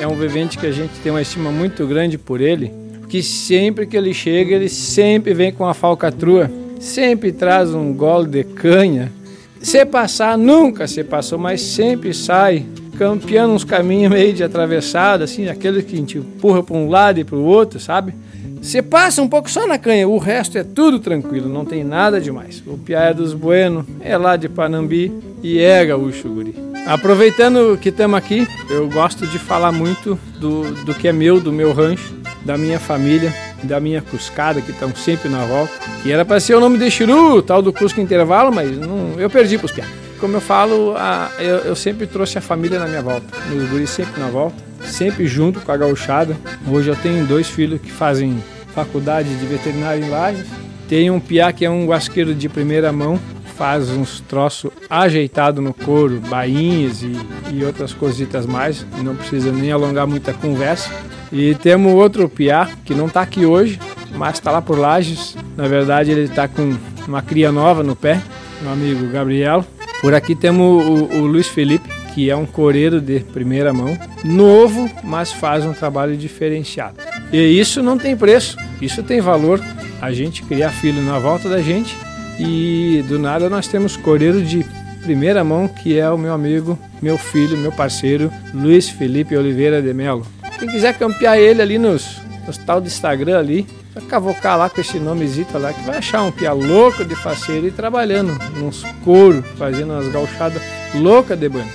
É 0.00 0.06
um 0.06 0.16
vivente 0.16 0.56
que 0.56 0.66
a 0.66 0.72
gente 0.72 0.94
tem 1.02 1.12
uma 1.12 1.20
estima 1.20 1.50
muito 1.50 1.86
grande 1.86 2.16
por 2.16 2.40
ele. 2.40 2.81
Que 3.12 3.22
sempre 3.22 3.86
que 3.86 3.94
ele 3.94 4.14
chega, 4.14 4.54
ele 4.54 4.70
sempre 4.70 5.34
vem 5.34 5.52
com 5.52 5.66
a 5.66 5.74
falcatrua. 5.74 6.50
Sempre 6.80 7.30
traz 7.30 7.74
um 7.74 7.92
gole 7.92 8.26
de 8.26 8.42
canha. 8.42 9.12
Se 9.60 9.84
passar, 9.84 10.38
nunca 10.38 10.86
se 10.86 11.04
passou, 11.04 11.38
mas 11.38 11.60
sempre 11.60 12.14
sai 12.14 12.64
campeando 12.96 13.52
uns 13.52 13.64
caminhos 13.64 14.10
meio 14.10 14.32
de 14.32 14.42
atravessado, 14.42 15.24
assim, 15.24 15.46
aquele 15.46 15.82
que 15.82 15.94
gente 15.94 16.16
empurra 16.16 16.62
para 16.62 16.74
um 16.74 16.88
lado 16.88 17.20
e 17.20 17.24
para 17.24 17.36
o 17.36 17.44
outro, 17.44 17.78
sabe? 17.78 18.14
Você 18.62 18.80
passa 18.80 19.20
um 19.20 19.28
pouco 19.28 19.50
só 19.50 19.66
na 19.66 19.76
canha, 19.76 20.08
o 20.08 20.16
resto 20.16 20.56
é 20.56 20.64
tudo 20.64 20.98
tranquilo, 20.98 21.50
não 21.50 21.66
tem 21.66 21.84
nada 21.84 22.18
demais. 22.18 22.62
O 22.66 22.78
Piá 22.78 23.10
é 23.10 23.12
dos 23.12 23.34
Bueno, 23.34 23.84
é 24.00 24.16
lá 24.16 24.36
de 24.36 24.48
Panambi 24.48 25.12
e 25.42 25.60
é 25.60 25.84
gaúcho, 25.84 26.30
guri. 26.30 26.54
Aproveitando 26.86 27.76
que 27.76 27.90
estamos 27.90 28.16
aqui, 28.16 28.48
eu 28.70 28.88
gosto 28.88 29.26
de 29.26 29.38
falar 29.38 29.70
muito 29.70 30.18
do, 30.40 30.72
do 30.86 30.94
que 30.94 31.08
é 31.08 31.12
meu, 31.12 31.38
do 31.38 31.52
meu 31.52 31.74
rancho, 31.74 32.21
da 32.44 32.58
minha 32.58 32.78
família, 32.78 33.32
da 33.62 33.80
minha 33.80 34.02
Cuscada, 34.02 34.60
que 34.60 34.70
estão 34.70 34.94
sempre 34.94 35.28
na 35.28 35.44
volta. 35.44 35.72
Que 36.02 36.12
era 36.12 36.24
para 36.24 36.40
ser 36.40 36.54
o 36.54 36.60
nome 36.60 36.78
de 36.78 36.90
Chiru, 36.90 37.42
tal 37.42 37.62
do 37.62 37.72
Cusco 37.72 38.00
Intervalo, 38.00 38.52
mas 38.52 38.76
não, 38.76 39.14
eu 39.18 39.30
perdi 39.30 39.58
pros 39.58 39.72
Piá. 39.72 39.84
Como 40.18 40.36
eu 40.36 40.40
falo, 40.40 40.94
a, 40.96 41.30
eu, 41.38 41.58
eu 41.58 41.76
sempre 41.76 42.06
trouxe 42.06 42.38
a 42.38 42.40
família 42.40 42.78
na 42.78 42.86
minha 42.86 43.02
volta, 43.02 43.26
meus 43.50 43.68
guris 43.68 43.90
sempre 43.90 44.20
na 44.20 44.28
volta, 44.28 44.56
sempre 44.84 45.26
junto 45.26 45.60
com 45.60 45.72
a 45.72 45.76
gauchada. 45.76 46.36
Hoje 46.70 46.88
eu 46.88 46.96
tenho 46.96 47.26
dois 47.26 47.48
filhos 47.48 47.80
que 47.80 47.90
fazem 47.90 48.42
faculdade 48.72 49.28
de 49.34 49.46
veterinário 49.46 50.04
em 50.04 50.08
Lages. 50.08 50.46
Tem 50.88 51.10
um 51.10 51.18
piá 51.18 51.52
que 51.52 51.64
é 51.64 51.70
um 51.70 51.86
guasqueiro 51.86 52.34
de 52.34 52.48
primeira 52.48 52.92
mão, 52.92 53.18
faz 53.56 53.90
uns 53.90 54.20
troços 54.20 54.70
ajeitados 54.88 55.62
no 55.62 55.72
couro, 55.72 56.20
bainhas 56.20 57.02
e, 57.02 57.12
e 57.52 57.64
outras 57.64 57.92
cositas 57.92 58.46
mais, 58.46 58.86
não 59.02 59.14
precisa 59.14 59.50
nem 59.50 59.72
alongar 59.72 60.06
muita 60.06 60.32
conversa. 60.32 60.90
E 61.32 61.54
temos 61.54 61.94
outro 61.94 62.28
piá 62.28 62.68
que 62.84 62.94
não 62.94 63.06
está 63.06 63.22
aqui 63.22 63.46
hoje, 63.46 63.80
mas 64.14 64.34
está 64.34 64.50
lá 64.50 64.60
por 64.60 64.78
Lages. 64.78 65.34
Na 65.56 65.66
verdade, 65.66 66.10
ele 66.10 66.24
está 66.24 66.46
com 66.46 66.76
uma 67.08 67.22
cria 67.22 67.50
nova 67.50 67.82
no 67.82 67.96
pé, 67.96 68.20
meu 68.60 68.70
amigo 68.70 69.08
Gabriel. 69.08 69.64
Por 70.02 70.14
aqui 70.14 70.34
temos 70.34 70.84
o, 70.84 71.04
o 71.16 71.26
Luiz 71.26 71.48
Felipe, 71.48 71.88
que 72.14 72.28
é 72.28 72.36
um 72.36 72.44
coreiro 72.44 73.00
de 73.00 73.20
primeira 73.20 73.72
mão, 73.72 73.96
novo, 74.22 74.90
mas 75.02 75.32
faz 75.32 75.64
um 75.64 75.72
trabalho 75.72 76.16
diferenciado. 76.16 76.98
E 77.32 77.38
isso 77.38 77.82
não 77.82 77.96
tem 77.96 78.14
preço, 78.14 78.58
isso 78.80 79.02
tem 79.02 79.20
valor. 79.20 79.60
A 80.00 80.12
gente 80.12 80.42
criar 80.42 80.70
filho 80.70 81.00
na 81.00 81.18
volta 81.18 81.48
da 81.48 81.62
gente 81.62 81.96
e 82.38 83.02
do 83.08 83.18
nada 83.18 83.48
nós 83.48 83.68
temos 83.68 83.96
coreiro 83.96 84.42
de 84.42 84.66
primeira 85.02 85.42
mão, 85.42 85.66
que 85.66 85.98
é 85.98 86.10
o 86.10 86.18
meu 86.18 86.34
amigo, 86.34 86.78
meu 87.00 87.16
filho, 87.16 87.56
meu 87.56 87.72
parceiro, 87.72 88.30
Luiz 88.52 88.88
Felipe 88.88 89.36
Oliveira 89.36 89.80
de 89.80 89.94
Melo. 89.94 90.26
Quem 90.62 90.70
quiser 90.70 90.96
campear 90.96 91.36
ele 91.36 91.60
ali 91.60 91.76
nos, 91.76 92.18
nos 92.46 92.56
tal 92.56 92.80
do 92.80 92.86
Instagram 92.86 93.36
ali, 93.36 93.66
vai 93.92 94.04
cavocar 94.04 94.56
lá 94.56 94.70
com 94.70 94.80
esse 94.80 94.96
nomezito 94.96 95.58
lá, 95.58 95.72
que 95.72 95.82
vai 95.82 95.98
achar 95.98 96.22
um 96.22 96.30
pia 96.30 96.52
louco 96.52 97.04
de 97.04 97.16
faceiro 97.16 97.66
e 97.66 97.72
trabalhando 97.72 98.38
nos 98.56 98.84
couro, 99.04 99.42
fazendo 99.58 99.92
umas 99.92 100.06
gauchadas 100.06 100.62
louca 100.94 101.36
de 101.36 101.48
banho. 101.48 101.68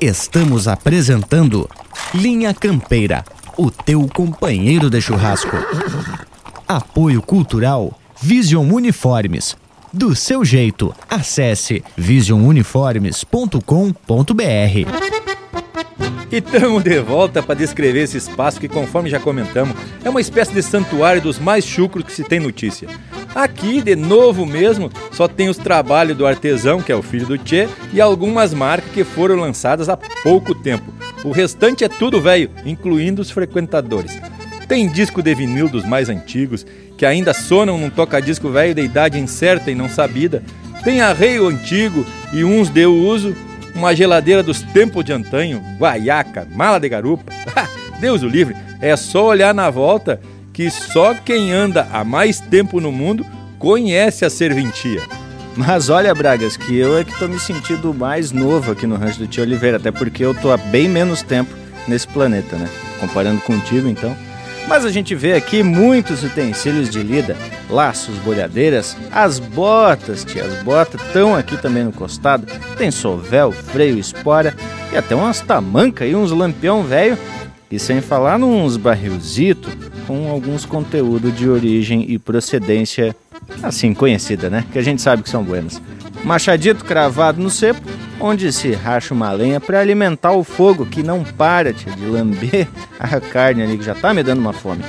Estamos 0.00 0.66
apresentando 0.66 1.68
Linha 2.14 2.54
Campeira, 2.54 3.22
o 3.54 3.70
teu 3.70 4.08
companheiro 4.08 4.88
de 4.88 4.98
churrasco. 4.98 5.54
Apoio 6.66 7.20
Cultural 7.20 7.92
Vision 8.18 8.72
Uniformes. 8.72 9.58
Do 9.92 10.16
seu 10.16 10.42
jeito, 10.42 10.94
acesse 11.06 11.84
visionuniformes.com.br. 11.98 13.60
E 16.32 16.36
estamos 16.36 16.82
de 16.82 16.98
volta 17.00 17.42
para 17.42 17.56
descrever 17.56 18.04
esse 18.04 18.16
espaço 18.16 18.58
que, 18.58 18.68
conforme 18.68 19.10
já 19.10 19.20
comentamos, 19.20 19.76
é 20.02 20.08
uma 20.08 20.22
espécie 20.22 20.54
de 20.54 20.62
santuário 20.62 21.20
dos 21.20 21.38
mais 21.38 21.66
chucros 21.66 22.06
que 22.06 22.12
se 22.12 22.24
tem 22.24 22.40
notícia. 22.40 22.88
Aqui, 23.34 23.80
de 23.80 23.94
novo 23.94 24.44
mesmo, 24.44 24.90
só 25.12 25.28
tem 25.28 25.48
os 25.48 25.56
trabalhos 25.56 26.16
do 26.16 26.26
artesão, 26.26 26.82
que 26.82 26.90
é 26.90 26.96
o 26.96 27.02
filho 27.02 27.26
do 27.26 27.38
Tchê, 27.38 27.68
e 27.92 28.00
algumas 28.00 28.52
marcas 28.52 28.90
que 28.92 29.04
foram 29.04 29.36
lançadas 29.36 29.88
há 29.88 29.96
pouco 29.96 30.54
tempo. 30.54 30.92
O 31.22 31.30
restante 31.30 31.84
é 31.84 31.88
tudo 31.88 32.20
velho, 32.20 32.50
incluindo 32.64 33.22
os 33.22 33.30
frequentadores. 33.30 34.18
Tem 34.66 34.88
disco 34.88 35.22
de 35.22 35.34
vinil 35.34 35.68
dos 35.68 35.84
mais 35.84 36.08
antigos, 36.08 36.66
que 36.96 37.06
ainda 37.06 37.32
sonam 37.32 37.78
num 37.78 37.90
toca-disco 37.90 38.48
velho 38.48 38.74
de 38.74 38.82
idade 38.82 39.18
incerta 39.18 39.70
e 39.70 39.74
não 39.74 39.88
sabida. 39.88 40.42
Tem 40.82 41.00
arreio 41.00 41.46
antigo 41.46 42.04
e 42.32 42.42
uns 42.42 42.68
de 42.68 42.86
uso, 42.86 43.36
uma 43.74 43.94
geladeira 43.94 44.42
dos 44.42 44.60
tempos 44.60 45.04
de 45.04 45.12
antanho, 45.12 45.62
guaiaca, 45.78 46.48
mala 46.50 46.80
de 46.80 46.88
garupa. 46.88 47.32
Deus 48.00 48.22
o 48.22 48.28
livre, 48.28 48.56
é 48.80 48.96
só 48.96 49.26
olhar 49.26 49.54
na 49.54 49.70
volta 49.70 50.20
que 50.60 50.70
só 50.70 51.14
quem 51.14 51.50
anda 51.50 51.88
há 51.90 52.04
mais 52.04 52.38
tempo 52.38 52.82
no 52.82 52.92
mundo 52.92 53.24
conhece 53.58 54.26
a 54.26 54.28
serventia. 54.28 55.00
Mas 55.56 55.88
olha, 55.88 56.14
Bragas, 56.14 56.54
que 56.54 56.76
eu 56.76 56.98
é 56.98 57.02
que 57.02 57.18
tô 57.18 57.26
me 57.26 57.40
sentindo 57.40 57.94
mais 57.94 58.30
novo 58.30 58.72
aqui 58.72 58.86
no 58.86 58.94
Rancho 58.94 59.20
do 59.20 59.26
Tio 59.26 59.42
Oliveira, 59.42 59.78
até 59.78 59.90
porque 59.90 60.22
eu 60.22 60.34
tô 60.34 60.52
há 60.52 60.58
bem 60.58 60.86
menos 60.86 61.22
tempo 61.22 61.50
nesse 61.88 62.06
planeta, 62.06 62.56
né? 62.56 62.68
Comparando 63.00 63.40
contigo, 63.40 63.88
então. 63.88 64.14
Mas 64.68 64.84
a 64.84 64.90
gente 64.90 65.14
vê 65.14 65.32
aqui 65.32 65.62
muitos 65.62 66.22
utensílios 66.22 66.90
de 66.90 67.02
lida, 67.02 67.38
laços, 67.70 68.16
bolhadeiras, 68.18 68.94
as 69.10 69.38
botas, 69.38 70.26
tia, 70.26 70.44
as 70.44 70.62
botas 70.62 71.00
estão 71.00 71.34
aqui 71.34 71.56
também 71.56 71.84
no 71.84 71.92
costado. 71.92 72.46
Tem 72.76 72.90
sovel, 72.90 73.50
freio, 73.50 73.98
espora 73.98 74.54
e 74.92 74.98
até 74.98 75.14
umas 75.14 75.40
tamancas 75.40 76.06
e 76.06 76.14
uns 76.14 76.30
lampião 76.32 76.82
velho. 76.82 77.16
E 77.70 77.78
sem 77.78 78.00
falar 78.00 78.38
nos 78.38 78.76
barrilzitos 78.76 79.72
com 80.06 80.28
alguns 80.28 80.64
conteúdos 80.64 81.34
de 81.36 81.48
origem 81.48 82.04
e 82.08 82.18
procedência 82.18 83.14
assim 83.62 83.94
conhecida, 83.94 84.50
né? 84.50 84.64
Que 84.72 84.78
a 84.78 84.82
gente 84.82 85.00
sabe 85.00 85.22
que 85.22 85.30
são 85.30 85.44
buenas. 85.44 85.80
Machadito 86.24 86.84
cravado 86.84 87.40
no 87.40 87.48
cepo, 87.48 87.80
onde 88.18 88.52
se 88.52 88.72
racha 88.72 89.14
uma 89.14 89.30
lenha 89.32 89.60
para 89.60 89.80
alimentar 89.80 90.32
o 90.32 90.44
fogo 90.44 90.84
que 90.84 91.02
não 91.02 91.24
para 91.24 91.72
tia, 91.72 91.92
de 91.92 92.06
lamber 92.06 92.68
a 92.98 93.20
carne 93.20 93.62
ali 93.62 93.78
que 93.78 93.84
já 93.84 93.94
tá 93.94 94.12
me 94.12 94.22
dando 94.22 94.40
uma 94.40 94.52
fome. 94.52 94.82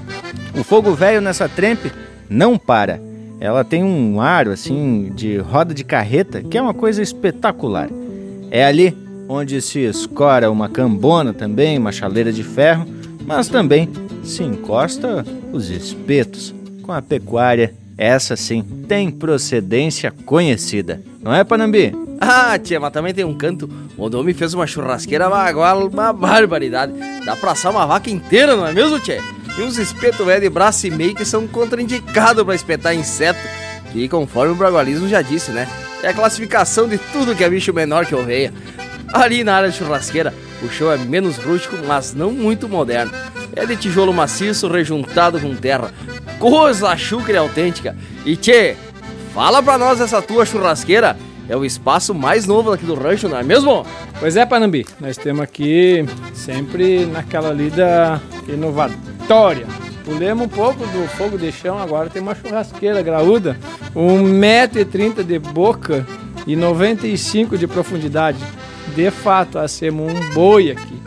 O 0.58 0.64
fogo 0.64 0.94
velho 0.94 1.22
nessa 1.22 1.48
trempe 1.48 1.92
não 2.30 2.58
para. 2.58 3.00
Ela 3.40 3.64
tem 3.64 3.84
um 3.84 4.22
aro 4.22 4.52
assim 4.52 5.12
de 5.16 5.38
roda 5.38 5.74
de 5.74 5.84
carreta 5.84 6.42
que 6.42 6.58
é 6.58 6.62
uma 6.62 6.74
coisa 6.74 7.02
espetacular. 7.02 7.90
É 8.52 8.66
ali 8.66 8.96
onde 9.32 9.62
se 9.62 9.80
escora 9.80 10.52
uma 10.52 10.68
cambona 10.68 11.34
também, 11.34 11.78
uma 11.78 11.92
chaleira 11.92 12.34
de 12.34 12.44
ferro, 12.44 12.86
mas 13.26 13.48
também 13.48 13.90
se 14.24 14.44
encosta 14.44 15.26
os 15.54 15.70
espetos 15.70 16.54
com 16.82 16.92
a 16.92 17.02
pecuária. 17.02 17.74
Essa 17.98 18.36
sim 18.36 18.62
tem 18.90 19.10
procedência 19.10 20.12
conhecida, 20.26 21.02
não 21.22 21.34
é, 21.34 21.46
Panambi? 21.46 21.96
Ah, 22.20 22.60
tia, 22.60 22.80
mas 22.80 22.92
também 22.92 23.14
tem 23.14 23.24
um 23.24 23.34
canto 23.34 23.70
onde 23.98 24.16
o 24.16 24.20
homem 24.20 24.34
fez 24.34 24.54
uma 24.54 24.68
churrasqueira 24.68 25.28
agora 25.28 25.80
uma 25.80 26.12
barbaridade. 26.12 26.94
Dá 27.24 27.36
pra 27.36 27.52
assar 27.52 27.72
uma 27.72 27.86
vaca 27.86 28.10
inteira, 28.10 28.56
não 28.56 28.68
é 28.68 28.74
mesmo, 28.74 29.00
tia? 29.00 29.22
E 29.58 29.62
uns 29.62 29.78
espetos 29.78 30.26
velho 30.26 30.42
de 30.42 30.50
braço 30.50 30.88
e 30.88 30.92
meio 30.92 31.16
que 31.16 31.24
são 31.24 31.48
contraindicados 31.48 32.44
para 32.44 32.56
espetar 32.56 32.94
inseto, 32.94 33.40
que 33.92 34.10
conforme 34.10 34.54
o 34.54 34.58
bragualismo 34.58 35.08
já 35.08 35.22
disse, 35.22 35.52
né? 35.52 35.68
É 36.04 36.10
a 36.10 36.14
classificação 36.14 36.88
de 36.88 36.98
tudo 36.98 37.36
que 37.36 37.44
é 37.44 37.50
bicho 37.50 37.74
menor 37.74 38.06
que 38.06 38.16
oveia. 38.16 38.52
Ali 39.14 39.44
na 39.44 39.56
área 39.56 39.70
de 39.70 39.78
churrasqueira, 39.78 40.34
o 40.64 40.70
show 40.70 40.92
é 40.92 40.98
menos 40.98 41.38
rústico, 41.38 41.76
mas 41.86 42.14
não 42.14 42.32
muito 42.32 42.70
moderno. 42.70 43.12
É 43.56 43.66
de 43.66 43.76
tijolo 43.76 44.14
maciço 44.14 44.68
rejuntado 44.68 45.40
com 45.40 45.56
terra. 45.56 45.92
Coisa 46.40 46.96
chucra 46.96 47.34
e 47.34 47.38
autêntica. 47.38 47.96
E 48.26 48.36
tchê, 48.36 48.76
fala 49.34 49.62
pra 49.62 49.78
nós 49.78 50.00
essa 50.00 50.22
tua 50.22 50.46
churrasqueira. 50.46 51.18
É 51.50 51.58
o 51.58 51.66
espaço 51.66 52.14
mais 52.14 52.46
novo 52.46 52.72
aqui 52.72 52.86
do 52.86 52.96
rancho, 52.96 53.28
não 53.28 53.38
é 53.38 53.44
mesmo? 53.44 53.86
Pois 54.20 54.38
é, 54.38 54.46
Panambi. 54.46 54.86
Nós 55.02 55.18
temos 55.18 55.42
aqui 55.42 56.06
sempre 56.34 57.06
naquela 57.06 57.52
lida 57.52 58.22
inovatória. 58.48 59.68
Pulemos 60.06 60.46
um 60.46 60.50
pouco 60.50 60.86
do 60.88 61.08
fogo 61.10 61.38
de 61.38 61.52
chão, 61.52 61.78
agora 61.78 62.10
tem 62.10 62.22
uma 62.22 62.36
churrasqueira 62.36 63.02
graúda, 63.02 63.58
1,30m 63.96 65.24
de 65.24 65.38
boca 65.40 66.06
e 66.48 66.56
95 66.56 67.58
de 67.58 67.68
profundidade. 67.68 68.40
De 68.96 69.10
fato, 69.10 69.58
hacemos 69.58 70.12
um 70.12 70.34
boi 70.34 70.72
aqui. 70.72 71.02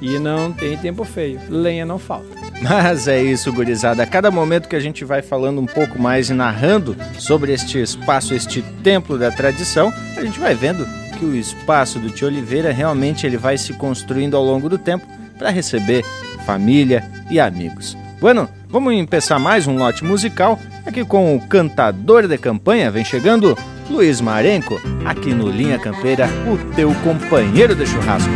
E 0.00 0.18
não 0.18 0.52
tem 0.52 0.76
tempo 0.76 1.04
feio. 1.04 1.40
Lenha 1.48 1.86
não 1.86 1.98
falta. 1.98 2.26
Mas 2.60 3.08
é 3.08 3.22
isso, 3.22 3.52
gurizada. 3.52 4.02
A 4.02 4.06
cada 4.06 4.30
momento 4.30 4.68
que 4.68 4.76
a 4.76 4.80
gente 4.80 5.04
vai 5.04 5.22
falando 5.22 5.60
um 5.60 5.66
pouco 5.66 6.00
mais 6.00 6.30
e 6.30 6.34
narrando 6.34 6.96
sobre 7.18 7.52
este 7.52 7.80
espaço, 7.80 8.34
este 8.34 8.62
templo 8.82 9.18
da 9.18 9.30
tradição, 9.30 9.92
a 10.16 10.22
gente 10.22 10.38
vai 10.38 10.54
vendo 10.54 10.86
que 11.18 11.24
o 11.24 11.34
espaço 11.34 11.98
do 11.98 12.10
Tio 12.10 12.28
Oliveira 12.28 12.72
realmente 12.72 13.26
ele 13.26 13.36
vai 13.36 13.58
se 13.58 13.72
construindo 13.74 14.36
ao 14.36 14.44
longo 14.44 14.68
do 14.68 14.78
tempo 14.78 15.06
para 15.38 15.50
receber 15.50 16.04
família 16.44 17.04
e 17.30 17.40
amigos. 17.40 17.96
Bueno, 18.20 18.48
vamos 18.68 18.94
começar 19.06 19.38
mais 19.38 19.66
um 19.66 19.76
lote 19.76 20.04
musical 20.04 20.58
aqui 20.86 21.04
com 21.04 21.34
o 21.34 21.40
cantador 21.40 22.28
de 22.28 22.38
campanha. 22.38 22.90
Vem 22.90 23.04
chegando 23.04 23.58
Luiz 23.92 24.22
Marenco, 24.22 24.80
aqui 25.04 25.34
no 25.34 25.50
Linha 25.50 25.78
Campeira, 25.78 26.26
o 26.50 26.56
teu 26.74 26.94
companheiro 27.04 27.74
de 27.74 27.86
churrasco. 27.86 28.30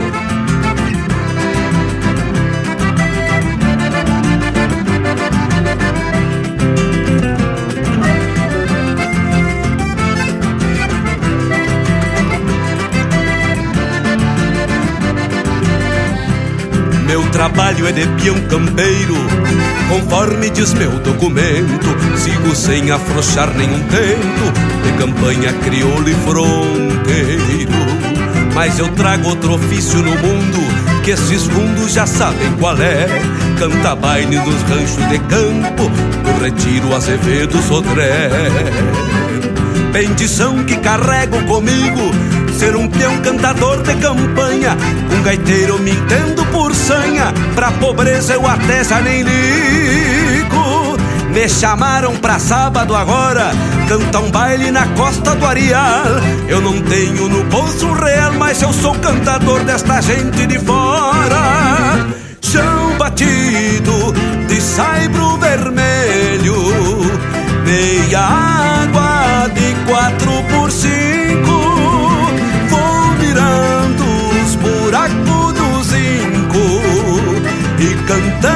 Meu 17.07 17.31
trabalho 17.31 17.87
é 17.87 17.93
de 17.93 18.07
peão 18.23 18.39
campeiro, 18.47 19.15
conforme 19.89 20.51
diz 20.51 20.75
meu 20.75 20.91
documento. 20.99 21.87
Sigo 22.19 22.55
sem 22.55 22.91
afrouxar 22.91 23.57
nenhum 23.57 23.81
de 23.89 24.76
campanha 24.99 25.53
crioulo 25.65 26.09
e 26.09 26.15
fronteiro. 26.15 27.73
Mas 28.55 28.79
eu 28.79 28.89
trago 28.93 29.29
outro 29.29 29.55
ofício 29.55 29.99
no 29.99 30.13
mundo, 30.13 31.03
que 31.05 31.11
esses 31.11 31.45
fundos 31.45 31.93
já 31.93 32.07
sabem 32.07 32.53
qual 32.59 32.77
é. 32.79 33.07
Canta 33.59 33.95
baile 33.95 34.37
nos 34.37 34.63
ranchos 34.63 35.09
de 35.09 35.19
campo, 35.21 35.91
do 36.25 36.43
retiro 36.43 36.95
Azevedo 36.95 37.61
Sodré. 37.63 38.31
bendição 39.93 40.65
que 40.65 40.77
carrego 40.77 41.43
comigo. 41.47 42.11
Ser 42.59 42.75
um 42.75 42.89
peão 42.89 43.19
cantador 43.19 43.83
de 43.83 43.95
campanha, 43.97 44.77
um 45.15 45.23
gaiteiro 45.23 45.79
me 45.79 45.91
entendo 45.91 46.45
por 46.47 46.75
sanha. 46.75 47.33
Pra 47.55 47.71
pobreza 47.73 48.35
eu 48.35 48.47
até 48.47 48.83
já 48.83 49.01
nem 49.01 49.23
ligo. 49.23 50.76
Me 51.37 51.51
chamaram 51.51 52.17
pra 52.17 52.39
sábado 52.39 52.97
agora, 52.97 53.51
canta 53.87 54.21
um 54.21 54.31
baile 54.31 54.71
na 54.71 54.87
costa 54.95 55.35
do 55.35 55.45
Arial. 55.45 56.07
Eu 56.49 56.63
não 56.63 56.81
tenho 56.81 57.29
no 57.29 57.45
bolso 57.45 57.93
real, 57.93 58.33
mas 58.39 58.63
eu 58.63 58.73
sou 58.73 58.95
cantador 58.95 59.63
desta 59.63 60.01
gente 60.01 60.47
de 60.47 60.59
fora. 60.59 62.07
Chão 62.41 62.97
batido 62.97 64.15
de 64.49 64.59
saibro 64.63 65.37
vermelho, 65.37 66.55
meia 67.67 68.21
água 68.85 69.47
de 69.53 69.75
quatro 69.85 70.43
por 70.45 70.73
cinco. 70.73 71.53
Vou 72.71 73.09
mirando 73.21 74.05
os 74.43 74.55
buracos 74.55 75.53
do 75.53 75.85
zinco 75.85 76.81
e 77.79 77.95
cantando 78.07 78.56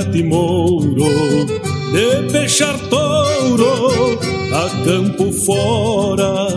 flete 0.00 0.22
mouro 0.22 1.46
De 1.92 2.32
peixar 2.32 2.78
touro 2.88 4.18
a 4.52 4.84
campo 4.84 5.32
fora 5.32 6.48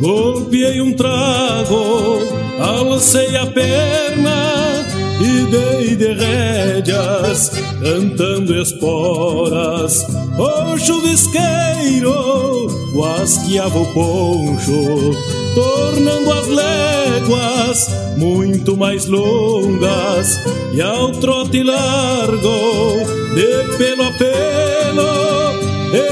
Golpeei 0.00 0.80
um 0.80 0.94
trago, 0.94 2.18
alcei 2.58 3.36
a 3.36 3.46
perna 3.46 4.86
E 5.20 5.44
dei 5.50 5.96
de 5.96 6.14
rédeas, 6.14 7.50
cantando 7.82 8.56
esporas. 8.56 10.06
O 10.38 10.78
chuvisqueiro 10.78 12.66
guasqueava 12.94 13.78
o 13.78 13.86
poncho 13.92 15.39
Tornando 15.54 16.32
as 16.32 16.46
léguas 16.46 17.88
muito 18.16 18.76
mais 18.76 19.06
longas. 19.06 20.38
E 20.72 20.80
ao 20.80 21.10
trote 21.12 21.62
largo, 21.62 23.04
de 23.34 23.76
pelo 23.76 24.02
a 24.04 24.12
pelo 24.12 24.70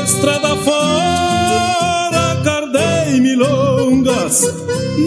Estrada 0.03 0.57
fora, 0.57 2.41
cardei 2.43 3.21
milongas 3.21 4.53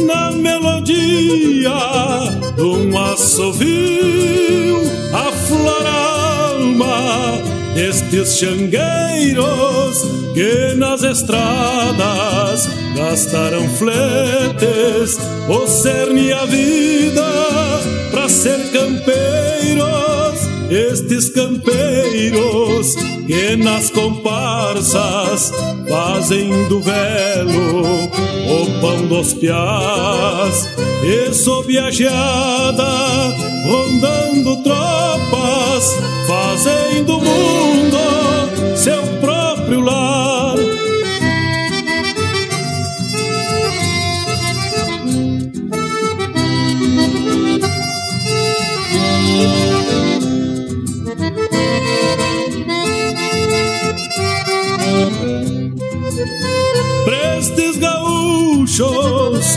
Na 0.05 0.32
melodia 0.32 1.71
de 2.55 2.61
um 2.61 2.97
assovio 2.97 4.82
Aflora 5.13 5.89
a 5.89 6.51
alma 6.53 7.41
xangueiros 8.25 9.97
que 10.34 10.73
nas 10.75 11.03
estradas 11.03 12.69
gastaram 13.01 13.67
fletes, 13.67 15.17
o 15.49 15.67
cerne 15.67 16.31
a 16.31 16.45
vida 16.45 17.25
para 18.11 18.29
ser 18.29 18.59
campeiros. 18.71 19.91
Estes 20.69 21.29
campeiros 21.31 22.95
que 23.27 23.57
nas 23.57 23.89
comparsas 23.89 25.51
fazem 25.89 26.67
do 26.69 26.79
velo 26.79 27.83
o 27.83 28.79
pão 28.79 29.05
dos 29.07 29.33
piás 29.33 30.69
e 31.03 31.33
sob 31.33 31.77
a 31.77 31.91
geada 31.91 33.35
rondando 33.65 34.63
tropas 34.63 35.97
fazem 36.25 37.03
do 37.03 37.19
mundo 37.19 38.77
seu 38.77 39.01
próprio 39.19 39.81
lar. 39.81 40.40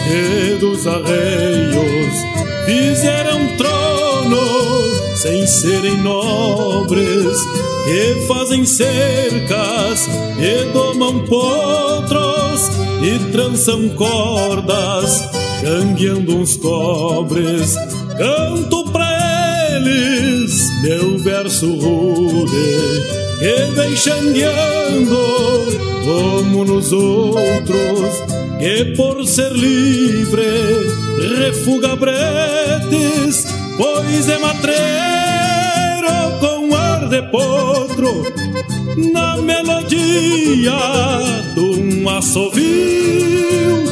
Que 0.04 0.56
dos 0.60 0.86
arreios 0.86 2.14
fizeram 2.66 3.56
trono 3.56 4.74
sem 5.16 5.46
serem 5.46 5.96
nobres, 6.02 7.38
que 7.84 8.26
fazem 8.26 8.64
cercas 8.64 10.06
e 10.38 10.72
domam 10.72 11.20
potros 11.20 12.70
e 13.02 13.18
trançam 13.32 13.88
cordas, 13.90 15.22
cangueando 15.62 16.36
uns 16.36 16.56
cobres. 16.56 17.74
Canto 18.18 18.84
pra 18.92 19.08
eles 19.74 20.70
meu 20.82 21.18
verso 21.18 21.66
rude 21.66 23.24
que 23.38 23.74
vem 23.74 23.96
xangueando 23.96 25.18
como 26.04 26.64
nos 26.64 26.92
outros, 26.92 28.33
que 28.64 28.94
por 28.96 29.26
ser 29.26 29.52
livre 29.52 30.42
refuga 31.38 31.94
bretes, 31.96 33.46
pois 33.76 34.26
é 34.26 34.38
matreiro 34.38 34.78
com 36.40 36.74
ar 36.74 37.06
de 37.10 37.20
potro, 37.24 38.24
na 39.12 39.36
melodia 39.36 40.78
de 41.54 41.60
um 41.60 42.08
assovio, 42.08 43.84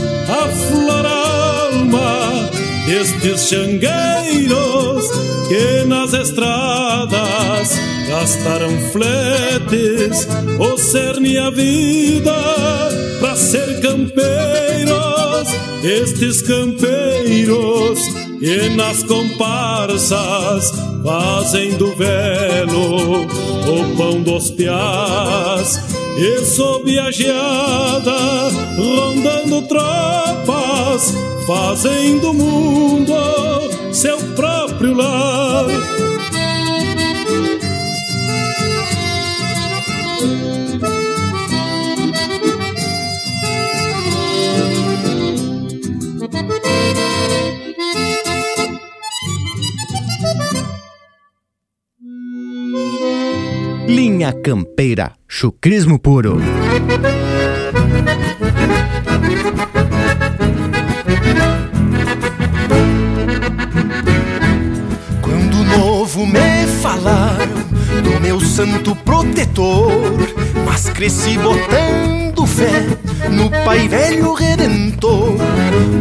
alma 2.92 3.02
destes 3.02 3.48
xangueiros 3.48 5.08
que 5.48 5.84
nas 5.86 6.12
estradas 6.12 7.70
gastaram 8.06 8.78
fletes, 8.90 10.28
o 10.58 10.76
cerne 10.76 11.38
a 11.38 11.48
vida 11.48 12.34
para 13.18 13.34
ser 13.34 13.80
campeiros, 13.80 15.48
estes 15.82 16.42
campeiros 16.42 17.98
que 18.38 18.68
nas 18.76 19.02
comparsas 19.04 20.70
fazem 21.02 21.74
do 21.76 21.94
velo 21.96 23.22
o 23.24 23.96
pão 23.96 24.22
dos 24.22 24.50
piás. 24.50 25.80
E 26.18 26.44
sob 26.44 26.98
a 26.98 27.10
geada 27.10 28.18
rondando 28.76 29.62
tropas 31.02 31.14
fazem 31.46 32.18
do 32.18 32.32
mundo 32.32 33.12
seu 33.92 34.18
próprio 34.34 34.94
lar 34.94 35.66
Linha 53.88 54.32
Campeira, 54.32 55.12
chucrismo 55.28 55.98
puro. 55.98 56.38
Me 66.26 66.66
falaram 66.82 67.62
do 68.02 68.20
meu 68.20 68.40
santo 68.40 68.94
protetor, 68.96 69.92
mas 70.64 70.88
cresci 70.88 71.38
botando 71.38 72.22
fé 72.46 72.86
no 73.30 73.50
Pai 73.64 73.88
Velho 73.88 74.32
Redentor. 74.34 75.36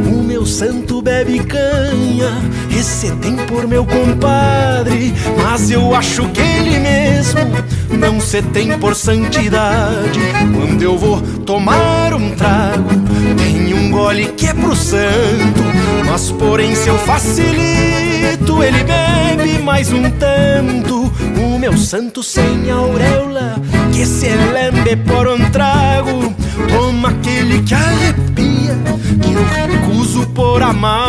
O 0.05 0.23
meu 0.23 0.45
santo 0.45 1.01
bebe 1.01 1.39
canha, 1.39 2.41
esse 2.77 3.11
tem 3.17 3.35
por 3.35 3.67
meu 3.67 3.85
compadre, 3.85 5.13
mas 5.43 5.71
eu 5.71 5.93
acho 5.95 6.27
que 6.29 6.41
ele 6.41 6.79
mesmo 6.79 7.41
não 7.97 8.19
se 8.19 8.41
tem 8.41 8.77
por 8.77 8.95
santidade. 8.95 10.19
Quando 10.53 10.81
eu 10.81 10.97
vou 10.97 11.21
tomar 11.45 12.13
um 12.13 12.31
trago, 12.31 12.89
tem 13.37 13.73
um 13.73 13.91
gole 13.91 14.25
que 14.37 14.47
é 14.47 14.53
pro 14.53 14.75
santo, 14.75 15.63
mas 16.05 16.31
porém 16.31 16.75
se 16.75 16.89
eu 16.89 16.97
facilito, 16.99 18.10
ele 18.63 18.83
bebe 18.83 19.59
mais 19.63 19.91
um 19.91 20.09
tanto. 20.11 21.11
O 21.37 21.59
meu 21.59 21.75
santo 21.77 22.21
sem 22.21 22.69
auréola, 22.69 23.55
que 23.93 24.05
se 24.05 24.29
lembre 24.29 24.95
por 24.97 25.27
um 25.27 25.49
trago, 25.49 26.33
toma 26.69 27.09
aquele 27.09 27.61
que 27.63 27.73
arrepia, 27.73 28.77
que 29.21 29.33
eu 29.33 29.43
recuso 29.45 30.27
por 30.27 30.61
amargo. 30.61 31.01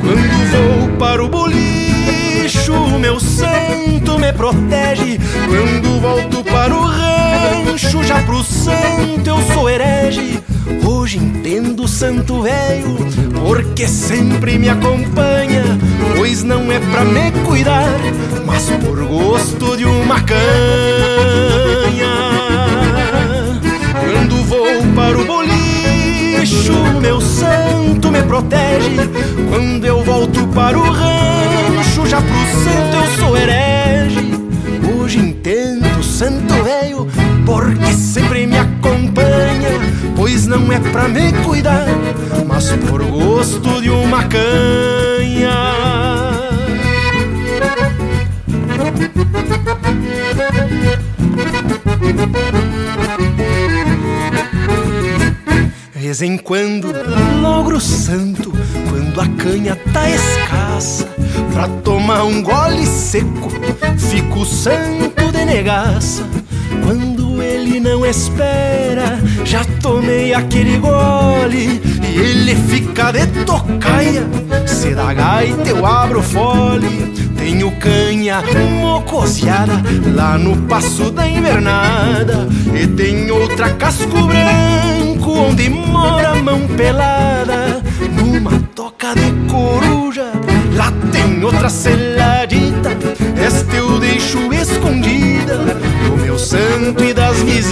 Quando 0.00 0.50
vou 0.50 0.96
para 0.98 1.24
o 1.24 1.28
bolicho, 1.28 2.72
o 2.72 2.98
meu 2.98 3.20
santo 3.20 4.18
me 4.18 4.32
protege. 4.32 5.18
Quando 5.46 6.00
volto 6.00 6.44
para 6.44 6.74
o 6.74 6.82
rancho, 6.82 8.02
já 8.02 8.22
pro 8.22 8.42
santo 8.42 9.28
eu 9.28 9.38
sou 9.52 9.68
herege. 9.68 10.42
Hoje 10.84 11.18
entendo 11.18 11.84
o 11.84 11.88
santo 11.88 12.42
velho, 12.42 12.96
porque 13.46 13.88
sempre 13.88 14.58
me 14.58 14.68
acompanha. 14.68 15.64
Pois 16.16 16.42
não 16.42 16.70
é 16.70 16.78
pra 16.78 17.04
me 17.04 17.30
cuidar, 17.46 17.98
mas 18.44 18.68
por 18.84 19.04
gosto 19.04 19.76
de 19.76 19.84
uma 19.84 20.20
canha. 20.20 20.38
Quando 24.12 24.44
vou 24.44 24.82
para 24.94 25.18
o 25.18 25.24
bolicho, 25.24 26.72
meu 27.00 27.20
santo 27.20 28.10
me 28.10 28.22
protege. 28.22 28.96
Quando 29.48 29.84
eu 29.84 30.04
volto 30.04 30.46
para 30.48 30.78
o 30.78 30.90
rancho, 30.90 32.06
já 32.06 32.20
pro 32.20 32.36
santo 32.64 32.96
eu 32.96 33.18
sou 33.18 33.36
herege. 33.36 34.30
Hoje 35.00 35.18
entendo 35.18 35.77
santo 36.18 36.52
velho, 36.64 37.06
porque 37.46 37.92
sempre 37.92 38.44
me 38.44 38.58
acompanha. 38.58 39.70
Pois 40.16 40.48
não 40.48 40.72
é 40.72 40.80
pra 40.80 41.06
me 41.06 41.32
cuidar, 41.44 41.86
mas 42.44 42.72
por 42.88 43.04
gosto 43.04 43.80
de 43.80 43.88
uma 43.88 44.24
canha. 44.24 45.52
Vez 55.94 56.20
em 56.20 56.36
quando 56.36 56.92
logro 57.40 57.80
santo, 57.80 58.52
quando 58.90 59.20
a 59.20 59.28
canha 59.40 59.76
tá 59.92 60.10
escassa, 60.10 61.08
pra 61.52 61.68
tomar 61.84 62.24
um 62.24 62.42
gole 62.42 62.84
seco, 62.84 63.52
fico 63.96 64.44
santo 64.44 65.27
de 65.48 65.54
negaça. 65.54 66.26
Quando 66.84 67.42
ele 67.42 67.80
não 67.80 68.04
espera, 68.04 69.18
já 69.44 69.64
tomei 69.80 70.34
aquele 70.34 70.78
gole 70.78 71.80
e 72.06 72.18
ele 72.18 72.54
fica 72.54 73.10
de 73.10 73.26
tocaia. 73.44 74.26
Se 74.66 74.94
dá 74.94 75.12
gaita, 75.12 75.68
eu 75.68 75.84
abro 75.84 76.22
fole. 76.22 77.08
Tenho 77.36 77.70
canha 77.72 78.42
mocoseada 78.80 79.82
lá 80.14 80.36
no 80.36 80.56
passo 80.62 81.10
da 81.10 81.28
invernada. 81.28 82.48
E 82.74 82.86
tem 82.86 83.30
outra 83.30 83.70
casco 83.70 84.22
branco 84.22 85.30
onde 85.30 85.68
mora 85.70 86.30
a 86.30 86.34
mão 86.34 86.66
pelada. 86.76 87.82
Numa 88.12 88.67
toca 88.98 89.14
de 89.14 89.32
coruja, 89.48 90.32
lá 90.74 90.92
tem 91.12 91.42
outra 91.44 91.68
seladita. 91.68 92.90
Esta 93.40 93.76
eu 93.76 94.00
deixo 94.00 94.52
escondida 94.52 95.56
do 95.56 96.16
meu 96.20 96.36
santo 96.38 97.04
e 97.04 97.14
das 97.14 97.40
visitas. 97.42 97.68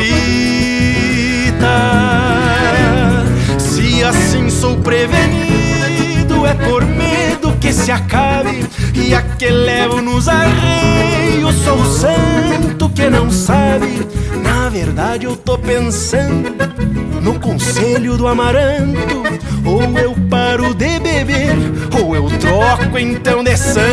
Se 3.58 4.04
assim 4.04 4.48
sou 4.48 4.76
prevenido, 4.76 6.46
é 6.46 6.54
por 6.54 6.84
medo 6.84 7.52
que 7.60 7.72
se 7.72 7.90
acabe. 7.90 8.64
E 8.94 9.12
a 9.14 9.20
que 9.20 9.50
levo 9.50 10.00
nos 10.00 10.28
arreios, 10.28 11.54
sou 11.56 11.76
o 11.76 11.84
santo 11.84 12.35
que 13.06 13.10
não 13.10 13.30
sabe. 13.30 14.04
Na 14.42 14.68
verdade, 14.68 15.26
eu 15.26 15.36
tô 15.36 15.56
pensando 15.56 16.50
no 17.22 17.38
conselho 17.38 18.16
do 18.16 18.26
amaranto. 18.26 19.22
Ou 19.64 19.98
eu 19.98 20.14
paro 20.28 20.74
de 20.74 20.98
beber, 20.98 21.54
ou 22.00 22.16
eu 22.16 22.28
troco 22.38 22.98
então 22.98 23.44
de 23.44 23.56
santo. 23.56 23.86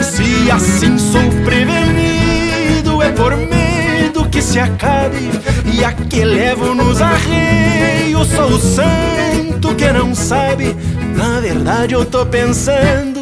Se 0.00 0.50
assim 0.50 0.96
sou 0.98 1.30
prevenido, 1.44 3.02
é 3.02 3.10
por 3.10 3.36
medo 3.36 4.26
que 4.30 4.40
se 4.40 4.58
acabe. 4.58 5.30
E 5.74 5.84
a 5.84 5.92
que 5.92 6.24
levo 6.24 6.74
nos 6.74 7.02
arreios, 7.02 8.28
sou 8.28 8.48
o 8.48 8.58
santo 8.58 9.74
que 9.74 9.92
não 9.92 10.14
sabe. 10.14 10.74
Na 11.14 11.40
verdade, 11.40 11.94
eu 11.94 12.04
tô 12.04 12.24
pensando 12.24 13.15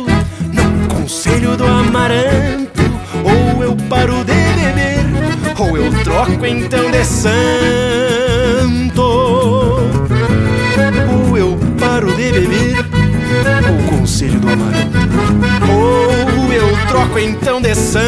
conselho 1.04 1.54
do 1.54 1.66
amaranto. 1.66 2.82
Ou 3.22 3.62
eu 3.62 3.76
paro 3.90 4.24
de 4.24 4.32
beber, 4.32 5.04
ou 5.58 5.76
eu 5.76 5.92
troco 6.02 6.46
então 6.46 6.90
de 6.90 7.04
santo. 7.04 9.02
Ou 11.12 11.36
eu 11.36 11.58
paro 11.78 12.10
de 12.14 12.32
beber, 12.32 12.78
o 13.68 13.90
conselho 13.90 14.40
do 14.40 14.48
amaranto. 14.48 14.96
Ou 15.70 16.50
eu 16.50 16.74
troco 16.88 17.18
então 17.18 17.60
de 17.60 17.74
santo. 17.74 18.02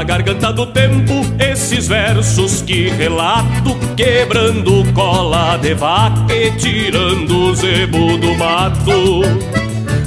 Da 0.00 0.04
garganta 0.04 0.50
do 0.50 0.64
tempo 0.66 1.12
esses 1.38 1.86
versos 1.86 2.62
que 2.62 2.88
relato 2.88 3.76
Quebrando 3.96 4.90
cola 4.94 5.58
de 5.58 5.74
vaca 5.74 6.32
e 6.32 6.50
tirando 6.52 7.50
o 7.50 7.54
zebo 7.54 8.16
do 8.16 8.34
mato. 8.34 9.22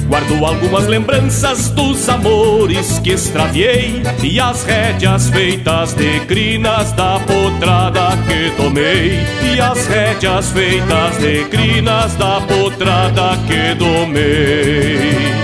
Guardo 0.08 0.44
algumas 0.44 0.86
lembranças 0.88 1.70
dos 1.70 2.08
amores 2.08 2.98
que 2.98 3.10
extraviei 3.10 4.02
E 4.22 4.40
as 4.40 4.64
rédeas 4.64 5.30
feitas 5.30 5.94
de 5.94 6.20
crinas 6.26 6.90
da 6.92 7.20
potrada 7.20 8.18
que 8.26 8.50
tomei. 8.56 9.20
E 9.54 9.60
as 9.60 9.86
rédeas 9.86 10.50
feitas 10.50 11.18
de 11.18 11.44
crinas 11.44 12.16
da 12.16 12.40
potrada 12.40 13.38
que 13.46 13.74
domei 13.76 15.43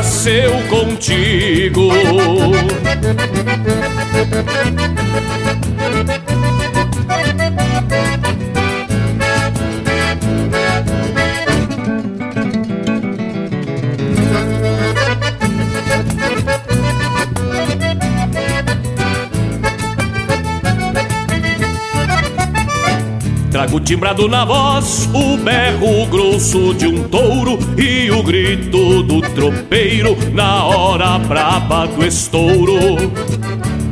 nasceu 0.00 0.50
contigo. 0.70 1.90
Trago 23.60 23.78
timbrado 23.78 24.26
na 24.26 24.42
voz 24.42 25.06
o 25.12 25.36
berro 25.36 26.06
grosso 26.06 26.72
de 26.72 26.86
um 26.86 27.06
touro 27.06 27.58
e 27.76 28.10
o 28.10 28.22
grito 28.22 29.02
do 29.02 29.20
tropeiro 29.20 30.16
na 30.32 30.64
hora 30.64 31.18
braba 31.18 31.86
do 31.86 32.02
estouro. 32.02 32.96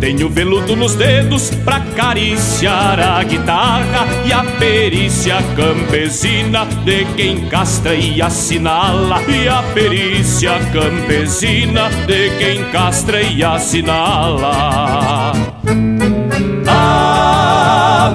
Tenho 0.00 0.30
veludo 0.30 0.74
nos 0.74 0.94
dedos 0.94 1.50
pra 1.66 1.76
acariciar 1.76 2.98
a 2.98 3.22
guitarra 3.22 4.06
e 4.24 4.32
a 4.32 4.42
perícia 4.42 5.36
campesina 5.54 6.64
de 6.86 7.04
quem 7.14 7.46
castra 7.50 7.94
e 7.94 8.22
assinala. 8.22 9.20
E 9.28 9.48
a 9.48 9.62
perícia 9.74 10.58
campesina 10.72 11.90
de 12.06 12.30
quem 12.38 12.64
castra 12.70 13.20
e 13.20 13.44
assinala. 13.44 14.48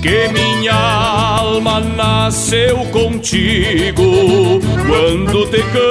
que 0.00 0.28
minha 0.32 0.72
alma 0.72 1.78
nasceu 1.80 2.78
contigo. 2.86 4.58
Quando 4.88 5.46
te 5.50 5.62
canto, 5.74 5.86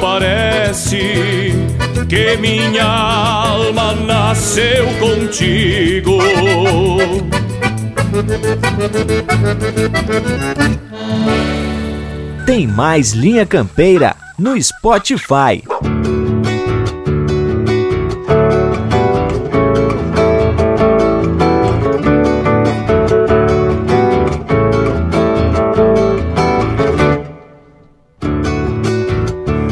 parece 0.00 1.52
que 2.08 2.36
minha 2.36 2.86
alma 2.86 3.92
nasceu 3.92 4.86
contigo. 5.00 6.18
Tem 12.46 12.66
mais 12.66 13.12
Linha 13.12 13.46
Campeira 13.46 14.16
no 14.36 14.56
Spotify. 14.56 15.62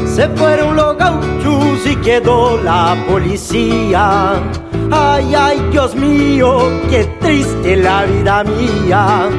Se 0.05 0.29
fueron 0.29 0.75
los 0.77 0.97
gauchos 0.97 1.85
y 1.85 1.95
quedó 1.97 2.57
la 2.63 2.95
policía. 3.09 4.41
Ay, 4.89 5.35
ay, 5.35 5.61
Dios 5.71 5.93
mío, 5.93 6.69
qué 6.89 7.03
triste 7.19 7.75
la 7.75 8.05
vida 8.05 8.45
mía. 8.45 9.29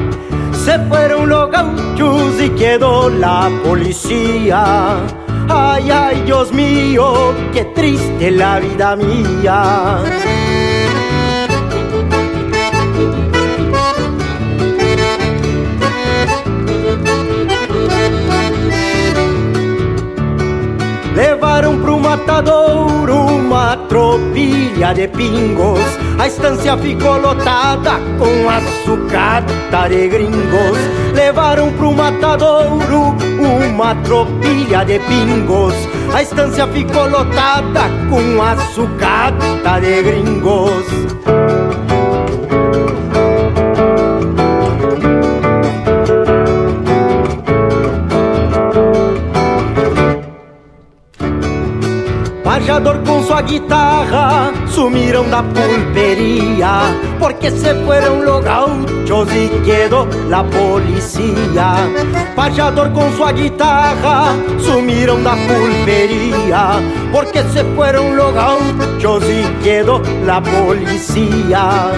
Se 0.63 0.79
fueron 0.87 1.27
los 1.27 1.51
gauchos 1.51 2.41
y 2.41 2.49
quedó 2.51 3.09
la 3.09 3.51
policía. 3.65 4.95
Ay, 5.49 5.91
ay, 5.91 6.23
Dios 6.25 6.53
mío, 6.53 7.33
qué 7.51 7.65
triste 7.65 8.31
la 8.31 8.59
vida 8.59 8.95
mía. 8.95 9.97
Levaram 21.15 21.79
pro 21.79 21.99
matadouro 21.99 23.13
uma 23.13 23.77
tropilha 23.87 24.93
de 24.93 25.07
pingos. 25.07 25.79
A 26.17 26.27
estância 26.27 26.75
ficou 26.77 27.17
lotada 27.19 27.99
com 28.17 28.49
açucata 28.49 29.89
de 29.89 30.07
gringos. 30.07 30.77
Levaram 31.13 31.71
pro 31.73 31.93
matadouro 31.93 33.15
uma 33.39 33.93
tropilha 34.03 34.83
de 34.83 34.97
pingos. 34.99 35.75
A 36.13 36.23
estância 36.23 36.67
ficou 36.67 37.07
lotada 37.07 37.81
com 38.09 38.41
açucata 38.41 39.79
de 39.81 40.01
gringos. 40.01 41.42
Pajador 52.65 52.99
com 53.05 53.21
sua 53.21 53.41
guitarra 53.41 54.53
sumiram 54.69 55.29
da 55.29 55.43
pulpería 55.43 56.95
porque 57.19 57.51
se 57.51 57.75
fueron 57.83 58.23
los 58.23 58.41
gauchos 58.41 59.27
y 59.35 59.49
quedó 59.65 60.07
la 60.29 60.45
policía. 60.45 61.75
Pajador 62.37 62.93
con 62.93 63.11
su 63.17 63.25
guitarra 63.35 64.31
sumiram 64.59 65.21
da 65.23 65.35
pulpería 65.35 66.79
porque 67.11 67.43
se 67.51 67.65
fueron 67.75 68.15
los 68.15 68.33
gauchos 68.33 69.25
y 69.25 69.43
quedó 69.61 70.01
la 70.25 70.41
policía. 70.41 71.91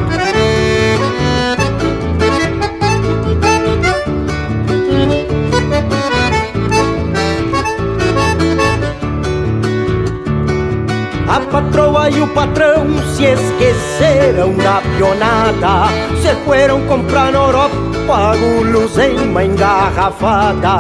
A 11.36 11.42
patroa 11.42 12.10
e 12.10 12.22
o 12.22 12.28
patrão 12.30 12.86
se 13.14 13.26
esqueceram 13.26 14.54
da 14.54 14.82
pionada. 14.96 15.92
Se 16.22 16.34
foram 16.46 16.88
comprar 16.88 17.30
na 17.34 17.40
Europa 17.40 18.38
gulos 18.38 18.98
em 18.98 19.18
uma 19.20 19.44
engarrafada. 19.44 20.80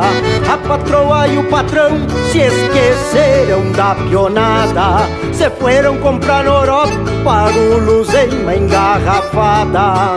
A 0.49 0.57
patroa 0.65 1.27
e 1.27 1.39
o 1.39 1.43
patrão 1.49 1.97
se 2.31 2.39
esqueceram 2.39 3.69
da 3.73 3.95
pionada. 3.95 5.09
Se 5.33 5.49
foram 5.49 5.97
comprar 5.97 6.45
na 6.45 6.51
Europa 6.51 7.51
gulos 7.51 8.13
em 8.13 8.41
uma 8.41 8.55
engarrafada 8.55 10.15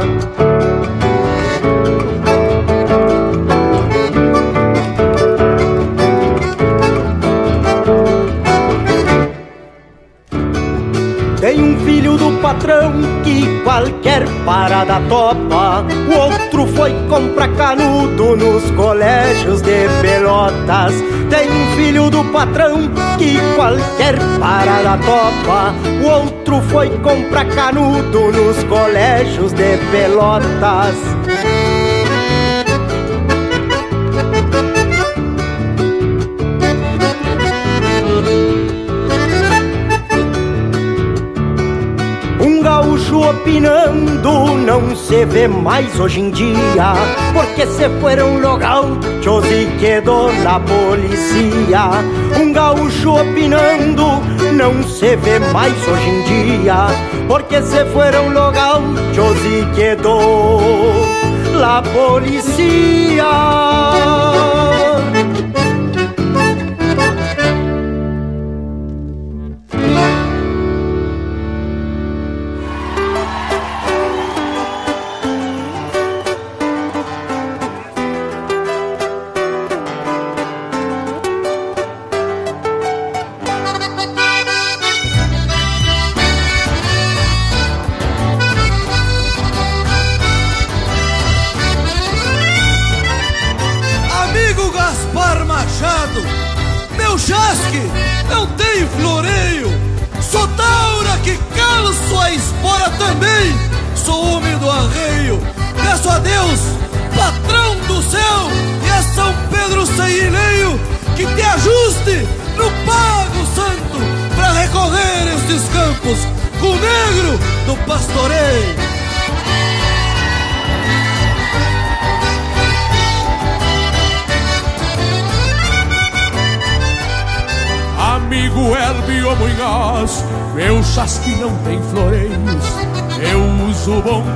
patrão 12.69 12.93
que 13.25 13.63
qualquer 13.65 14.25
parada 14.45 15.01
topa. 15.09 15.87
O 16.07 16.19
outro 16.19 16.67
foi 16.67 16.93
comprar 17.09 17.49
canudo 17.57 18.37
nos 18.37 18.71
colégios 18.73 19.63
de 19.63 19.89
Pelotas. 20.03 20.93
Tem 21.31 21.51
um 21.51 21.77
filho 21.77 22.11
do 22.11 22.23
patrão 22.25 22.91
que 23.17 23.39
qualquer 23.57 24.17
parada 24.39 24.99
topa. 24.99 25.75
O 26.03 26.09
outro 26.09 26.61
foi 26.69 26.91
comprar 26.99 27.47
canudo 27.47 28.31
nos 28.33 28.63
colégios 28.65 29.53
de 29.53 29.79
Pelotas. 29.91 31.18
Opinando 43.31 44.57
não 44.57 44.95
se 44.97 45.25
vê 45.25 45.47
mais 45.47 45.99
hoje 46.01 46.21
em 46.21 46.31
dia 46.31 46.93
Porque 47.33 47.67
se 47.67 47.89
fueron 48.01 48.41
los 48.41 48.59
gauchos 48.59 49.45
e 49.51 49.67
quedou 49.79 50.31
la 50.43 50.61
policía 50.61 51.91
Um 52.41 52.53
gaúcho 52.53 53.15
opinando 53.15 54.23
não 54.55 54.83
se 54.83 55.17
vê 55.17 55.39
mais 55.53 55.75
hoje 55.89 56.09
em 56.09 56.23
dia 56.25 56.87
Porque 57.27 57.63
se 57.63 57.85
fueron 57.87 58.33
los 58.33 58.53
gauchos 58.53 59.39
e 59.45 59.67
quedou 59.75 60.61
la 61.55 61.83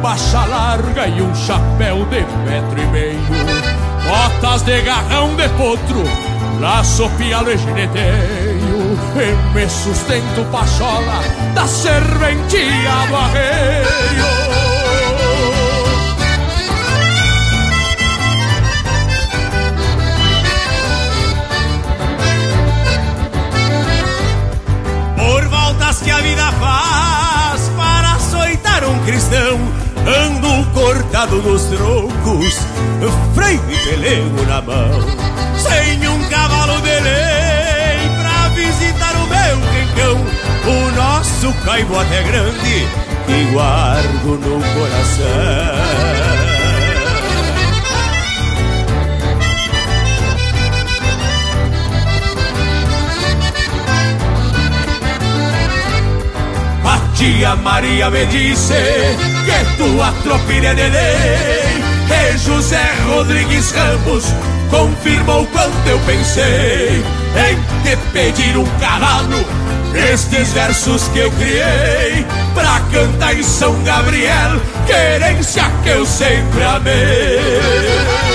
policía 0.03 0.77
pialo 7.17 7.51
e 7.51 7.57
gineteio 7.57 8.99
E 9.17 9.55
me 9.55 9.69
sustento 9.69 10.45
pachola 10.51 11.23
da 11.55 11.67
serventia 11.67 13.07
do 13.09 13.17
arreio. 13.17 14.27
Por 25.17 25.49
voltas 25.49 26.01
que 26.01 26.11
a 26.11 26.19
vida 26.19 26.53
faz 26.53 27.71
para 27.77 28.15
açoitar 28.15 28.85
um 28.85 28.99
cristão 29.05 29.92
Ando 30.07 30.71
cortado 30.73 31.37
nos 31.43 31.63
troncos, 31.65 32.59
freio 33.35 33.63
e 33.71 33.77
pelego 33.79 34.43
na 34.47 34.61
mão 34.61 35.33
sem 35.63 36.09
um 36.09 36.29
cavalo 36.29 36.81
de 36.81 37.01
lei 37.01 38.11
pra 38.21 38.49
visitar 38.49 39.15
o 39.15 39.27
meu 39.27 39.57
rincão. 39.73 40.17
O 40.65 40.91
nosso 40.97 41.53
caibote 41.65 42.15
é 42.15 42.23
grande 42.23 42.87
e 43.29 43.53
guardo 43.53 44.39
no 44.41 44.61
coração. 44.75 46.13
Tia 57.15 57.55
Maria 57.55 58.11
me 58.11 58.27
disse 58.27 58.75
que 59.45 59.77
tua 59.77 60.13
tropilha 60.23 60.69
é 60.69 60.75
de 60.75 60.89
lei. 60.89 61.83
E 62.11 62.39
José 62.39 62.95
Rodrigues 63.07 63.73
Ramos 63.73 64.25
confirmou 64.71 65.47
quanto 65.47 65.89
eu 65.89 65.99
pensei 66.01 67.03
em 67.37 67.83
te 67.83 67.97
pedir 68.13 68.57
um 68.57 68.67
cavalo. 68.79 69.45
Estes 69.95 70.53
versos 70.53 71.09
que 71.09 71.19
eu 71.19 71.31
criei 71.33 72.25
pra 72.55 72.81
cantar 72.93 73.35
em 73.35 73.43
São 73.43 73.75
Gabriel, 73.83 74.61
querência 74.87 75.71
que 75.83 75.91
eu 75.91 76.07
sempre 76.07 76.63
amei. 76.63 78.32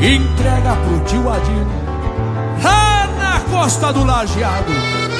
Entrega 0.00 0.76
pro 0.76 1.00
tio 1.00 1.30
Adino, 1.30 1.70
lá 2.62 3.06
na 3.18 3.40
costa 3.50 3.92
do 3.92 4.04
lajeado 4.04 4.72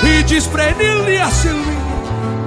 e 0.03 0.23
diz 0.23 0.47
pra 0.47 0.71
Enilde 0.71 1.19
a 1.19 1.31
Silvinha 1.31 1.81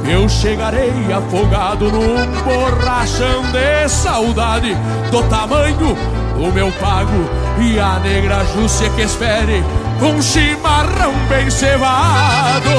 eu 0.06 0.28
chegarei 0.28 0.92
afogado 1.14 1.90
num 1.92 2.26
borrachão 2.44 3.44
de 3.52 3.88
saudade 3.88 4.76
do 5.10 5.24
tamanho 5.24 5.96
do 6.36 6.52
meu 6.52 6.72
pago 6.74 7.30
e 7.62 7.80
a 7.80 8.00
negra 8.00 8.44
Júcia 8.54 8.90
que 8.90 9.02
espere 9.02 9.64
com 10.00 10.22
chimarrão 10.22 11.14
bem 11.30 11.50
cevado. 11.50 12.70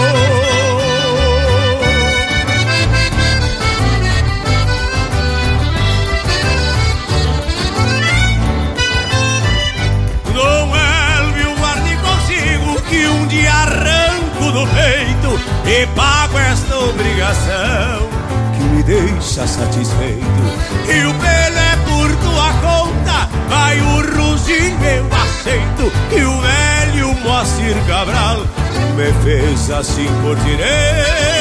Te 15.65 15.87
pago 15.89 16.39
esta 16.39 16.79
obrigação 16.79 18.09
que 18.55 18.65
me 18.65 18.83
deixa 18.83 19.47
satisfeito. 19.47 20.25
E 20.87 21.07
o 21.07 21.15
Pelé 21.15 21.77
por 21.87 22.17
tua 22.17 22.53
conta, 22.61 23.29
vai 23.49 23.81
o 23.81 24.03
Ruzinho 24.03 24.85
eu 24.85 25.07
aceito. 25.07 25.93
E 26.13 26.23
o 26.23 26.41
velho 26.41 27.15
Moacir 27.23 27.77
Cabral 27.89 28.45
me 28.97 29.13
fez 29.25 29.71
assim 29.71 30.09
por 30.23 30.37
direito. 30.37 31.35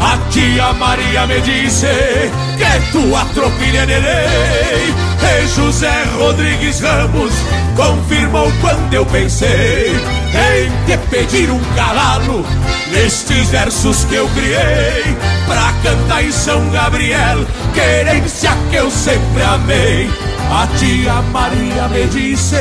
A 0.00 0.30
tia 0.30 0.72
Maria 0.72 1.26
me 1.26 1.40
disse 1.42 1.86
que 2.72 2.92
tua 2.92 3.24
tropilha 3.34 3.86
de 3.86 3.98
lei 3.98 4.94
E 5.20 5.46
José 5.48 6.04
Rodrigues 6.18 6.80
Ramos 6.80 7.32
confirmou 7.76 8.50
quando 8.60 8.94
eu 8.94 9.04
pensei 9.06 9.92
Em 9.92 10.86
te 10.86 10.96
pedir 11.08 11.50
um 11.50 11.60
cavalo 11.76 12.44
nestes 12.90 13.48
versos 13.48 14.04
que 14.04 14.14
eu 14.14 14.28
criei 14.28 15.16
Pra 15.46 15.72
cantar 15.82 16.24
em 16.24 16.32
São 16.32 16.66
Gabriel, 16.70 17.44
querência 17.74 18.52
que 18.70 18.76
eu 18.76 18.90
sempre 18.90 19.42
amei. 19.42 20.08
A 20.50 20.66
tia 20.78 21.14
Maria 21.30 21.88
me 21.88 22.06
disse 22.06 22.56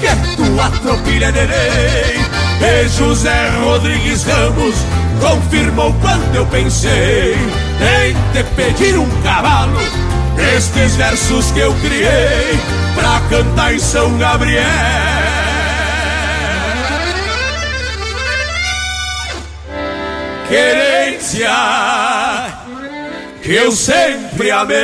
que 0.00 0.36
tua 0.36 0.70
tropilha 0.82 1.30
lei 1.30 2.20
E 2.60 2.88
José 2.88 3.50
Rodrigues 3.64 4.24
Ramos 4.24 4.76
confirmou 5.20 5.92
quando 6.00 6.34
eu 6.36 6.46
pensei 6.46 7.36
Em 7.80 8.14
te 8.32 8.44
pedir 8.54 8.98
um 8.98 9.08
cavalo 9.22 9.80
Estes 10.56 10.96
versos 10.96 11.50
que 11.52 11.60
eu 11.60 11.74
criei 11.74 12.58
Pra 12.94 13.20
cantar 13.30 13.74
em 13.74 13.78
São 13.78 14.18
Gabriel. 14.18 14.64
Querência 20.48 21.48
que 23.42 23.54
eu 23.54 23.72
sempre 23.72 24.50
amei. 24.50 24.76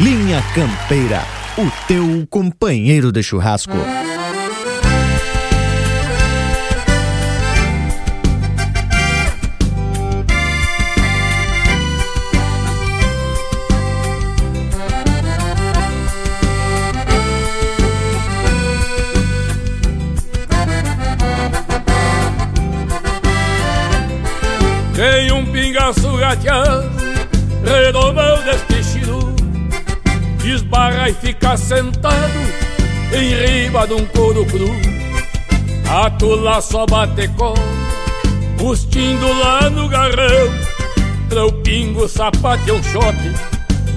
Linha 0.00 0.42
Campeira, 0.54 1.22
o 1.56 1.70
teu 1.86 2.26
companheiro 2.28 3.12
de 3.12 3.22
churrasco. 3.22 3.72
Tem 24.96 25.32
um 25.32 25.46
pingaço 25.46 26.16
gateando, 26.16 26.90
destestido, 27.62 28.33
e 31.08 31.14
fica 31.14 31.56
sentado 31.56 32.38
em 33.12 33.34
riba 33.34 33.86
de 33.86 33.94
um 33.94 34.04
couro 34.06 34.44
cru. 34.44 34.68
A 35.88 36.10
tula 36.10 36.60
só 36.60 36.84
bate 36.84 37.28
com 37.28 37.54
os 38.62 38.84
lá 39.40 39.70
no 39.70 39.88
garrão, 39.88 40.52
pra 41.28 41.46
o 41.46 41.52
pingo 41.52 42.06
sapate 42.06 42.70
um 42.70 42.82
chote 42.82 43.32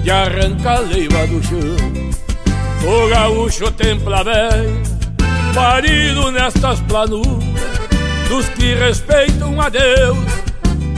de 0.02 0.10
arranca 0.10 0.76
a 0.76 0.78
leiva 0.80 1.26
do 1.26 1.42
chão. 1.42 1.76
O 2.84 3.08
gaúcho 3.08 3.70
templa 3.72 4.24
parido 5.54 6.30
nestas 6.30 6.80
planuras, 6.80 7.44
dos 8.28 8.48
que 8.50 8.74
respeitam 8.74 9.60
a 9.60 9.68
Deus 9.68 10.18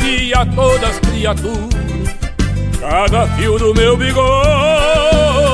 e 0.05 0.33
a 0.35 0.47
todas 0.47 0.91
as 0.91 0.99
criaturas. 1.01 1.81
Cada 2.81 3.27
fio 3.37 3.59
do 3.59 3.75
meu 3.75 3.97
bigode 3.97 5.50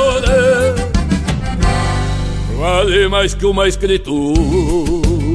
vale 2.56 3.08
mais 3.08 3.34
que 3.34 3.44
uma 3.44 3.68
escritura. 3.68 5.25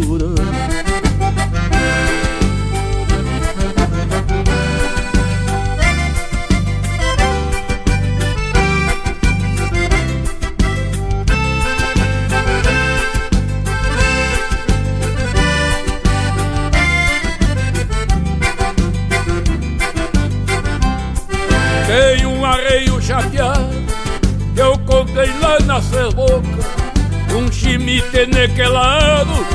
Um 27.91 27.93
chimite 27.93 28.25
nequelado 28.27 29.45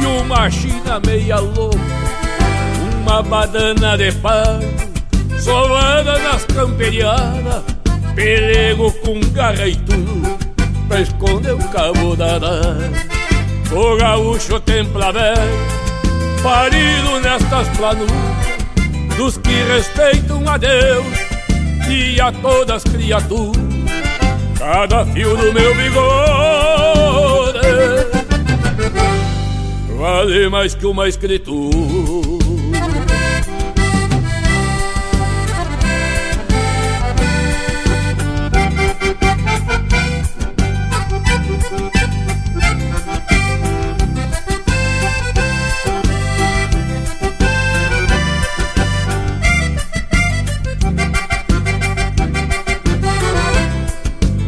e 0.00 0.06
uma 0.06 0.48
china 0.48 1.00
meia 1.04 1.40
louca 1.40 1.76
Uma 3.02 3.20
badana 3.20 3.98
de 3.98 4.12
pano 4.12 4.62
solada 5.36 6.16
nas 6.20 6.44
camperiadas 6.44 7.64
Pelego 8.14 8.92
com 9.04 9.18
garra 9.32 9.66
e 9.66 9.74
tudo 9.74 10.38
pra 10.86 11.00
esconder 11.00 11.54
o 11.54 11.68
cabo 11.70 12.14
da 12.14 12.38
O 13.72 13.96
gaúcho 13.96 14.60
templa 14.60 15.12
parido 16.44 17.20
nestas 17.20 17.68
planuras 17.76 19.16
Dos 19.16 19.36
que 19.36 19.64
respeitam 19.64 20.48
a 20.48 20.56
Deus 20.56 21.06
e 21.88 22.20
a 22.20 22.30
todas 22.30 22.76
as 22.76 22.84
criaturas. 22.84 23.60
Cada 24.56 25.04
fio 25.06 25.36
do 25.36 25.52
meu 25.52 25.74
bigode 25.74 26.99
Vale 30.00 30.48
mais 30.48 30.74
que 30.74 30.86
uma 30.86 31.06
escritura. 31.06 31.76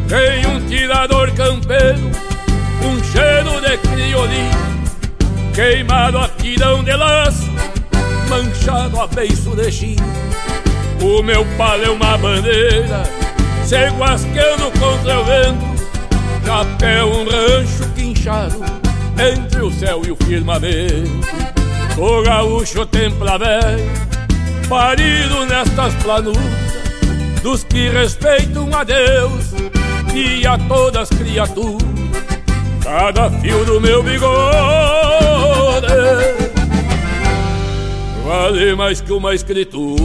Tem 0.09 0.47
um 0.47 0.67
tirador 0.67 1.31
campeiro, 1.35 2.09
um 2.83 3.03
cheiro 3.03 3.61
de 3.61 3.77
criolinho, 3.77 4.72
queimado 5.53 6.17
a 6.17 6.27
tirão 6.27 6.83
de 6.83 6.95
laço, 6.95 7.49
manchado 8.27 8.99
a 8.99 9.07
beiço 9.07 9.55
de 9.55 9.71
chino. 9.71 10.03
O 11.01 11.21
meu 11.21 11.45
palo 11.57 11.83
é 11.83 11.89
uma 11.89 12.17
bandeira, 12.17 13.03
se 13.63 13.87
guasqueando 13.97 14.71
contra 14.79 15.19
o 15.19 15.25
vento, 15.25 15.65
chapéu 16.45 17.07
um 17.07 17.25
rancho 17.25 17.87
quinchado 17.95 18.59
entre 19.17 19.61
o 19.61 19.71
céu 19.71 20.01
e 20.05 20.11
o 20.11 20.15
firmamento. 20.15 21.11
O 21.97 22.23
gaúcho 22.23 22.85
templa 22.87 23.37
velho, 23.37 23.91
parido 24.67 25.45
nestas 25.45 25.93
planuras, 25.95 26.41
dos 27.43 27.63
que 27.63 27.89
respeitam 27.89 28.69
a 28.73 28.83
Deus 28.83 29.53
e 30.15 30.47
a 30.47 30.57
todas 30.57 31.11
as 31.11 31.17
criaturas. 31.17 31.93
Cada 32.83 33.29
fio 33.29 33.63
do 33.65 33.79
meu 33.79 34.01
bigode 34.01 35.32
vale 38.25 38.75
mais 38.75 39.01
que 39.01 39.11
uma 39.11 39.33
escritura. 39.33 40.03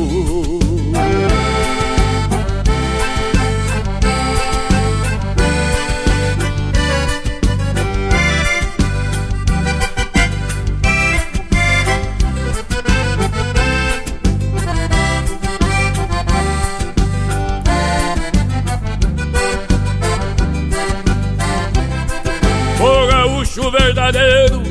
Verdadeiro 23.71 24.68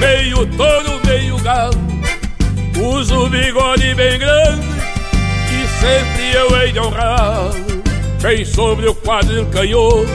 meio 0.00 0.46
touro, 0.56 1.00
meio 1.06 1.38
galo. 1.38 1.78
Uso 2.82 3.28
bigode 3.28 3.94
bem 3.94 4.18
grande 4.18 4.66
e 5.52 5.68
sempre 5.80 6.32
eu 6.34 6.56
hei 6.56 6.72
de 6.72 6.80
honrar. 6.80 7.50
Bem 8.22 8.44
sobre 8.44 8.88
o 8.88 8.94
quadril 8.94 9.46
canhoto, 9.46 10.08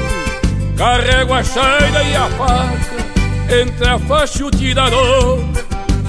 carrego 0.76 1.34
a 1.34 1.44
chaira 1.44 2.04
e 2.04 2.16
a 2.16 2.30
faca, 2.32 3.62
entre 3.62 3.88
a 3.88 4.00
faixa 4.00 4.42
e 4.42 4.44
o 4.44 4.52
tirador, 4.52 5.40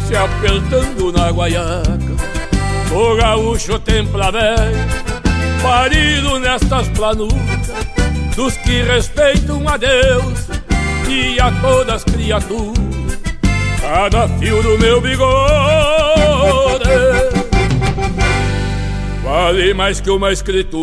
se 0.07 0.16
apertando 0.16 1.12
na 1.12 1.31
guaiaca. 1.31 2.16
O 2.93 3.16
gaúcho 3.16 3.78
templa 3.78 4.31
velho, 4.31 4.86
parido 5.62 6.39
nestas 6.39 6.89
planuras, 6.89 7.39
dos 8.35 8.57
que 8.59 8.82
respeitam 8.82 9.66
a 9.69 9.77
Deus 9.77 10.48
e 11.09 11.40
a 11.40 11.51
todas 11.61 11.97
as 11.97 12.05
criaturas. 12.05 12.95
Cada 13.86 14.28
fio 14.40 14.60
do 14.64 14.76
meu 14.80 15.00
bigode 15.00 15.46
vale 19.22 19.72
mais 19.74 20.00
que 20.00 20.10
uma 20.10 20.32
escritura. 20.32 20.74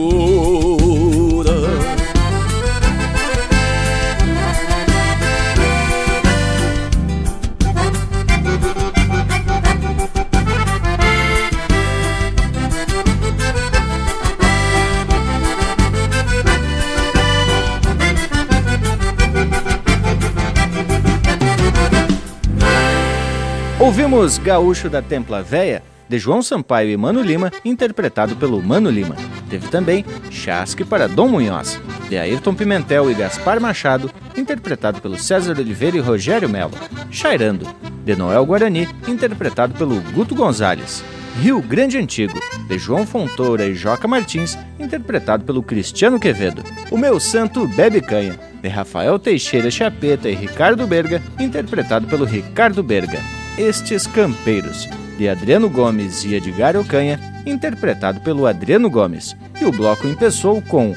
Ouvimos 24.14 24.38
Gaúcho 24.38 24.92
da 24.92 25.02
Templa 25.02 25.42
Véia, 25.42 25.82
de 26.08 26.20
João 26.20 26.44
Sampaio 26.44 26.92
e 26.92 26.96
Mano 26.96 27.20
Lima, 27.20 27.52
interpretado 27.66 28.36
pelo 28.36 28.62
Mano 28.62 28.88
Lima. 28.92 29.16
Teve 29.50 29.68
também 29.70 30.06
Chasque 30.30 30.86
para 30.86 31.08
Dom 31.08 31.30
Munhoz, 31.30 31.82
de 32.08 32.20
Ayrton 32.20 32.54
Pimentel 32.54 33.10
e 33.10 33.16
Gaspar 33.16 33.60
Machado, 33.60 34.12
interpretado 34.38 35.02
pelo 35.02 35.18
César 35.18 35.58
Oliveira 35.58 35.98
e 35.98 36.00
Rogério 36.00 36.48
Melo. 36.48 36.74
Chairando, 37.10 37.68
de 38.06 38.16
Noel 38.16 38.46
Guarani, 38.46 38.88
interpretado 39.08 39.74
pelo 39.74 40.00
Guto 40.12 40.36
Gonzalez. 40.36 41.04
Rio 41.42 41.60
Grande 41.60 41.98
Antigo, 41.98 42.40
de 42.68 42.78
João 42.78 43.08
Fontoura 43.08 43.66
e 43.66 43.74
Joca 43.74 44.08
Martins, 44.08 44.56
interpretado 44.80 45.44
pelo 45.44 45.64
Cristiano 45.64 46.20
Quevedo. 46.20 46.64
O 46.92 46.98
Meu 46.98 47.20
Santo 47.20 47.68
Bebe 47.68 48.00
Canha, 48.00 48.40
de 48.62 48.70
Rafael 48.70 49.18
Teixeira 49.18 49.72
Chapeta 49.72 50.30
e 50.30 50.36
Ricardo 50.36 50.86
Berga, 50.86 51.20
interpretado 51.40 52.06
pelo 52.06 52.26
Ricardo 52.26 52.84
Berga. 52.84 53.20
Estes 53.58 54.08
Campeiros, 54.08 54.90
de 55.18 55.30
Adriano 55.30 55.70
Gomes 55.70 56.24
e 56.24 56.34
Edgar 56.34 56.76
Ocanha, 56.76 57.20
interpretado 57.46 58.20
pelo 58.22 58.48
Adriano 58.48 58.90
Gomes. 58.90 59.36
E 59.62 59.66
o 59.66 59.72
bloco 59.72 60.08
empeçou 60.08 60.62
com 60.62 60.96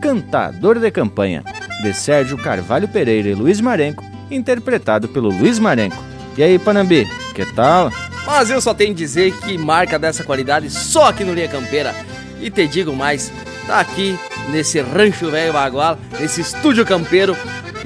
Cantador 0.00 0.78
de 0.78 0.90
Campanha, 0.90 1.44
de 1.82 1.92
Sérgio 1.92 2.38
Carvalho 2.38 2.88
Pereira 2.88 3.28
e 3.28 3.34
Luiz 3.34 3.60
Marenco, 3.60 4.02
interpretado 4.30 5.06
pelo 5.08 5.28
Luiz 5.28 5.58
Marenco. 5.58 6.02
E 6.36 6.42
aí, 6.42 6.58
Panambi, 6.58 7.06
que 7.34 7.44
tal? 7.44 7.92
Mas 8.26 8.48
eu 8.48 8.60
só 8.60 8.72
tenho 8.72 8.94
que 8.94 8.98
dizer 8.98 9.32
que 9.40 9.58
marca 9.58 9.98
dessa 9.98 10.24
qualidade 10.24 10.70
só 10.70 11.08
aqui 11.08 11.24
no 11.24 11.34
Linha 11.34 11.48
Campeira. 11.48 11.94
E 12.40 12.50
te 12.50 12.66
digo 12.66 12.94
mais, 12.94 13.32
tá 13.66 13.80
aqui 13.80 14.18
nesse 14.50 14.80
rancho 14.80 15.30
velho 15.30 15.52
bagual, 15.52 15.98
nesse 16.18 16.40
estúdio 16.40 16.86
campeiro, 16.86 17.36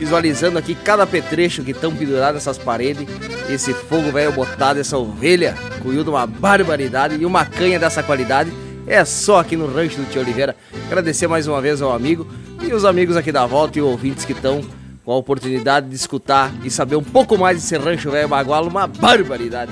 visualizando 0.03 0.59
aqui 0.59 0.75
cada 0.75 1.07
petrecho 1.07 1.63
que 1.63 1.71
estão 1.71 1.95
pendurados 1.95 2.35
nessas 2.35 2.59
paredes, 2.59 3.07
esse 3.49 3.73
fogo 3.73 4.11
velho 4.11 4.33
botado, 4.33 4.81
essa 4.81 4.99
ovelha, 4.99 5.57
cuiu 5.81 6.03
de 6.03 6.11
uma 6.11 6.27
barbaridade 6.27 7.15
e 7.15 7.25
uma 7.25 7.45
canha 7.45 7.79
dessa 7.79 8.03
qualidade. 8.03 8.53
É 8.85 9.05
só 9.05 9.39
aqui 9.39 9.57
no 9.57 9.73
rancho 9.73 9.99
do 9.99 10.11
Tio 10.11 10.21
Oliveira. 10.21 10.57
Agradecer 10.87 11.29
mais 11.29 11.47
uma 11.47 11.61
vez 11.61 11.81
ao 11.81 11.93
amigo 11.93 12.27
e 12.61 12.75
os 12.75 12.85
amigos 12.85 13.17
aqui 13.17 13.31
da 13.31 13.47
volta 13.47 13.79
e 13.79 13.83
ouvintes 13.83 14.25
que 14.25 14.33
estão 14.33 14.61
com 15.05 15.13
a 15.13 15.17
oportunidade 15.17 15.89
de 15.89 15.95
escutar 15.95 16.53
e 16.65 16.71
saber 16.71 16.97
um 16.97 17.05
pouco 17.05 17.39
mais 17.39 17.59
desse 17.59 17.77
rancho 17.77 18.11
velho 18.11 18.27
bagual, 18.29 18.67
uma 18.67 18.89
barbaridade. 18.89 19.71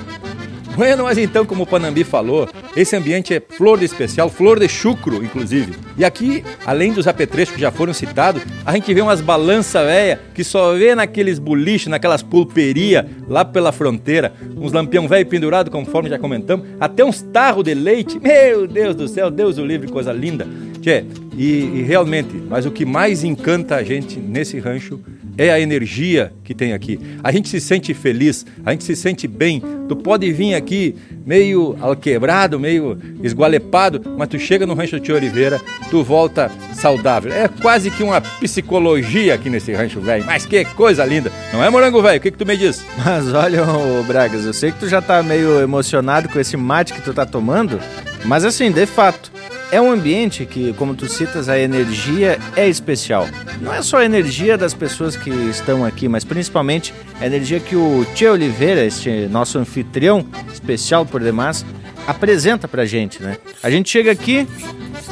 Bueno, 0.75 1.03
mas 1.03 1.17
então, 1.17 1.45
como 1.45 1.63
o 1.63 1.67
Panambi 1.67 2.03
falou, 2.03 2.47
esse 2.75 2.95
ambiente 2.95 3.33
é 3.33 3.41
flor 3.41 3.77
de 3.77 3.85
especial, 3.85 4.29
flor 4.29 4.59
de 4.59 4.69
chucro, 4.69 5.23
inclusive. 5.23 5.73
E 5.97 6.05
aqui, 6.05 6.43
além 6.65 6.93
dos 6.93 7.07
apetrechos 7.07 7.55
que 7.55 7.61
já 7.61 7.71
foram 7.71 7.93
citados, 7.93 8.41
a 8.65 8.71
gente 8.73 8.93
vê 8.93 9.01
umas 9.01 9.19
balanças 9.19 9.85
velha 9.85 10.19
que 10.33 10.43
só 10.43 10.73
vê 10.73 10.95
naqueles 10.95 11.39
boliches, 11.39 11.87
naquelas 11.87 12.23
pulperia 12.23 13.07
lá 13.27 13.43
pela 13.43 13.71
fronteira, 13.71 14.33
uns 14.55 14.71
lampião 14.71 15.07
velho 15.07 15.25
pendurado, 15.25 15.69
conforme 15.69 16.09
já 16.09 16.17
comentamos, 16.17 16.65
até 16.79 17.03
uns 17.03 17.21
tarros 17.21 17.63
de 17.63 17.73
leite. 17.73 18.19
Meu 18.19 18.65
Deus 18.65 18.95
do 18.95 19.07
céu, 19.07 19.29
Deus 19.29 19.57
o 19.57 19.65
livre, 19.65 19.91
coisa 19.91 20.13
linda. 20.13 20.47
Tchê, 20.81 21.03
e, 21.37 21.79
e 21.79 21.81
realmente, 21.83 22.41
mas 22.49 22.65
o 22.65 22.71
que 22.71 22.85
mais 22.85 23.23
encanta 23.23 23.75
a 23.75 23.83
gente 23.83 24.19
nesse 24.19 24.57
rancho 24.59 24.99
é 25.37 25.49
a 25.49 25.59
energia 25.59 26.31
que 26.43 26.53
tem 26.53 26.73
aqui. 26.73 26.99
A 27.23 27.31
gente 27.31 27.49
se 27.49 27.59
sente 27.59 27.93
feliz, 27.93 28.45
a 28.65 28.71
gente 28.71 28.83
se 28.83 28.95
sente 28.95 29.27
bem. 29.27 29.61
Tu 29.87 29.95
pode 29.95 30.31
vir 30.31 30.53
aqui 30.53 30.95
meio 31.25 31.75
alquebrado, 31.79 32.59
meio 32.59 32.97
esgualepado, 33.23 34.01
mas 34.17 34.27
tu 34.27 34.39
chega 34.39 34.65
no 34.65 34.73
Rancho 34.73 34.99
Tio 34.99 35.15
Oliveira, 35.15 35.59
tu 35.89 36.03
volta 36.03 36.51
saudável. 36.73 37.31
É 37.31 37.47
quase 37.47 37.91
que 37.91 38.03
uma 38.03 38.21
psicologia 38.21 39.35
aqui 39.35 39.49
nesse 39.49 39.73
rancho 39.73 39.99
velho. 39.99 40.25
Mas 40.25 40.45
que 40.45 40.63
coisa 40.65 41.05
linda. 41.05 41.31
Não 41.53 41.63
é, 41.63 41.69
morango 41.69 42.01
velho? 42.01 42.17
O 42.17 42.21
que, 42.21 42.31
que 42.31 42.37
tu 42.37 42.45
me 42.45 42.57
diz? 42.57 42.83
Mas 43.03 43.33
olha, 43.33 43.63
ô 43.63 44.03
Bragas, 44.03 44.45
eu 44.45 44.53
sei 44.53 44.71
que 44.71 44.79
tu 44.79 44.87
já 44.87 45.01
tá 45.01 45.21
meio 45.23 45.59
emocionado 45.61 46.29
com 46.29 46.39
esse 46.39 46.57
mate 46.57 46.93
que 46.93 47.01
tu 47.01 47.13
tá 47.13 47.25
tomando, 47.25 47.79
mas 48.25 48.45
assim, 48.45 48.71
de 48.71 48.85
fato, 48.85 49.30
é 49.71 49.79
um 49.79 49.89
ambiente 49.89 50.45
que, 50.45 50.73
como 50.73 50.93
tu 50.93 51.07
citas, 51.07 51.47
a 51.47 51.57
energia 51.57 52.37
é 52.57 52.67
especial. 52.67 53.25
Não 53.61 53.73
é 53.73 53.81
só 53.81 53.99
a 53.99 54.05
energia 54.05 54.57
das 54.57 54.73
pessoas 54.73 55.15
que 55.15 55.29
estão 55.29 55.85
aqui, 55.85 56.09
mas 56.09 56.25
principalmente 56.25 56.93
a 57.19 57.25
energia 57.25 57.59
que 57.59 57.75
o 57.75 58.05
Tchê 58.13 58.27
Oliveira, 58.27 58.83
este 58.83 59.27
nosso 59.27 59.57
anfitrião 59.57 60.25
especial 60.51 61.05
por 61.05 61.21
demais, 61.21 61.65
apresenta 62.05 62.67
pra 62.67 62.85
gente, 62.85 63.23
né? 63.23 63.37
A 63.63 63.69
gente 63.69 63.89
chega 63.89 64.11
aqui, 64.11 64.45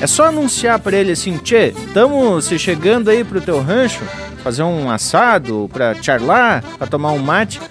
é 0.02 0.06
só 0.06 0.26
anunciar 0.26 0.78
para 0.80 0.98
ele 0.98 1.14
assim, 1.14 1.38
Tchê, 1.38 1.74
estamos 1.88 2.46
se 2.46 2.60
chegando 2.60 3.10
aí 3.10 3.24
pro 3.24 3.40
teu 3.40 3.62
rancho, 3.62 4.04
fazer 4.44 4.64
um 4.64 4.92
assado, 4.92 5.70
pra 5.72 5.96
charlar, 5.96 6.64
pra 6.78 6.86
tomar 6.86 7.14
um 7.14 7.20
mate, 7.20 7.62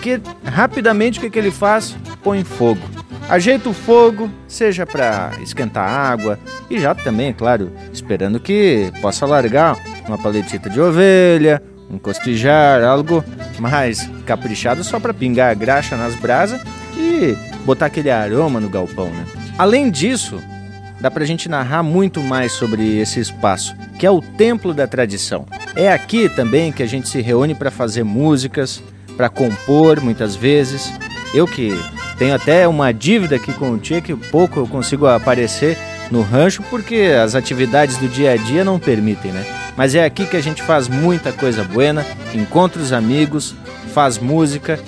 que 0.00 0.18
rapidamente 0.42 1.18
o 1.18 1.22
que, 1.22 1.28
que 1.28 1.38
ele 1.38 1.50
faz? 1.50 1.94
Põe 2.22 2.44
fogo 2.44 2.99
Ajeita 3.30 3.68
o 3.68 3.72
fogo, 3.72 4.28
seja 4.48 4.84
para 4.84 5.30
esquentar 5.40 5.88
água 5.88 6.36
e 6.68 6.80
já 6.80 6.96
também, 6.96 7.32
claro, 7.32 7.70
esperando 7.92 8.40
que 8.40 8.92
possa 9.00 9.24
largar 9.24 9.78
uma 10.08 10.18
paletita 10.18 10.68
de 10.68 10.80
ovelha, 10.80 11.62
um 11.88 11.96
costijar, 11.96 12.82
algo 12.82 13.24
mais 13.56 14.10
caprichado 14.26 14.82
só 14.82 14.98
para 14.98 15.14
pingar 15.14 15.52
a 15.52 15.54
graxa 15.54 15.96
nas 15.96 16.16
brasas 16.16 16.60
e 16.96 17.36
botar 17.64 17.86
aquele 17.86 18.10
aroma 18.10 18.58
no 18.58 18.68
galpão, 18.68 19.06
né? 19.10 19.24
Além 19.56 19.92
disso, 19.92 20.42
dá 21.00 21.08
pra 21.08 21.24
gente 21.24 21.48
narrar 21.48 21.84
muito 21.84 22.20
mais 22.20 22.50
sobre 22.50 22.98
esse 22.98 23.20
espaço, 23.20 23.76
que 23.96 24.04
é 24.04 24.10
o 24.10 24.20
templo 24.20 24.74
da 24.74 24.88
tradição. 24.88 25.46
É 25.76 25.92
aqui 25.92 26.28
também 26.28 26.72
que 26.72 26.82
a 26.82 26.86
gente 26.86 27.08
se 27.08 27.20
reúne 27.20 27.54
para 27.54 27.70
fazer 27.70 28.02
músicas, 28.02 28.82
para 29.16 29.28
compor 29.28 30.00
muitas 30.00 30.34
vezes. 30.34 30.92
Eu 31.32 31.46
que 31.46 31.78
tenho 32.20 32.34
até 32.34 32.68
uma 32.68 32.92
dívida 32.92 33.36
aqui 33.36 33.50
com 33.50 33.70
o 33.70 33.78
Tia 33.78 34.02
que 34.02 34.14
pouco 34.14 34.60
eu 34.60 34.66
consigo 34.66 35.06
aparecer 35.06 35.78
no 36.10 36.20
rancho 36.20 36.62
porque 36.68 37.14
as 37.18 37.34
atividades 37.34 37.96
do 37.96 38.06
dia 38.06 38.32
a 38.32 38.36
dia 38.36 38.62
não 38.62 38.78
permitem, 38.78 39.32
né? 39.32 39.42
Mas 39.74 39.94
é 39.94 40.04
aqui 40.04 40.26
que 40.26 40.36
a 40.36 40.42
gente 40.42 40.62
faz 40.62 40.86
muita 40.86 41.32
coisa 41.32 41.64
buena, 41.64 42.04
encontra 42.34 42.82
os 42.82 42.92
amigos, 42.92 43.54
faz 43.94 44.18
música, 44.18 44.78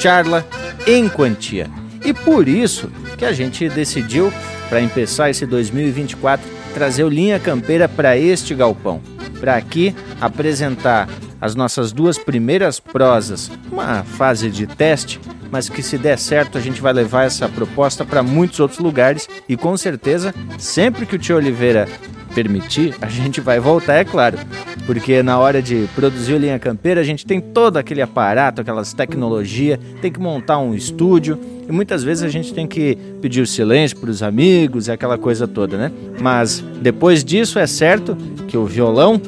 charla 0.00 0.46
em 0.86 1.10
quantia. 1.10 1.68
E 2.02 2.14
por 2.14 2.48
isso 2.48 2.90
que 3.18 3.26
a 3.26 3.34
gente 3.34 3.68
decidiu, 3.68 4.32
para 4.70 4.80
começar 4.88 5.28
esse 5.28 5.44
2024, 5.44 6.48
trazer 6.72 7.04
o 7.04 7.10
Linha 7.10 7.38
Campeira 7.38 7.86
para 7.86 8.16
este 8.16 8.54
galpão. 8.54 9.02
Para 9.38 9.56
aqui 9.56 9.94
apresentar 10.22 11.06
as 11.38 11.54
nossas 11.54 11.92
duas 11.92 12.16
primeiras 12.16 12.80
prosas, 12.80 13.50
uma 13.70 14.02
fase 14.04 14.50
de 14.50 14.66
teste 14.66 15.20
mas 15.50 15.68
que 15.68 15.82
se 15.82 15.98
der 15.98 16.18
certo 16.18 16.58
a 16.58 16.60
gente 16.60 16.80
vai 16.80 16.92
levar 16.92 17.24
essa 17.24 17.48
proposta 17.48 18.04
para 18.04 18.22
muitos 18.22 18.60
outros 18.60 18.80
lugares 18.80 19.28
e 19.48 19.56
com 19.56 19.76
certeza, 19.76 20.34
sempre 20.58 21.06
que 21.06 21.16
o 21.16 21.18
tio 21.18 21.36
Oliveira 21.36 21.88
permitir, 22.34 22.94
a 23.00 23.08
gente 23.08 23.40
vai 23.40 23.58
voltar, 23.58 23.94
é 23.94 24.04
claro. 24.04 24.38
Porque 24.86 25.22
na 25.22 25.38
hora 25.38 25.60
de 25.60 25.88
produzir 25.94 26.34
o 26.34 26.38
Linha 26.38 26.58
Campeira, 26.58 27.00
a 27.00 27.04
gente 27.04 27.26
tem 27.26 27.40
todo 27.40 27.76
aquele 27.76 28.00
aparato, 28.00 28.60
aquelas 28.60 28.92
tecnologias, 28.92 29.78
tem 30.00 30.12
que 30.12 30.20
montar 30.20 30.58
um 30.58 30.74
estúdio 30.74 31.38
e 31.68 31.72
muitas 31.72 32.04
vezes 32.04 32.22
a 32.22 32.28
gente 32.28 32.54
tem 32.54 32.66
que 32.66 32.96
pedir 33.20 33.40
o 33.40 33.46
silêncio 33.46 33.96
para 33.98 34.10
os 34.10 34.22
amigos, 34.22 34.88
aquela 34.88 35.18
coisa 35.18 35.48
toda, 35.48 35.76
né? 35.76 35.92
Mas 36.20 36.64
depois 36.80 37.24
disso 37.24 37.58
é 37.58 37.66
certo 37.66 38.16
que 38.46 38.56
o 38.56 38.64
violão 38.66 39.20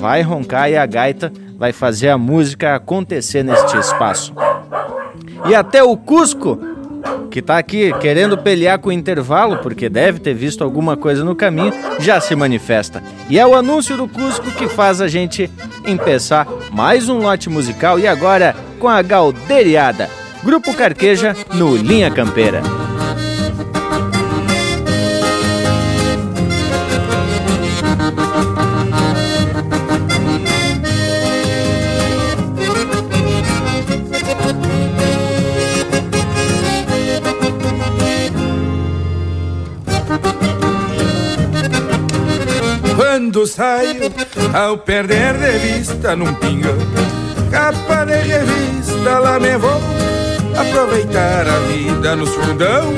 vai 0.00 0.22
roncar 0.22 0.70
e 0.70 0.76
a 0.76 0.86
gaita 0.86 1.32
vai 1.56 1.72
fazer 1.72 2.08
a 2.08 2.18
música 2.18 2.74
acontecer 2.74 3.44
neste 3.44 3.76
espaço. 3.76 4.34
E 5.46 5.54
até 5.54 5.82
o 5.82 5.96
Cusco, 5.96 6.58
que 7.30 7.42
tá 7.42 7.58
aqui 7.58 7.92
querendo 8.00 8.38
pelear 8.38 8.78
com 8.78 8.88
o 8.88 8.92
intervalo, 8.92 9.58
porque 9.58 9.88
deve 9.88 10.18
ter 10.18 10.34
visto 10.34 10.64
alguma 10.64 10.96
coisa 10.96 11.24
no 11.24 11.34
caminho, 11.34 11.72
já 11.98 12.20
se 12.20 12.34
manifesta. 12.34 13.02
E 13.28 13.38
é 13.38 13.46
o 13.46 13.54
anúncio 13.54 13.96
do 13.96 14.08
Cusco 14.08 14.50
que 14.52 14.68
faz 14.68 15.00
a 15.00 15.08
gente 15.08 15.50
empeçar 15.86 16.46
mais 16.70 17.08
um 17.08 17.18
lote 17.18 17.50
musical 17.50 17.98
e 17.98 18.06
agora 18.06 18.54
com 18.78 18.88
a 18.88 19.02
Galderiada. 19.02 20.08
Grupo 20.42 20.74
Carqueja 20.74 21.34
no 21.54 21.76
Linha 21.76 22.10
Campeira. 22.10 22.62
Quando 43.34 43.48
saio, 43.48 44.12
ao 44.54 44.78
perder 44.78 45.34
de 45.34 45.58
vista 45.58 46.14
num 46.14 46.32
pingão, 46.34 46.78
capa 47.50 48.04
de 48.04 48.14
revista, 48.14 49.18
lá 49.18 49.40
me 49.40 49.58
vou 49.58 49.80
aproveitar 50.56 51.44
a 51.48 51.58
vida 51.66 52.14
nos 52.14 52.28
fundão. 52.28 52.92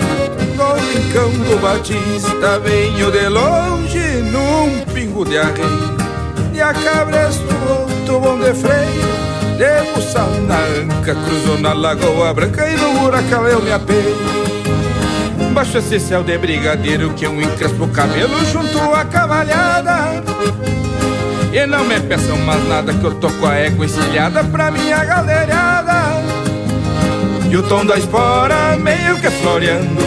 No 0.54 0.74
rincão 0.92 1.30
do 1.30 1.58
Batista, 1.58 2.58
venho 2.58 3.10
de 3.10 3.28
longe 3.30 3.98
num 4.30 4.84
pingo 4.92 5.24
de 5.24 5.38
arreio, 5.38 5.96
e 6.52 6.60
a 6.60 6.74
cabresto 6.74 7.42
outro 7.70 8.20
bom 8.20 8.38
de 8.38 8.52
freio, 8.52 9.56
de 9.56 9.90
buçal 9.94 10.28
na 10.46 10.58
anca, 10.58 11.14
cruzou 11.14 11.58
na 11.58 11.72
lagoa 11.72 12.34
branca 12.34 12.68
e 12.68 12.76
no 12.76 12.92
buracão 13.00 13.48
eu 13.48 13.62
me 13.62 13.72
apeio. 13.72 14.36
Baixo 15.54 15.78
esse 15.78 15.98
céu 15.98 16.22
de 16.22 16.36
brigadeiro 16.36 17.14
que 17.14 17.24
eu 17.24 17.40
encrespo 17.40 17.84
o 17.84 17.88
cabelo 17.88 18.44
junto 18.44 18.78
à 18.92 19.06
cavalhada 19.06 20.25
E 21.56 21.66
não 21.66 21.84
me 21.86 21.98
peçam 22.00 22.36
mais 22.36 22.68
nada 22.68 22.92
que 22.92 23.02
eu 23.02 23.14
tô 23.14 23.30
com 23.30 23.46
a 23.46 23.54
égua 23.54 23.86
encilhada 23.86 24.44
pra 24.44 24.70
minha 24.70 25.02
galeriada 25.02 26.22
E 27.50 27.56
o 27.56 27.62
tom 27.62 27.86
da 27.86 27.96
espora 27.96 28.76
meio 28.76 29.18
que 29.18 29.30
floreando 29.30 30.02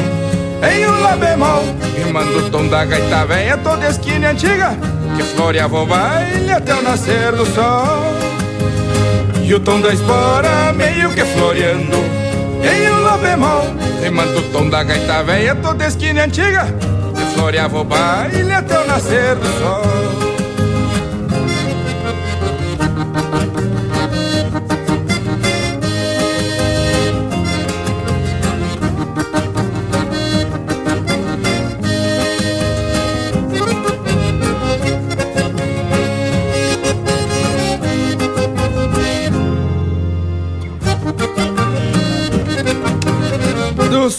Em 0.72 0.86
um 0.86 1.02
lá 1.02 1.16
bemol. 1.16 1.64
Rimando 1.98 2.38
o 2.38 2.50
tom 2.52 2.68
da 2.68 2.86
gaita 2.86 3.26
velha 3.26 3.58
toda 3.58 3.90
esquina 3.90 4.30
antiga 4.30 4.78
Que 5.18 5.24
floreava 5.24 5.82
o 5.82 5.86
baile 5.88 6.52
até 6.52 6.76
o 6.76 6.84
nascer 6.84 7.32
do 7.32 7.46
sol. 7.48 8.14
E 9.44 9.52
o 9.52 9.60
tom 9.60 9.82
da 9.82 9.92
espora 9.92 10.72
meio 10.74 11.10
que 11.10 11.26
floreando 11.26 11.98
Em 12.64 12.92
um 12.92 13.02
lá 13.02 13.18
bemol. 13.18 13.66
Rimando 14.04 14.38
o 14.38 14.44
tom 14.52 14.70
da 14.70 14.84
gaita 14.84 15.24
velha 15.24 15.56
toda 15.56 15.88
esquina 15.88 16.26
antiga 16.26 16.68
Que 17.16 17.26
floreava 17.34 17.80
o 17.80 17.84
baile 17.84 18.54
até 18.54 18.80
o 18.80 18.86
nascer 18.86 19.34
do 19.34 19.48
sol 19.60 20.29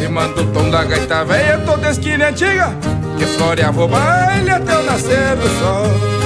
Rimando 0.00 0.42
o 0.42 0.46
tom 0.46 0.70
da 0.70 0.82
gaita 0.82 1.24
velha 1.24 1.58
toda 1.58 1.90
esquina 1.90 2.28
antiga 2.28 2.74
Que 3.18 3.26
floreava 3.26 3.84
o 3.84 3.86
baile 3.86 4.50
até 4.50 4.78
o 4.78 4.82
nascer 4.82 5.36
do 5.36 5.48
sol 5.60 6.20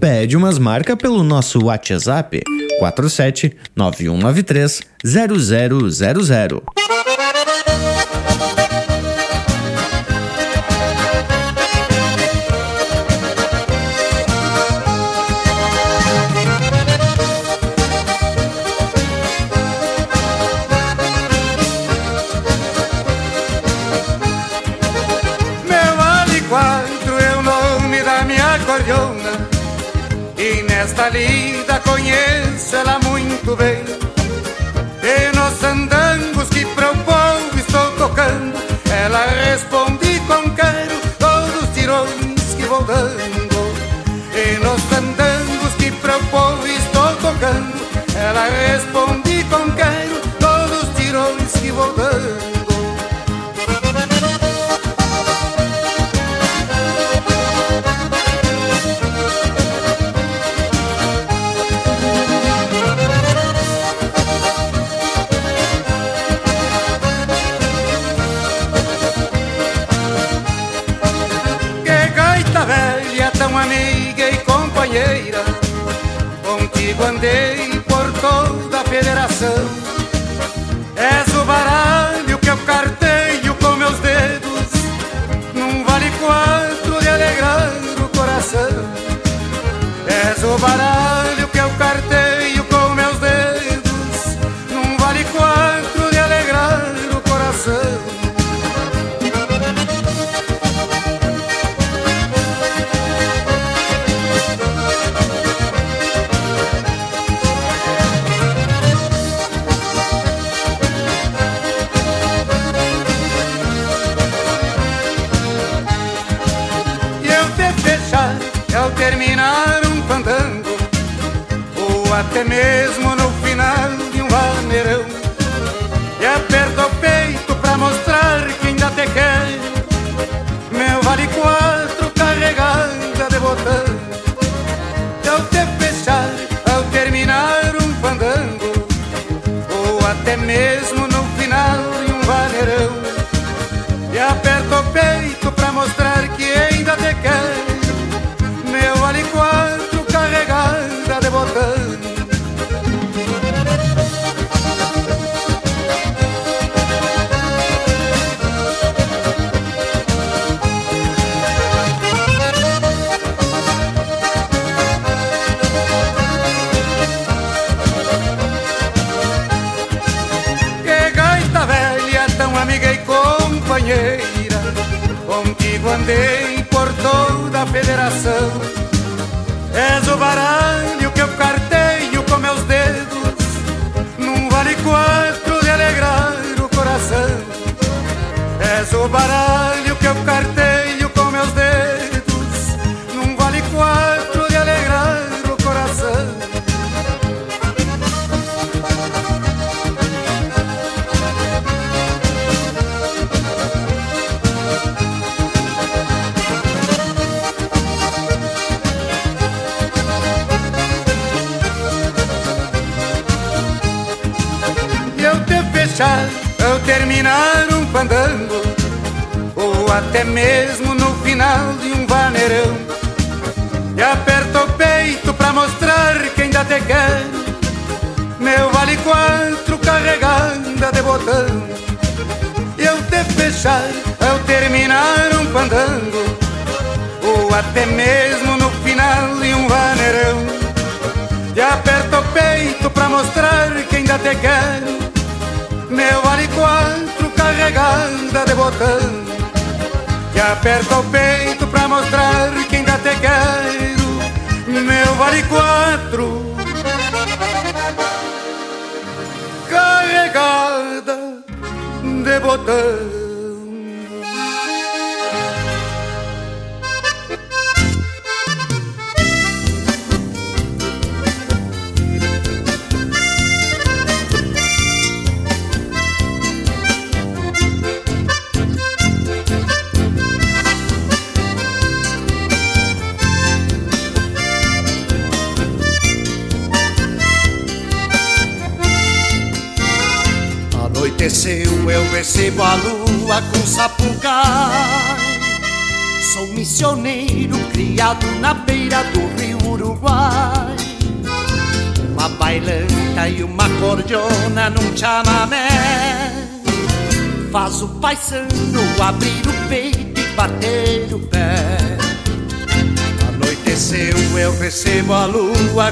Pede 0.00 0.36
umas 0.36 0.58
marcas 0.58 0.96
pelo 0.96 1.22
nosso 1.22 1.62
WhatsApp 1.64 2.42
47 2.78 3.56
9193 3.76 4.82
0000. 5.04 6.62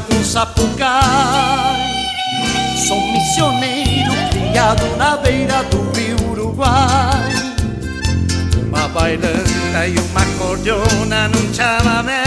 Com 0.09 0.25
sapucai 0.25 0.91
Sou 2.87 3.01
missioneiro 3.13 4.13
criado 4.31 4.97
na 4.97 5.17
beira 5.17 5.63
do 5.65 5.91
rio 5.93 6.31
Uruguai 6.31 7.33
Uma 8.69 8.89
bailanta 8.89 9.87
e 9.87 9.99
uma 9.99 10.25
cordiona 10.39 11.29
num 11.29 11.55
chamamé 11.55 12.25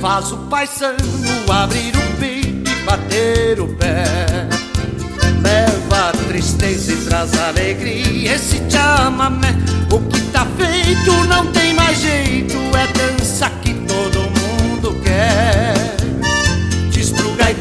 Faz 0.00 0.32
o 0.32 0.36
paisano 0.48 1.24
abrir 1.50 1.96
o 1.96 2.16
peito 2.18 2.70
e 2.70 2.84
bater 2.84 3.60
o 3.60 3.68
pé. 3.68 4.04
Leva 5.42 6.08
a 6.08 6.12
tristeza 6.28 6.92
e 6.92 6.96
traz 7.04 7.32
alegria 7.38 8.34
esse 8.34 8.62
chamamé 8.68 9.54
O 9.90 10.00
que 10.00 10.20
tá 10.32 10.46
feito 10.56 11.12
não 11.26 11.46
tem 11.52 11.74
mais 11.74 11.98
jeito 11.98 12.56
É 12.76 12.86
dança 12.92 13.13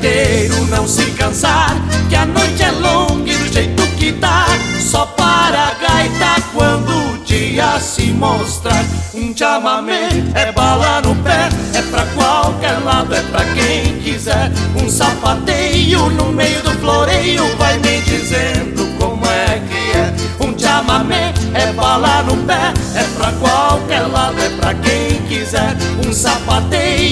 gaiteiro 0.03 0.65
não 0.67 0.85
se 0.85 1.05
cansar 1.11 1.73
Que 2.09 2.15
a 2.15 2.25
noite 2.25 2.61
é 2.61 2.71
longa 2.71 3.31
e 3.31 3.38
do 3.38 3.53
jeito 3.53 3.88
que 3.97 4.11
tá 4.11 4.45
Só 4.80 5.05
para 5.05 5.69
a 5.69 5.73
gaita 5.75 6.43
quando 6.53 6.89
o 6.89 7.17
dia 7.19 7.80
se 7.80 8.11
mostrar 8.11 8.84
Um 9.13 9.35
chamamé 9.35 10.09
é 10.35 10.51
bala 10.51 11.01
no 11.01 11.15
pé 11.23 11.49
É 11.73 11.81
pra 11.84 12.05
qualquer 12.07 12.77
lado, 12.84 13.15
é 13.15 13.21
pra 13.21 13.45
quem 13.45 13.99
quiser. 13.99 14.51
Um 14.75 14.89
sapateio 14.89 16.09
no 16.09 16.31
meio 16.31 16.61
do 16.63 16.71
floreio 16.71 17.45
Vai 17.57 17.77
me 17.80 18.01
dizendo 18.01 18.85
como 18.99 19.25
é 19.25 19.61
que 19.69 19.97
é. 19.97 20.13
Um 20.45 20.57
chamamé 20.57 21.34
é 21.53 21.71
bala 21.73 22.23
no 22.23 22.35
pé 22.45 22.73
É 22.95 23.03
pra 23.17 23.31
qualquer 23.34 24.01
lado, 24.07 24.39
é 24.41 24.49
pra 24.49 24.73
quem 24.73 25.21
quiser. 25.27 25.75
Um 26.05 26.11
sapateio 26.11 27.02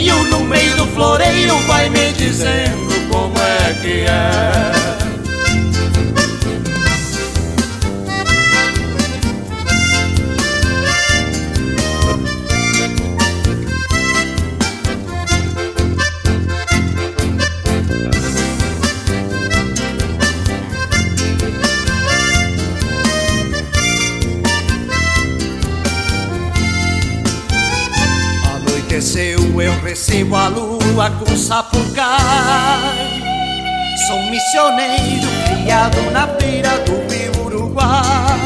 meio 0.51 0.75
do 0.75 0.85
floreio 0.87 1.57
Vai 1.65 1.89
me 1.89 2.11
dizendo 2.11 3.09
como 3.09 3.33
é 3.37 3.73
que 3.81 4.05
é 4.05 4.80
recebo 29.91 30.37
a 30.37 30.47
lua 30.47 31.11
com 31.19 31.35
sapucai. 31.35 32.07
Sou 34.07 34.21
missioneiro 34.31 35.27
criado 35.43 36.11
na 36.11 36.27
beira 36.27 36.79
do 36.85 36.93
rio 37.13 37.45
Uruguai. 37.45 38.39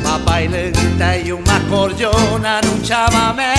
Uma 0.00 0.18
bailanta 0.18 1.16
e 1.24 1.32
uma 1.32 1.58
cordiona 1.70 2.60
num 2.66 2.84
chamamé. 2.84 3.54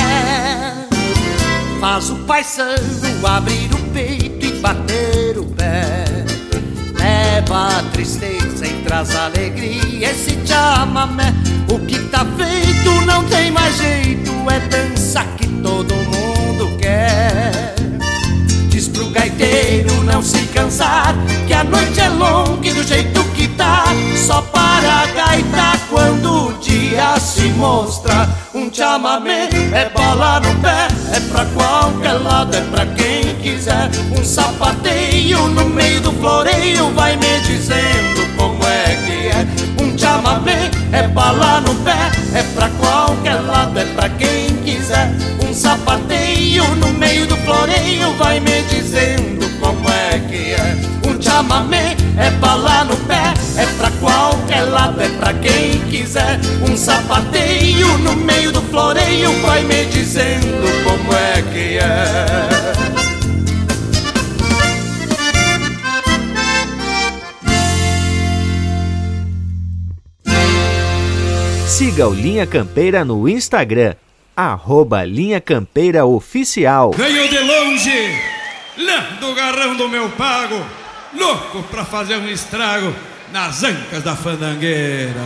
Faz 1.82 2.12
o 2.12 2.16
paisano 2.26 3.26
abrir 3.26 3.74
o 3.74 3.80
peito 3.92 4.46
e 4.46 4.52
bater 4.60 5.40
o 5.40 5.46
pé. 5.46 6.06
Leva 7.00 7.80
a 7.80 7.84
tristeza 7.92 8.68
e 8.68 8.84
traz 8.84 9.16
alegria 9.16 10.12
esse 10.12 10.38
chamamé. 10.46 11.34
O 11.72 11.80
que 11.88 11.98
tá 12.10 12.24
feito 12.38 13.04
não 13.04 13.24
tem 13.24 13.50
mais 13.50 13.76
jeito, 13.78 14.32
é 14.48 14.60
dança 14.60 15.24
que 15.38 15.48
todo 15.48 15.96
mundo 15.96 16.05
pro 18.96 19.10
gaiteiro 19.10 20.04
não 20.04 20.22
se 20.24 20.42
cansar 20.48 21.14
Que 21.46 21.54
a 21.54 21.64
noite 21.64 22.00
é 22.00 22.10
longa 22.10 22.68
e 22.68 22.74
do 22.74 22.84
jeito 22.84 23.24
que 23.36 23.48
tá 23.50 23.84
Só 24.16 24.42
para 24.42 25.04
a 25.04 25.06
gaita 25.08 25.80
quando 25.90 26.48
o 26.48 26.54
dia 26.54 27.20
se 27.20 27.50
mostra. 27.50 28.28
Um 28.54 28.74
chamamé 28.74 29.50
é 29.72 29.90
bola 29.90 30.40
no 30.40 30.56
pé 30.62 30.88
É 31.14 31.20
pra 31.32 31.46
qualquer 31.46 32.14
lado, 32.14 32.56
é 32.56 32.62
pra 32.62 32.86
quem 32.86 33.36
quiser. 33.36 33.90
Um 34.18 34.24
sapateio 34.24 35.48
no 35.50 35.66
meio 35.70 36.02
do 36.02 36.12
floreio 36.14 36.92
Vai 36.94 37.16
me 37.18 37.40
dizendo 37.42 38.36
como 38.38 38.64
é 38.66 38.96
que 39.06 39.28
é. 39.28 39.84
Um 39.84 39.98
chamamé 39.98 40.72
é 40.92 41.08
bala 41.08 41.62
no 41.62 41.76
pé 41.76 42.12
É 42.34 42.44
pra 42.56 42.70
qualquer 42.70 43.42
lado, 43.42 43.78
é 43.78 43.86
pra 43.86 44.10
quem 44.10 44.55
quiser. 44.66 45.12
Um 45.48 45.54
sapateio 45.54 46.64
no 46.76 46.92
meio 46.94 47.26
do 47.28 47.38
floreio 47.38 48.12
Vai 48.18 48.40
me 48.40 48.62
dizendo 48.64 49.48
como 49.60 49.88
é 49.90 50.20
que 50.28 50.52
é. 50.52 50.76
Um 51.08 51.22
chamamé 51.22 51.96
é 52.18 52.32
bala 52.32 52.84
no 52.86 52.98
pé 52.98 53.34
É 53.58 53.66
pra 53.78 53.92
qualquer 54.02 54.64
lado, 54.64 55.00
é 55.02 55.10
pra 55.10 55.34
quem 55.34 55.80
quiser. 55.90 56.40
Um 56.68 56.76
sapateio 56.76 57.98
no 58.00 58.16
meio 58.16 58.52
do 58.52 58.62
floreio 58.64 59.32
Vai 59.42 59.64
me 59.64 59.86
dizendo 59.86 60.84
como 60.84 61.14
é 61.14 61.42
que 61.54 61.78
é. 61.78 62.86
Siga 71.68 72.08
o 72.08 72.14
Linha 72.14 72.48
Campeira 72.48 73.04
no 73.04 73.28
Instagram, 73.28 73.96
arroba 74.36 75.06
Linha 75.06 75.40
Campeira 75.40 76.06
Oficial. 76.06 76.92
Venho 76.92 77.28
de 77.30 77.40
longe, 77.40 78.22
lá 78.78 79.00
do 79.22 79.34
garrão 79.34 79.76
do 79.76 79.88
meu 79.88 80.10
pago, 80.10 80.64
louco 81.14 81.64
pra 81.64 81.86
fazer 81.86 82.18
um 82.18 82.28
estrago 82.28 82.94
nas 83.32 83.64
ancas 83.64 84.04
da 84.04 84.16
fandangueira. 84.16 85.22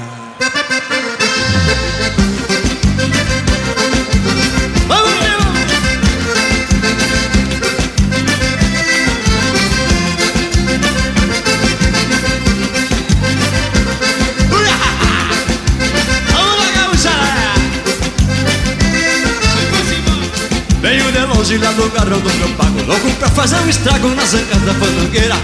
Lá 21.39 21.71
do 21.71 21.89
garrão 21.91 22.19
do 22.19 22.33
meu 22.33 22.49
pago 22.49 22.83
Louco 22.85 23.09
pra 23.11 23.29
fazer 23.29 23.55
um 23.55 23.69
estrago 23.69 24.09
nas 24.09 24.33
ancas 24.33 24.61
da 24.61 24.73
fandangueira. 24.73 25.35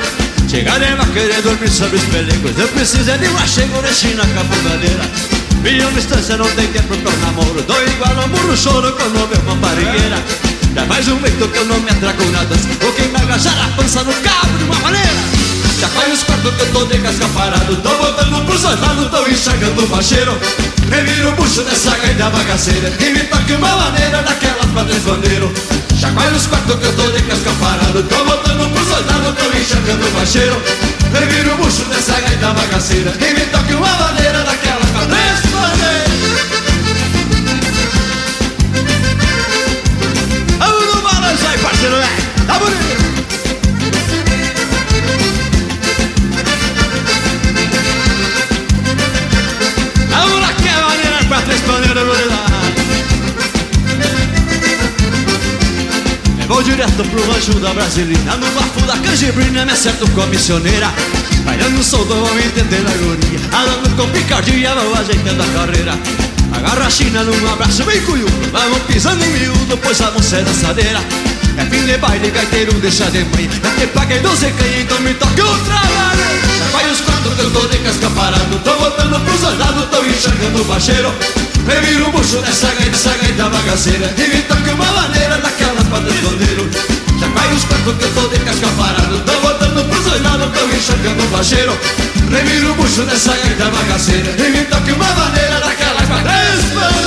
Chegarei 0.45 0.89
a 0.89 1.05
querer 1.05 1.41
dormir 1.41 1.69
sobre 1.69 1.95
os 1.95 2.03
pelecos 2.03 2.51
Eu 2.59 2.67
preciso 2.67 3.09
é 3.09 3.17
de 3.17 3.29
um 3.29 3.37
achego 3.37 3.79
com 3.79 4.39
a 4.39 4.43
bugadeira 4.43 5.09
Minha 5.63 5.89
distância 5.93 6.35
não 6.35 6.47
tem 6.51 6.67
tempo 6.67 6.97
pra 6.97 7.11
namoro. 7.13 7.61
Dou 7.61 7.81
igual 7.81 8.11
a 8.11 8.25
um 8.25 8.27
burro 8.27 8.57
choro 8.57 8.91
quando 8.91 9.29
vê 9.29 9.39
uma 9.39 9.55
barrigueira. 9.55 10.17
Já 10.75 10.85
faz 10.85 11.07
um 11.07 11.15
mês 11.21 11.33
que 11.33 11.57
eu 11.57 11.65
não 11.65 11.79
me 11.79 11.89
atraco 11.89 12.25
na 12.25 12.43
dança. 12.43 12.67
Vou 12.81 12.91
que 12.91 13.03
me 13.03 13.15
agachar 13.15 13.57
a 13.57 13.69
pança 13.69 14.03
no 14.03 14.13
cabo 14.15 14.57
de 14.57 14.63
uma 14.65 14.75
maneira. 14.79 15.09
Já 15.79 15.87
faz 15.87 16.13
os 16.13 16.23
quartos 16.23 16.55
que 16.55 16.61
eu 16.61 16.71
tô 16.73 16.85
de 16.87 16.97
casca 16.99 17.27
parado. 17.29 17.75
Tô 17.77 17.89
voltando 17.89 18.45
pros 18.45 18.61
dois 18.61 18.79
lados, 18.81 19.09
tô 19.09 19.27
enxergando 19.27 19.81
o 19.81 19.87
bacheiro 19.87 20.37
Reviro 20.91 21.29
o 21.29 21.31
bucho 21.35 21.63
dessa 21.63 21.97
gaita 21.97 22.29
bagaceira. 22.29 22.93
E 22.99 23.09
me 23.11 23.21
toque 23.21 23.53
uma 23.53 23.75
maneira 23.77 24.21
daquelas 24.21 24.65
pra 24.73 24.83
três 24.83 25.03
faz 26.13 26.35
os 26.35 26.47
quartos 26.47 26.75
que 26.75 26.85
eu 26.85 26.95
tô 26.95 27.11
de 27.11 27.21
casca 27.23 27.51
parado 27.59 28.03
Tô 28.03 28.23
voltando 28.23 28.69
pros 28.73 28.87
dois 28.87 29.05
lados, 29.05 29.35
tô 29.35 29.57
enxergando 29.57 30.07
o 30.07 30.11
bacheiro 30.11 30.61
Reviro 31.13 31.53
o 31.53 31.57
bucho 31.57 31.85
dessa 31.85 32.19
gaita 32.19 32.53
bagaceira. 32.53 33.13
E 33.21 33.33
me 33.33 33.45
toque 33.45 33.73
uma 33.73 33.87
maneira 33.87 34.43
daquelas 34.43 34.89
pra 34.89 35.05
Vou 56.47 56.61
direto 56.61 57.03
pro 57.03 57.31
rancho 57.31 57.59
da 57.59 57.73
Brasilina 57.73 58.35
No 58.35 58.47
bafo 58.51 58.81
da 58.85 58.97
canjibrina 58.97 59.65
me 59.65 59.71
acerto 59.71 60.09
com 60.11 60.21
a 60.21 60.27
missioneira. 60.27 60.91
Bailando 61.43 61.83
solto, 61.83 62.13
vão 62.13 62.39
entender 62.39 62.83
a 62.85 62.91
agonia 62.91 63.39
Andando 63.53 63.95
com 63.95 64.09
picardia, 64.09 64.75
vou 64.75 64.95
ajeitando 64.95 65.41
a 65.41 65.47
carreira. 65.47 65.99
Agarra 66.53 66.87
a 66.87 66.89
China 66.89 67.23
num 67.23 67.51
abraço 67.51 67.83
bem 67.83 68.01
cunhudo 68.01 68.49
Vamos 68.51 68.79
pisando 68.83 69.23
em 69.23 69.29
miúdo, 69.29 69.77
pois 69.77 69.99
a 70.01 70.11
moça 70.11 70.37
é 70.37 70.41
dançadeira. 70.43 71.01
É 71.57 71.65
fim 71.65 71.85
de 71.85 71.97
baile, 71.97 72.29
gaiteiro 72.29 72.73
deixa 72.73 73.09
de 73.11 73.23
manhã. 73.25 73.49
É 73.63 73.79
que 73.79 73.87
paguei 73.87 74.19
12 74.19 74.51
canhas, 74.51 74.81
então 74.81 74.99
me 74.99 75.13
toque 75.13 75.41
outra 75.41 75.79
vez. 75.79 76.45
Vai 76.71 76.91
os 76.91 77.01
quatro 77.01 77.31
que 77.31 77.41
eu 77.41 77.51
tô 77.51 77.67
de 77.67 77.77
casca 77.77 78.09
parado 78.09 78.59
Tô 78.59 78.73
voltando 78.75 79.17
pros 79.21 79.39
dois 79.39 79.57
lados, 79.57 79.85
tô 79.89 80.03
enxergando 80.03 80.61
o 80.61 80.65
bacheiro 80.65 81.13
Reviro 81.65 82.09
o 82.09 82.11
bucho 82.11 82.37
dessa 82.39 82.67
gaita, 82.67 82.95
essa 82.95 83.15
gaita 83.17 83.49
bagaceira 83.49 84.13
E 84.17 84.27
me 84.27 84.41
toque 84.41 84.69
uma 84.71 84.85
maneira 84.85 85.37
daquela 85.37 85.64
pra 85.89 85.99
desbandeiro 85.99 86.69
Já 87.19 87.27
vai 87.27 87.53
os 87.53 87.63
quatro 87.63 87.93
que 87.93 88.03
eu 88.03 88.13
tô 88.13 88.27
de 88.27 88.39
casca 88.39 88.67
parado. 88.77 89.19
Tô 89.19 89.31
voltando 89.39 89.85
pros 89.89 90.03
dois 90.05 90.21
lados, 90.21 90.47
tô 90.57 90.65
enxergando 90.65 91.23
o 91.23 91.27
bacheiro 91.27 91.77
Reviro 92.29 92.71
o 92.71 92.75
bucho 92.75 93.03
dessa 93.03 93.31
gaita 93.31 93.65
bagaceira 93.65 94.35
E 94.37 94.49
me 94.49 94.65
toque 94.65 94.91
uma 94.91 95.13
maneira 95.13 95.59
daquela 95.59 96.01
pra 96.01 97.04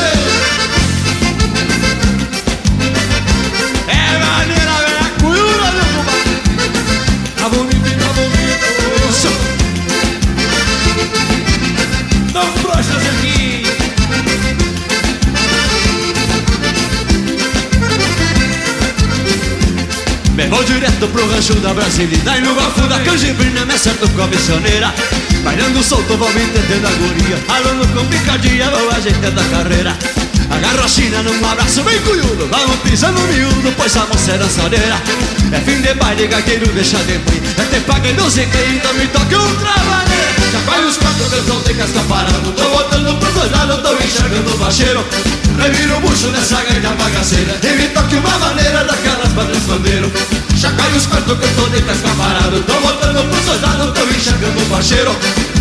vou 20.49 20.65
direto 20.65 21.07
pro 21.09 21.29
rancho 21.31 21.55
da 21.55 21.73
Brasilina 21.75 22.37
E 22.37 22.41
no 22.41 22.55
bafo 22.55 22.87
da 22.89 22.99
canjibrina 23.01 23.65
me 23.65 23.75
acerto 23.75 24.09
com 24.11 24.23
a 24.23 24.27
missioneira. 24.27 24.93
Bailando 25.45 25.83
solto, 25.83 26.17
vou 26.17 26.33
me 26.33 26.43
entendendo 26.43 26.87
a 26.87 26.91
guria. 26.91 27.37
Falando 27.47 27.87
com 27.95 28.05
picardia, 28.07 28.71
vou 28.71 28.91
ajeitando 28.91 29.41
a 29.41 29.45
carreira. 29.45 29.97
Agarro 30.51 30.85
a 30.85 30.89
China 30.89 31.23
num 31.23 31.47
abraço 31.47 31.83
bem 31.83 31.99
cunhudo. 32.01 32.49
Vamos 32.51 32.77
pisando 32.81 33.21
miúdo, 33.21 33.73
pois 33.77 33.97
a 33.97 34.07
moça 34.07 34.33
é 34.33 34.39
dançadeira. 34.39 35.01
É 35.53 35.61
fim 35.61 35.81
de 35.81 35.95
baile, 35.95 36.27
gagueiro 36.27 36.67
deixa 36.73 36.99
de 36.99 37.13
mãe. 37.13 37.43
É 37.59 37.65
te 37.75 37.81
paga 37.81 38.09
e 38.09 38.13
não 38.15 38.31
quem, 38.31 38.77
então 38.77 38.95
me 38.95 39.07
toque 39.09 39.37
um 39.37 39.55
trabalho 39.57 40.11
Já 40.53 40.59
vai 40.61 40.85
os 40.85 40.97
quatro 41.19 41.29
que 41.29 41.51
tô 41.51 41.61
de 41.61 41.75
casca 41.75 42.01
parado 42.09 42.53
Tô 42.53 42.69
botando 42.69 43.19
pros 43.19 43.35
dois 43.35 43.51
lados, 43.51 43.83
tô 43.83 43.93
enxergando 43.95 44.55
o 44.55 44.59
bacheiro 44.59 45.05
Reviro 45.59 45.97
o 45.97 46.01
bucho 46.01 46.29
dessa 46.29 46.63
gaita 46.63 46.91
bagaceira 46.91 47.59
E 47.63 47.77
me 47.77 47.89
toque 47.89 48.17
uma 48.17 48.39
maneira 48.39 48.85
daquelas 48.85 49.33
padrões 49.33 49.63
bandeiro 49.65 50.13
Já 50.57 50.71
cai 50.73 50.93
os 50.93 51.07
quatro 51.07 51.37
que 51.37 51.45
eu 51.45 51.55
tô 51.57 51.69
de 51.69 51.83
casca 51.83 52.09
parado 52.17 52.63
Tô 52.63 52.75
botando 52.81 53.29
pros 53.29 53.45
dois 53.45 53.61
lados, 53.61 53.93
tô 53.95 54.07
enxergando 54.07 54.61
o 54.61 54.67
bacheiro 54.67 55.17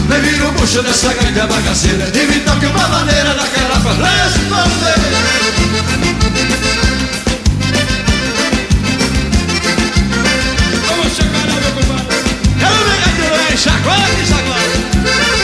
Reviro 0.10 0.48
o 0.48 0.52
bucho 0.54 0.82
dessa 0.84 1.14
gaita 1.14 1.48
bagaceira 1.48 2.12
E 2.14 2.28
me 2.28 2.40
toque 2.42 2.66
uma 2.68 2.88
maneira 2.88 3.34
daquelas 3.34 3.84
padrões 3.84 4.38
bandeiro 4.50 5.08
Vamos 10.88 11.14
chegar, 11.16 11.48
meu 11.48 11.72
compadre. 11.72 12.18
Quero 12.60 12.76
ver 12.76 12.98
gaiteiro, 13.06 13.36
hein? 13.36 13.58
Chacoalha, 13.58 14.26
chacoalha 14.26 15.37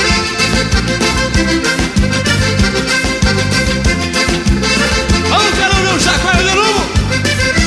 Vamos, 5.29 5.53
quero 5.57 5.75
no 5.83 5.99
chacoalho 5.99 6.43
de 6.49 6.55
novo 6.55 6.85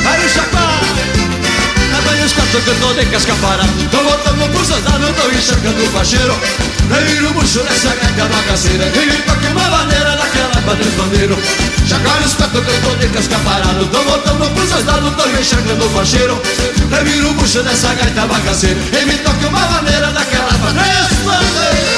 Vai 0.03 0.17
no 0.17 0.29
chacoalho 0.29 0.87
Apanha 1.99 2.25
os 2.25 2.33
quatro 2.33 2.61
tô 2.61 2.93
de 2.93 3.05
casca 3.05 3.33
parada 3.41 3.69
Tô 3.91 3.97
voltando 3.97 4.49
pro 4.51 4.65
soldado, 4.65 5.13
tô 5.13 5.29
enxergando 5.29 5.83
o 5.83 5.89
bacheiro 5.91 6.35
Reviro 6.89 7.29
o 7.29 7.33
bucho 7.33 7.59
dessa 7.59 7.89
gaita 7.89 8.25
bagaceira 8.25 8.85
E 8.87 9.21
toque 9.23 9.47
uma 9.47 9.69
maneira 9.69 10.15
daquela 10.15 10.61
padrão 10.65 10.91
bandeiro 10.97 11.37
Chacoalha 11.85 12.25
os 12.25 12.33
quatro 12.33 12.61
tô 12.61 12.95
de 12.95 13.07
casca 13.09 13.37
parada 13.45 13.85
Tô 13.85 14.01
voltando 14.01 14.49
pro 14.55 14.67
soldado, 14.67 15.11
tô 15.11 15.29
enxergando 15.29 15.85
o 15.85 15.89
bacheiro 15.89 16.41
Reviro 16.89 17.29
o 17.29 17.33
bucho 17.33 17.61
dessa 17.61 17.93
gaita 17.93 18.25
bagaceira 18.25 18.79
E 18.99 19.05
me 19.05 19.17
toque 19.19 19.45
uma 19.45 19.67
maneira 19.67 20.11
daquela 20.11 20.53
padrão 20.53 20.83
bandeiro 21.25 21.96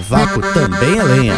cavaco 0.00 0.40
também 0.54 0.98
é 0.98 1.02
lenha. 1.02 1.34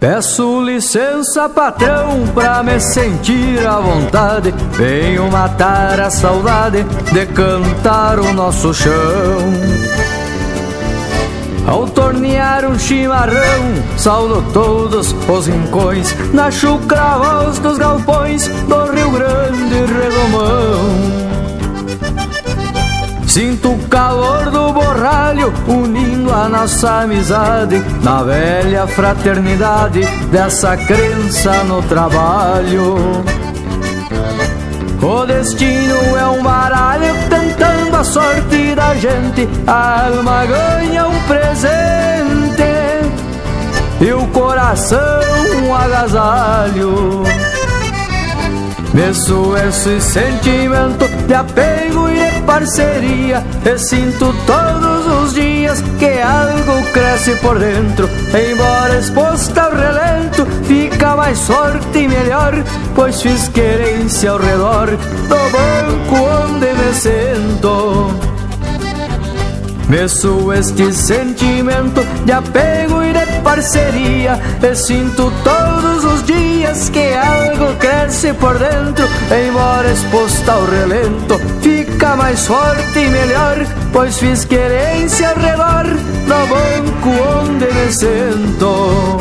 Peço 0.00 0.62
licença, 0.62 1.46
patrão, 1.48 2.26
pra 2.34 2.62
me 2.62 2.80
sentir 2.80 3.64
à 3.66 3.78
vontade. 3.78 4.52
Venho 4.72 5.30
matar 5.30 6.00
a 6.00 6.10
saudade 6.10 6.82
de 7.12 7.26
cantar 7.26 8.18
o 8.18 8.32
nosso 8.32 8.72
chão. 8.72 8.90
Ao 11.70 11.86
tornear 11.86 12.64
um 12.64 12.76
chimarrão, 12.76 13.62
saudo 13.96 14.42
todos 14.52 15.14
os 15.28 15.46
rincões, 15.46 16.12
na 16.34 16.50
chucra 16.50 17.00
dos 17.62 17.78
galpões 17.78 18.48
do 18.48 18.92
Rio 18.92 19.10
Grande 19.12 19.92
Redomão. 19.92 21.30
Sinto 23.24 23.70
o 23.70 23.78
calor 23.86 24.50
do 24.50 24.72
borralho 24.72 25.54
unindo 25.68 26.34
a 26.34 26.48
nossa 26.48 27.02
amizade 27.02 27.78
na 28.02 28.24
velha 28.24 28.88
fraternidade 28.88 30.04
dessa 30.32 30.76
crença 30.76 31.62
no 31.62 31.80
trabalho. 31.82 32.96
O 35.00 35.24
destino 35.24 36.16
é 36.18 36.26
um 36.26 36.42
baralho 36.42 37.14
tentando 37.28 37.89
a 38.00 38.04
sorte 38.04 38.74
da 38.74 38.94
gente, 38.94 39.46
a 39.66 40.06
alma 40.06 40.46
ganha 40.46 41.06
um 41.06 41.20
presente 41.24 42.62
e 44.00 44.12
o 44.14 44.26
coração 44.28 45.20
um 45.62 45.74
agasalho. 45.74 47.24
Meço 48.94 49.54
esse 49.56 50.00
sentimento 50.00 51.06
de 51.26 51.34
apego 51.34 52.08
e 52.08 52.28
de 52.28 52.40
parceria 52.42 53.44
E 53.64 53.78
sinto 53.78 54.34
todos 54.46 55.06
os 55.22 55.34
dias 55.34 55.80
que 55.96 56.20
algo 56.20 56.82
cresce 56.92 57.36
por 57.36 57.56
dentro 57.56 58.10
Embora 58.34 58.98
exposta 58.98 59.62
ao 59.62 59.70
relento, 59.76 60.44
fica 60.64 61.14
mais 61.14 61.38
forte 61.46 61.98
e 61.98 62.08
melhor 62.08 62.52
Pois 62.96 63.22
fiz 63.22 63.46
querência 63.48 64.32
ao 64.32 64.38
redor 64.38 64.88
do 64.88 65.38
banco 65.52 66.16
onde 66.16 66.69
Meço 69.88 70.52
este 70.52 70.92
sentimento 70.92 72.00
de 72.24 72.32
apego 72.32 73.00
e 73.04 73.12
de 73.12 73.40
parceria 73.42 74.40
E 74.60 74.74
sinto 74.74 75.32
todos 75.44 76.04
os 76.04 76.24
dias 76.24 76.90
que 76.90 77.14
algo 77.14 77.76
cresce 77.78 78.32
por 78.34 78.58
dentro 78.58 79.08
Embora 79.30 79.92
exposta 79.92 80.52
ao 80.52 80.64
relento 80.64 81.38
Fica 81.60 82.16
mais 82.16 82.44
forte 82.44 82.98
e 82.98 83.08
melhor 83.08 83.64
Pois 83.92 84.18
fiz 84.18 84.44
querência 84.44 85.28
ao 85.28 85.36
redor 85.36 85.84
Do 85.84 86.46
banco 86.48 87.08
onde 87.38 87.66
me 87.66 87.92
sento. 87.92 89.16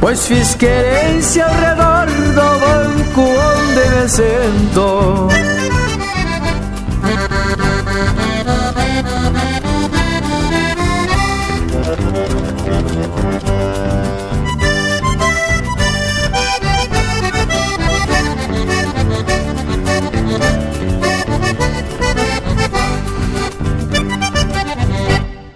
Pois 0.00 0.26
fiz 0.26 0.56
querência 0.56 1.46
ao 1.46 1.54
redor 1.54 2.06
do 2.06 2.58
banco 2.58 3.20
onde 3.20 3.88
me 3.94 4.08
sento 4.08 5.61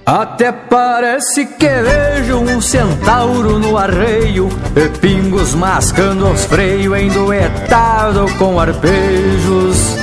Até 0.07 0.53
parece 0.53 1.45
que 1.45 1.67
vejo 1.67 2.39
um 2.39 2.61
centauro 2.61 3.59
no 3.59 3.77
arreio 3.77 4.49
E 4.77 4.89
pingos 5.01 5.53
mascando 5.53 6.31
os 6.31 6.45
freios 6.45 6.97
enduetado 6.97 8.27
com 8.39 8.61
arpejos. 8.61 9.97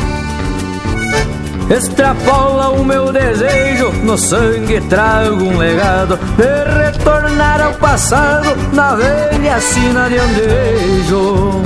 Extrapola 1.69 2.71
o 2.71 2.83
meu 2.83 3.13
desejo, 3.13 3.93
no 4.03 4.17
sangue 4.17 4.81
trago 4.81 5.45
um 5.45 5.57
legado 5.57 6.19
De 6.35 6.83
retornar 6.83 7.61
ao 7.61 7.73
passado 7.75 8.57
na 8.73 8.95
velha 8.95 9.61
sina 9.61 10.09
de 10.09 10.17
andejo 10.17 11.63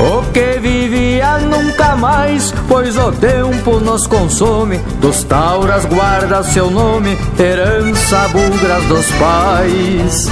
o 0.00 0.22
que 0.32 0.58
vivia 0.58 1.38
nunca 1.38 1.96
mais, 1.96 2.52
pois 2.68 2.96
o 2.96 3.12
tempo 3.12 3.78
nos 3.80 4.06
consome. 4.06 4.78
Dos 5.00 5.24
tauras 5.24 5.84
guarda 5.84 6.42
seu 6.42 6.70
nome, 6.70 7.16
herança 7.38 8.28
bugras 8.28 8.84
dos 8.84 9.06
pais. 9.12 10.28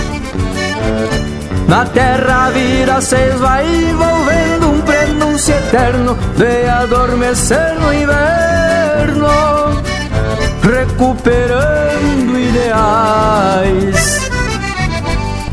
Na 1.69 1.85
terra 1.85 2.47
a 2.47 2.51
vida 2.51 3.01
se 3.03 3.29
vai 3.39 3.67
envolvendo 3.67 4.71
um 4.71 4.81
prenúncio 4.81 5.55
eterno 5.55 6.17
de 6.37 6.67
adormecer 6.67 7.75
no 7.79 7.93
inverno, 7.93 9.29
recuperando 10.63 12.39
ideais. 12.39 14.28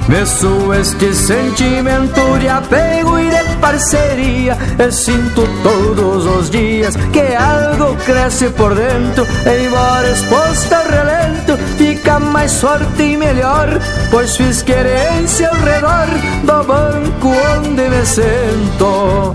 Meço 0.08 0.72
este 0.74 1.14
sentimento 1.16 2.38
de 2.40 2.48
apego 2.48 3.20
e 3.20 3.30
de 3.30 3.56
parceria 3.60 4.56
E 4.78 4.92
sinto 4.92 5.48
todos 5.64 6.26
os 6.26 6.50
dias 6.52 6.96
que 7.12 7.36
algo 7.36 7.96
cresce 8.06 8.50
por 8.50 8.76
dentro 8.76 9.26
Embora 9.46 10.12
exposta 10.12 10.78
ao 10.78 10.86
relento, 10.86 11.58
fica 11.78 12.20
mais 12.20 12.62
forte 12.62 13.02
e 13.02 13.18
melhor 13.18 13.68
Pois 14.12 14.38
fiz 14.38 14.62
querência 14.62 15.50
ao 15.50 15.56
redor 15.56 16.08
do 16.44 16.64
banco 16.64 17.34
onde 17.58 17.90
me 17.90 18.06
sento 18.06 19.34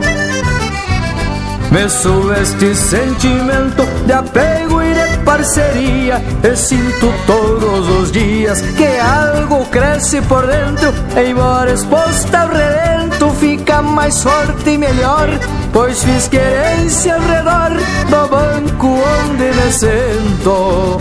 Meço 1.73 2.33
este 2.33 2.75
sentimento 2.77 3.85
de 4.07 4.13
apego 4.13 4.70
parceria 5.25 6.23
E 6.43 6.57
sinto 6.57 7.13
todos 7.27 7.89
os 7.89 8.13
dias 8.13 8.61
que 8.61 8.99
algo 8.99 9.65
cresce 9.67 10.21
por 10.23 10.47
dentro. 10.47 10.93
Embora 11.17 11.73
exposta 11.73 12.41
ao 12.41 12.49
relento 12.49 13.31
fica 13.39 13.83
mais 13.83 14.23
forte 14.23 14.71
e 14.71 14.79
melhor 14.79 15.29
Pois 15.73 16.03
fiz 16.03 16.29
querência 16.29 17.15
ao 17.15 17.21
redor 17.21 17.71
do 18.09 18.29
banco 18.29 18.87
onde 18.89 19.45
me 19.45 19.73
sento 19.73 20.99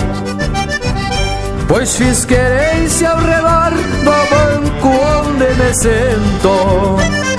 Pois 1.67 1.95
fiz 1.95 2.25
querência 2.25 3.11
ao 3.11 3.19
redor 3.19 3.71
do 4.03 4.11
banco 4.29 4.87
onde 4.87 5.45
me 5.55 5.73
sento 5.73 7.38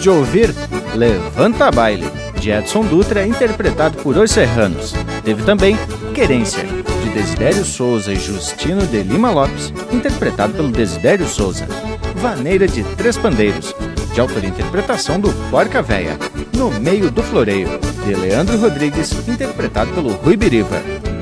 De 0.00 0.08
ouvir 0.08 0.54
Levanta 0.94 1.70
Baile, 1.70 2.10
de 2.40 2.50
Edson 2.50 2.82
Dutra, 2.84 3.26
interpretado 3.26 3.98
por 3.98 4.16
Os 4.16 4.30
Serranos. 4.30 4.94
Teve 5.22 5.42
também 5.42 5.76
Querência, 6.14 6.64
de 6.64 7.10
Desidério 7.10 7.64
Souza 7.64 8.10
e 8.10 8.16
Justino 8.16 8.86
de 8.86 9.02
Lima 9.02 9.30
Lopes, 9.30 9.72
interpretado 9.92 10.54
pelo 10.54 10.70
Desidério 10.70 11.26
Souza. 11.26 11.66
Vaneira 12.16 12.66
de 12.66 12.82
Três 12.96 13.18
Pandeiros, 13.18 13.74
de 14.14 14.20
autoria 14.20 14.48
e 14.48 14.52
interpretação 14.52 15.20
do 15.20 15.30
Porca 15.50 15.82
Véia. 15.82 16.16
No 16.56 16.70
Meio 16.70 17.10
do 17.10 17.22
Floreio, 17.22 17.68
de 18.04 18.14
Leandro 18.14 18.58
Rodrigues, 18.58 19.12
interpretado 19.28 19.92
pelo 19.92 20.12
Rui 20.14 20.36
Biriva. 20.36 20.80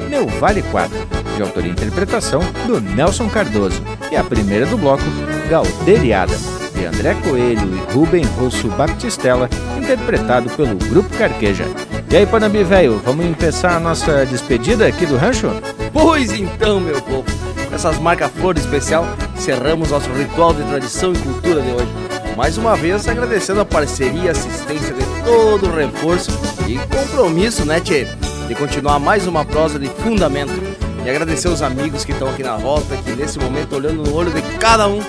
Meu 0.08 0.26
Vale 0.26 0.62
4, 0.62 0.96
de 1.36 1.42
autoria 1.42 1.68
e 1.68 1.72
interpretação 1.72 2.40
do 2.66 2.80
Nelson 2.80 3.28
Cardoso. 3.28 3.82
E 4.10 4.16
a 4.16 4.22
primeira 4.22 4.66
do 4.66 4.78
bloco, 4.78 5.04
Galderiada, 5.48 6.34
de 6.36 6.57
André 6.98 7.14
Coelho 7.22 7.76
e 7.76 7.92
Rubem 7.92 8.24
Rosso 8.36 8.66
Baptistella, 8.70 9.48
interpretado 9.78 10.50
pelo 10.50 10.74
Grupo 10.74 11.08
Carqueja. 11.16 11.64
E 12.10 12.16
aí, 12.16 12.26
Panambi 12.26 12.64
velho, 12.64 13.00
vamos 13.04 13.36
começar 13.36 13.76
a 13.76 13.78
nossa 13.78 14.26
despedida 14.26 14.84
aqui 14.84 15.06
do 15.06 15.16
rancho? 15.16 15.48
Pois 15.92 16.32
então, 16.32 16.80
meu 16.80 17.00
povo, 17.00 17.24
com 17.68 17.74
essas 17.74 18.00
marcas 18.00 18.32
flores 18.32 18.64
especial, 18.64 19.06
encerramos 19.36 19.92
nosso 19.92 20.10
ritual 20.10 20.52
de 20.52 20.64
tradição 20.64 21.12
e 21.12 21.18
cultura 21.18 21.62
de 21.62 21.70
hoje. 21.70 21.88
Mais 22.36 22.58
uma 22.58 22.74
vez 22.74 23.06
agradecendo 23.06 23.60
a 23.60 23.64
parceria 23.64 24.24
e 24.24 24.28
assistência 24.28 24.92
de 24.92 25.04
todo 25.24 25.68
o 25.68 25.76
reforço 25.76 26.32
e 26.66 26.78
compromisso, 26.78 27.64
né, 27.64 27.78
Tchê? 27.78 28.08
De 28.48 28.56
continuar 28.56 28.98
mais 28.98 29.24
uma 29.28 29.44
prosa 29.44 29.78
de 29.78 29.86
fundamento. 29.86 30.60
E 31.04 31.08
agradecer 31.08 31.48
os 31.48 31.62
amigos 31.62 32.04
que 32.04 32.10
estão 32.10 32.28
aqui 32.28 32.42
na 32.42 32.56
volta, 32.56 32.96
que 32.96 33.12
nesse 33.12 33.38
momento 33.38 33.76
olhando 33.76 34.02
no 34.02 34.14
olho 34.14 34.32
de 34.32 34.42
cada 34.58 34.88
um, 34.88 35.00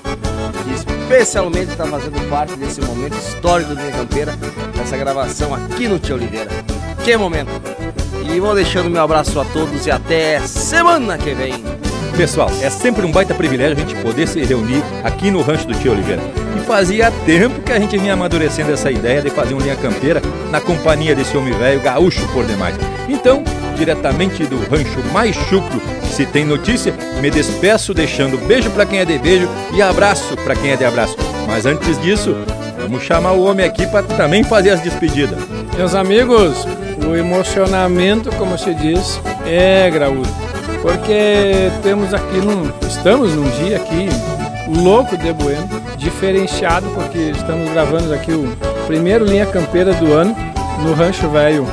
especialmente 1.10 1.72
está 1.72 1.88
fazendo 1.88 2.30
parte 2.30 2.56
desse 2.56 2.80
momento 2.82 3.18
histórico 3.18 3.74
do 3.74 3.82
Minha 3.82 3.92
Campeira, 3.92 4.38
dessa 4.78 4.96
gravação 4.96 5.56
aqui 5.56 5.88
no 5.88 5.98
Tia 5.98 6.14
Oliveira. 6.14 6.52
Que 7.04 7.18
momento! 7.18 7.50
E 8.32 8.40
vou 8.40 8.54
deixando 8.54 8.92
meu 8.92 9.02
abraço 9.02 9.40
a 9.40 9.46
todos 9.46 9.88
e 9.88 9.92
até 9.92 10.40
semana 10.42 11.18
que 11.18 11.34
vem. 11.34 11.64
Pessoal, 12.16 12.52
é 12.62 12.70
sempre 12.70 13.08
um 13.08 13.12
baita 13.12 13.34
privilégio 13.34 13.76
a 13.76 13.80
gente 13.80 13.96
poder 14.04 14.28
se 14.28 14.40
reunir 14.44 14.84
aqui 15.04 15.32
no 15.32 15.42
Rancho 15.42 15.66
do 15.66 15.74
Tio 15.74 15.94
Oliveira. 15.94 16.22
E 16.56 16.60
fazia 16.68 17.12
tempo 17.26 17.60
que 17.62 17.72
a 17.72 17.80
gente 17.80 17.98
vinha 17.98 18.14
amadurecendo 18.14 18.72
essa 18.72 18.92
ideia 18.92 19.20
de 19.20 19.32
fazer 19.32 19.56
um 19.56 19.60
linha 19.60 19.76
campeira 19.76 20.22
na 20.52 20.62
companhia 20.62 21.16
desse 21.16 21.36
homem 21.36 21.54
velho 21.54 21.82
gaúcho 21.82 22.28
por 22.34 22.46
demais. 22.46 22.76
Então, 23.08 23.44
diretamente 23.80 24.46
do 24.46 24.58
rancho 24.70 25.02
mais 25.14 25.36
chucro 25.36 25.82
se 26.12 26.26
tem 26.26 26.44
notícia, 26.44 26.94
me 27.22 27.32
despeço 27.32 27.94
deixando 27.94 28.38
beijo 28.46 28.70
para 28.72 28.86
quem 28.86 29.00
é 29.00 29.06
de 29.06 29.18
beijo 29.18 29.48
e 29.74 29.82
abraço 29.82 30.36
para 30.44 30.54
quem 30.54 30.72
é 30.72 30.76
de 30.76 30.84
abraço. 30.84 31.16
Mas 31.48 31.66
antes 31.66 32.00
disso, 32.02 32.36
vamos 32.78 33.04
chamar 33.04 33.32
o 33.32 33.44
homem 33.46 33.66
aqui 33.66 33.88
para 33.88 34.04
também 34.04 34.44
fazer 34.44 34.72
as 34.72 34.82
despedidas. 34.82 35.40
Meus 35.78 35.96
amigos, 35.96 36.68
o 37.08 37.16
emocionamento, 37.16 38.30
como 38.36 38.58
se 38.58 38.74
diz, 38.74 39.22
é 39.46 39.90
graúdo. 39.90 40.30
Porque 40.82 41.72
temos 41.82 42.14
aqui 42.14 42.38
num, 42.38 42.70
estamos 42.86 43.34
num 43.34 43.50
dia 43.64 43.78
aqui 43.78 44.10
louco 44.84 45.18
de 45.18 45.32
bueno, 45.32 45.68
diferenciado 45.98 46.86
porque 46.90 47.18
estamos 47.18 47.70
gravando 47.72 48.14
aqui 48.14 48.32
o 48.32 48.56
primeiro 48.88 49.26
linha 49.26 49.46
campeira 49.46 49.94
do 49.94 50.14
ano 50.14 50.36
no 50.84 50.94
Rancho 50.94 51.28
Velho 51.30 51.66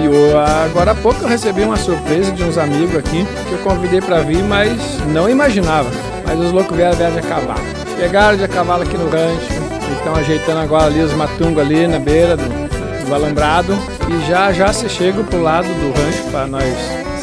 E 0.00 0.04
eu, 0.04 0.38
agora 0.38 0.92
há 0.92 0.94
pouco 0.94 1.22
eu 1.22 1.28
recebi 1.28 1.62
uma 1.62 1.76
surpresa 1.76 2.32
de 2.32 2.42
uns 2.42 2.56
amigos 2.56 2.96
aqui 2.96 3.26
que 3.48 3.52
eu 3.52 3.58
convidei 3.58 4.00
para 4.00 4.20
vir, 4.20 4.42
mas 4.44 4.72
não 5.08 5.28
imaginava. 5.28 5.90
Mas 6.26 6.38
os 6.38 6.52
loucos 6.52 6.76
vieram, 6.76 6.96
vieram 6.96 7.16
de 7.16 7.22
cavalo. 7.22 7.60
Chegaram 7.98 8.36
de 8.36 8.48
cavalo 8.48 8.82
aqui 8.82 8.96
no 8.96 9.08
rancho, 9.08 9.62
estão 9.96 10.14
ajeitando 10.16 10.60
agora 10.60 10.86
ali 10.86 11.00
os 11.00 11.12
matungos 11.12 11.62
ali 11.62 11.86
na 11.86 11.98
beira 11.98 12.36
do, 12.36 13.06
do 13.06 13.14
alambrado 13.14 13.78
e 14.08 14.28
já 14.28 14.52
já 14.52 14.72
se 14.72 14.88
chega 14.88 15.22
pro 15.22 15.40
lado 15.40 15.66
do 15.66 15.92
rancho 15.98 16.30
para 16.30 16.46
nós 16.46 16.74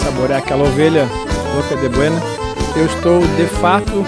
saborear 0.01 0.39
aquela 0.39 0.63
ovelha 0.63 1.07
louca 1.53 1.75
de 1.75 1.89
buena. 1.89 2.21
Eu 2.75 2.85
estou 2.85 3.19
de 3.19 3.45
fato 3.59 4.05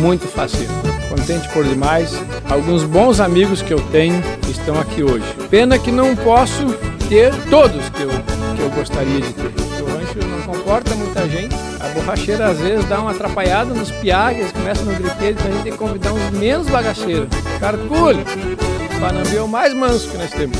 muito 0.00 0.26
fácil, 0.26 0.66
contente 1.08 1.48
por 1.50 1.64
demais. 1.64 2.18
Alguns 2.48 2.84
bons 2.84 3.20
amigos 3.20 3.60
que 3.60 3.74
eu 3.74 3.80
tenho 3.90 4.22
estão 4.48 4.80
aqui 4.80 5.02
hoje. 5.02 5.24
Pena 5.50 5.78
que 5.78 5.90
não 5.90 6.14
posso 6.16 6.74
ter 7.08 7.32
todos 7.48 7.88
que 7.90 8.02
eu, 8.02 8.08
que 8.08 8.62
eu 8.62 8.70
gostaria 8.70 9.20
de 9.20 9.32
ter. 9.32 9.52
O 9.82 9.86
rancho 9.86 10.18
não 10.28 10.54
comporta 10.54 10.94
muita 10.94 11.28
gente. 11.28 11.54
A 11.80 11.88
borracheira 11.88 12.46
às 12.48 12.58
vezes 12.58 12.84
dá 12.86 13.00
uma 13.00 13.12
atrapalhada 13.12 13.72
nos 13.72 13.90
piagas, 13.90 14.52
começa 14.52 14.82
no 14.82 14.94
griteiro, 14.94 15.36
então 15.38 15.46
a 15.46 15.54
gente 15.54 15.62
tem 15.62 15.72
que 15.72 15.78
convidar 15.78 16.12
uns 16.12 16.30
menos 16.30 16.68
bagacheiros. 16.68 17.28
Carculho, 17.60 18.24
Panambi 19.00 19.36
é 19.36 19.42
o 19.42 19.48
mais 19.48 19.74
manso 19.74 20.08
que 20.08 20.16
nós 20.16 20.30
temos. 20.30 20.56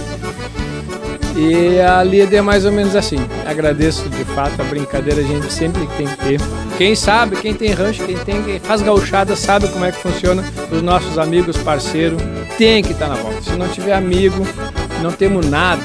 E 1.36 1.78
a 1.80 2.02
lida 2.02 2.34
é 2.34 2.40
mais 2.40 2.64
ou 2.64 2.72
menos 2.72 2.96
assim. 2.96 3.18
Agradeço 3.44 4.08
de 4.08 4.24
fato 4.24 4.58
a 4.58 4.64
brincadeira, 4.64 5.20
a 5.20 5.24
gente 5.24 5.52
sempre 5.52 5.86
tem 5.96 6.06
que 6.06 6.16
ter. 6.16 6.40
Quem 6.78 6.94
sabe, 6.94 7.36
quem 7.36 7.52
tem 7.52 7.72
rancho, 7.72 8.04
quem 8.04 8.16
tem 8.16 8.42
quem 8.42 8.58
faz 8.58 8.80
gauchada, 8.80 9.36
sabe 9.36 9.68
como 9.68 9.84
é 9.84 9.92
que 9.92 9.98
funciona. 9.98 10.42
Os 10.70 10.80
nossos 10.80 11.18
amigos, 11.18 11.56
parceiros, 11.58 12.20
tem 12.56 12.82
que 12.82 12.92
estar 12.92 13.08
na 13.08 13.16
volta. 13.16 13.42
Se 13.42 13.50
não 13.50 13.68
tiver 13.68 13.94
amigo, 13.94 14.46
não 15.02 15.12
temos 15.12 15.46
nada. 15.46 15.82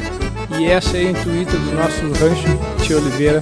E 0.59 0.65
esse 0.65 0.97
é 0.97 1.05
o 1.05 1.09
intuito 1.11 1.57
do 1.57 1.75
nosso 1.75 2.23
rancho 2.23 2.83
Tia 2.83 2.97
Oliveira. 2.97 3.41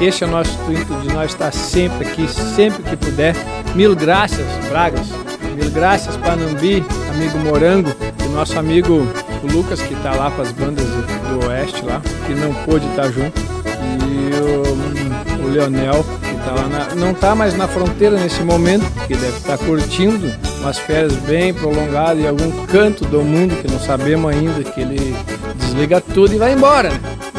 Esse 0.00 0.24
é 0.24 0.26
o 0.26 0.30
nosso 0.30 0.52
intuito 0.62 0.94
de 1.00 1.12
nós 1.12 1.30
estar 1.30 1.52
sempre 1.52 2.08
aqui, 2.08 2.26
sempre 2.28 2.82
que 2.82 2.96
puder. 2.96 3.34
Mil 3.74 3.94
graças, 3.94 4.46
Bragas. 4.68 5.06
Mil 5.54 5.70
graças, 5.70 6.16
Panambi, 6.16 6.84
amigo 7.10 7.38
Morango, 7.38 7.90
e 8.24 8.28
nosso 8.28 8.58
amigo 8.58 9.06
Lucas, 9.52 9.82
que 9.82 9.94
está 9.94 10.14
lá 10.14 10.30
com 10.30 10.42
as 10.42 10.52
bandas 10.52 10.86
do, 10.86 11.46
Oeste 11.46 11.84
lá, 11.84 12.00
que 12.26 12.34
não 12.34 12.52
pôde 12.64 12.86
estar 12.88 13.10
junto. 13.10 13.40
E 13.40 15.40
o, 15.40 15.44
o 15.44 15.50
Leonel, 15.50 16.04
que 16.22 16.36
tá 16.44 16.52
lá 16.52 16.68
na, 16.68 16.94
não 16.94 17.12
está 17.12 17.34
mais 17.34 17.56
na 17.56 17.66
fronteira 17.66 18.18
nesse 18.18 18.42
momento, 18.42 18.84
que 19.06 19.14
deve 19.14 19.36
estar 19.36 19.58
tá 19.58 19.64
curtindo 19.64 20.32
umas 20.60 20.78
férias 20.78 21.14
bem 21.14 21.52
prolongadas 21.52 22.18
em 22.18 22.28
algum 22.28 22.66
canto 22.66 23.04
do 23.04 23.22
mundo 23.22 23.60
que 23.60 23.70
não 23.70 23.80
sabemos 23.80 24.32
ainda, 24.32 24.62
que 24.62 24.80
ele 24.80 25.14
desliga 25.56 26.00
tudo 26.00 26.34
e 26.34 26.38
vai 26.38 26.52
embora. 26.52 26.90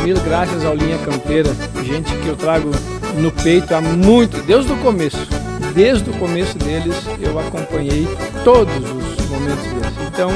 Mil 0.03 0.19
graças 0.21 0.65
ao 0.65 0.75
Linha 0.75 0.97
Campeira, 0.99 1.49
gente 1.83 2.13
que 2.17 2.27
eu 2.27 2.35
trago 2.35 2.71
no 3.17 3.31
peito 3.31 3.73
há 3.73 3.81
muito, 3.81 4.41
desde 4.43 4.71
o 4.71 4.77
começo. 4.77 5.27
Desde 5.73 6.09
o 6.09 6.13
começo 6.13 6.57
deles 6.57 6.95
eu 7.19 7.39
acompanhei 7.39 8.07
todos 8.43 8.75
os 8.75 9.27
momentos 9.27 9.63
deles. 9.63 9.93
Então, 10.07 10.31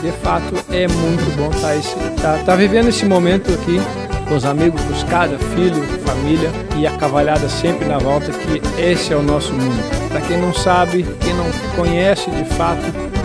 de 0.00 0.12
fato 0.22 0.54
é 0.70 0.86
muito 0.86 1.36
bom 1.36 1.50
estar 1.50 2.20
tá, 2.20 2.38
tá, 2.38 2.44
tá 2.44 2.56
vivendo 2.56 2.88
esse 2.88 3.04
momento 3.04 3.52
aqui 3.52 3.80
com 4.28 4.34
os 4.34 4.44
amigos, 4.44 4.80
com 4.82 4.92
os 4.92 5.02
cada 5.04 5.38
filho, 5.38 5.82
família 6.04 6.50
e 6.76 6.86
a 6.86 6.90
cavalhada 6.96 7.48
sempre 7.48 7.86
na 7.86 7.98
volta, 7.98 8.32
que 8.32 8.60
esse 8.80 9.12
é 9.12 9.16
o 9.16 9.22
nosso 9.22 9.52
mundo. 9.52 10.08
Para 10.08 10.20
quem 10.20 10.38
não 10.38 10.52
sabe, 10.52 11.04
quem 11.20 11.34
não 11.34 11.46
conhece 11.76 12.30
de 12.30 12.44
fato, 12.56 12.82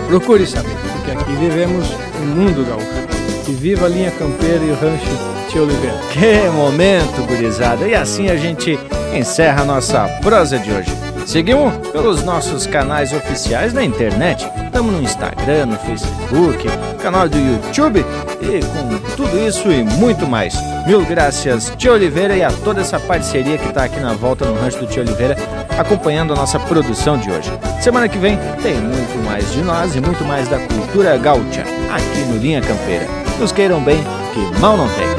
procure 0.08 0.46
saber, 0.46 0.76
porque 0.94 1.12
aqui 1.12 1.32
vivemos 1.34 1.88
um 2.22 2.26
mundo 2.26 2.66
gaúcho. 2.68 3.11
E 3.48 3.54
viva 3.54 3.86
a 3.86 3.90
linha 3.90 4.12
campeira 4.12 4.64
e 4.64 4.72
o 4.72 4.76
rancho 4.76 5.06
Tio 5.50 5.64
Oliveira. 5.64 5.98
Que 6.12 6.50
momento, 6.50 7.26
gurizada! 7.28 7.88
E 7.88 7.94
assim 7.94 8.30
a 8.30 8.36
gente 8.36 8.80
encerra 9.14 9.64
a 9.64 9.66
nossa 9.66 10.08
prosa 10.22 10.58
de 10.58 10.72
hoje. 10.72 10.92
Seguimos 11.26 11.74
pelos 11.90 12.24
nossos 12.24 12.66
canais 12.66 13.14
oficiais 13.14 13.74
na 13.74 13.84
internet. 13.84 14.48
Estamos 14.66 14.94
no 14.94 15.02
Instagram, 15.02 15.68
no 15.68 15.78
Facebook, 15.78 16.66
canal 17.02 17.28
do 17.28 17.38
YouTube 17.38 18.06
e 18.42 18.60
com 18.60 19.16
tudo 19.16 19.38
isso 19.40 19.72
e 19.72 19.84
muito 19.84 20.26
mais. 20.26 20.56
Mil 20.88 21.06
graças, 21.06 21.72
Tio 21.78 21.94
Oliveira, 21.94 22.36
e 22.36 22.44
a 22.44 22.52
toda 22.52 22.82
essa 22.82 23.00
parceria 23.00 23.58
que 23.58 23.68
está 23.68 23.84
aqui 23.84 24.00
na 24.00 24.14
volta 24.14 24.46
no 24.46 24.60
Rancho 24.60 24.80
do 24.80 24.88
Tio 24.88 25.04
Oliveira, 25.04 25.36
acompanhando 25.78 26.34
a 26.34 26.36
nossa 26.36 26.60
produção 26.60 27.18
de 27.18 27.30
hoje. 27.30 27.52
Semana 27.82 28.08
que 28.08 28.18
vem 28.18 28.38
tem 28.64 28.76
muito 28.76 29.24
mais 29.26 29.52
de 29.52 29.62
nós 29.62 29.96
e 29.96 30.02
muito 30.02 30.24
mais 30.24 30.48
da 30.48 30.60
cultura 30.60 31.18
gaúcha 31.18 31.64
aqui 31.92 32.22
no 32.28 32.38
Linha 32.38 32.62
Campeira. 32.62 33.21
Nos 33.42 33.52
queiram 33.52 33.84
bem, 33.84 33.98
que 34.34 34.60
mal 34.62 34.78
não 34.78 34.88
tem. 34.88 35.12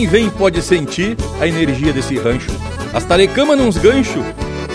Quem 0.00 0.08
vem 0.08 0.30
pode 0.30 0.62
sentir 0.62 1.14
a 1.38 1.46
energia 1.46 1.92
desse 1.92 2.16
rancho. 2.16 2.50
As 2.94 3.04
tarecamas 3.04 3.58
nos 3.58 3.76
ganchos 3.76 4.24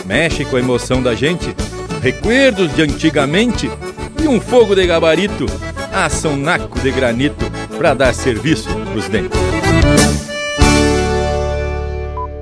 mexe 0.06 0.46
com 0.46 0.56
a 0.56 0.60
emoção 0.60 1.02
da 1.02 1.16
gente. 1.16 1.56
Recuerdos 2.00 2.72
de 2.76 2.84
antigamente 2.84 3.68
e 4.22 4.28
um 4.28 4.40
fogo 4.40 4.76
de 4.76 4.86
gabarito 4.86 5.48
um 6.28 6.38
naco 6.38 6.80
de 6.80 6.92
granito 6.92 7.44
para 7.76 7.96
dar 7.96 8.14
serviço 8.14 8.70
pros 8.92 9.08
dentes. 9.10 9.40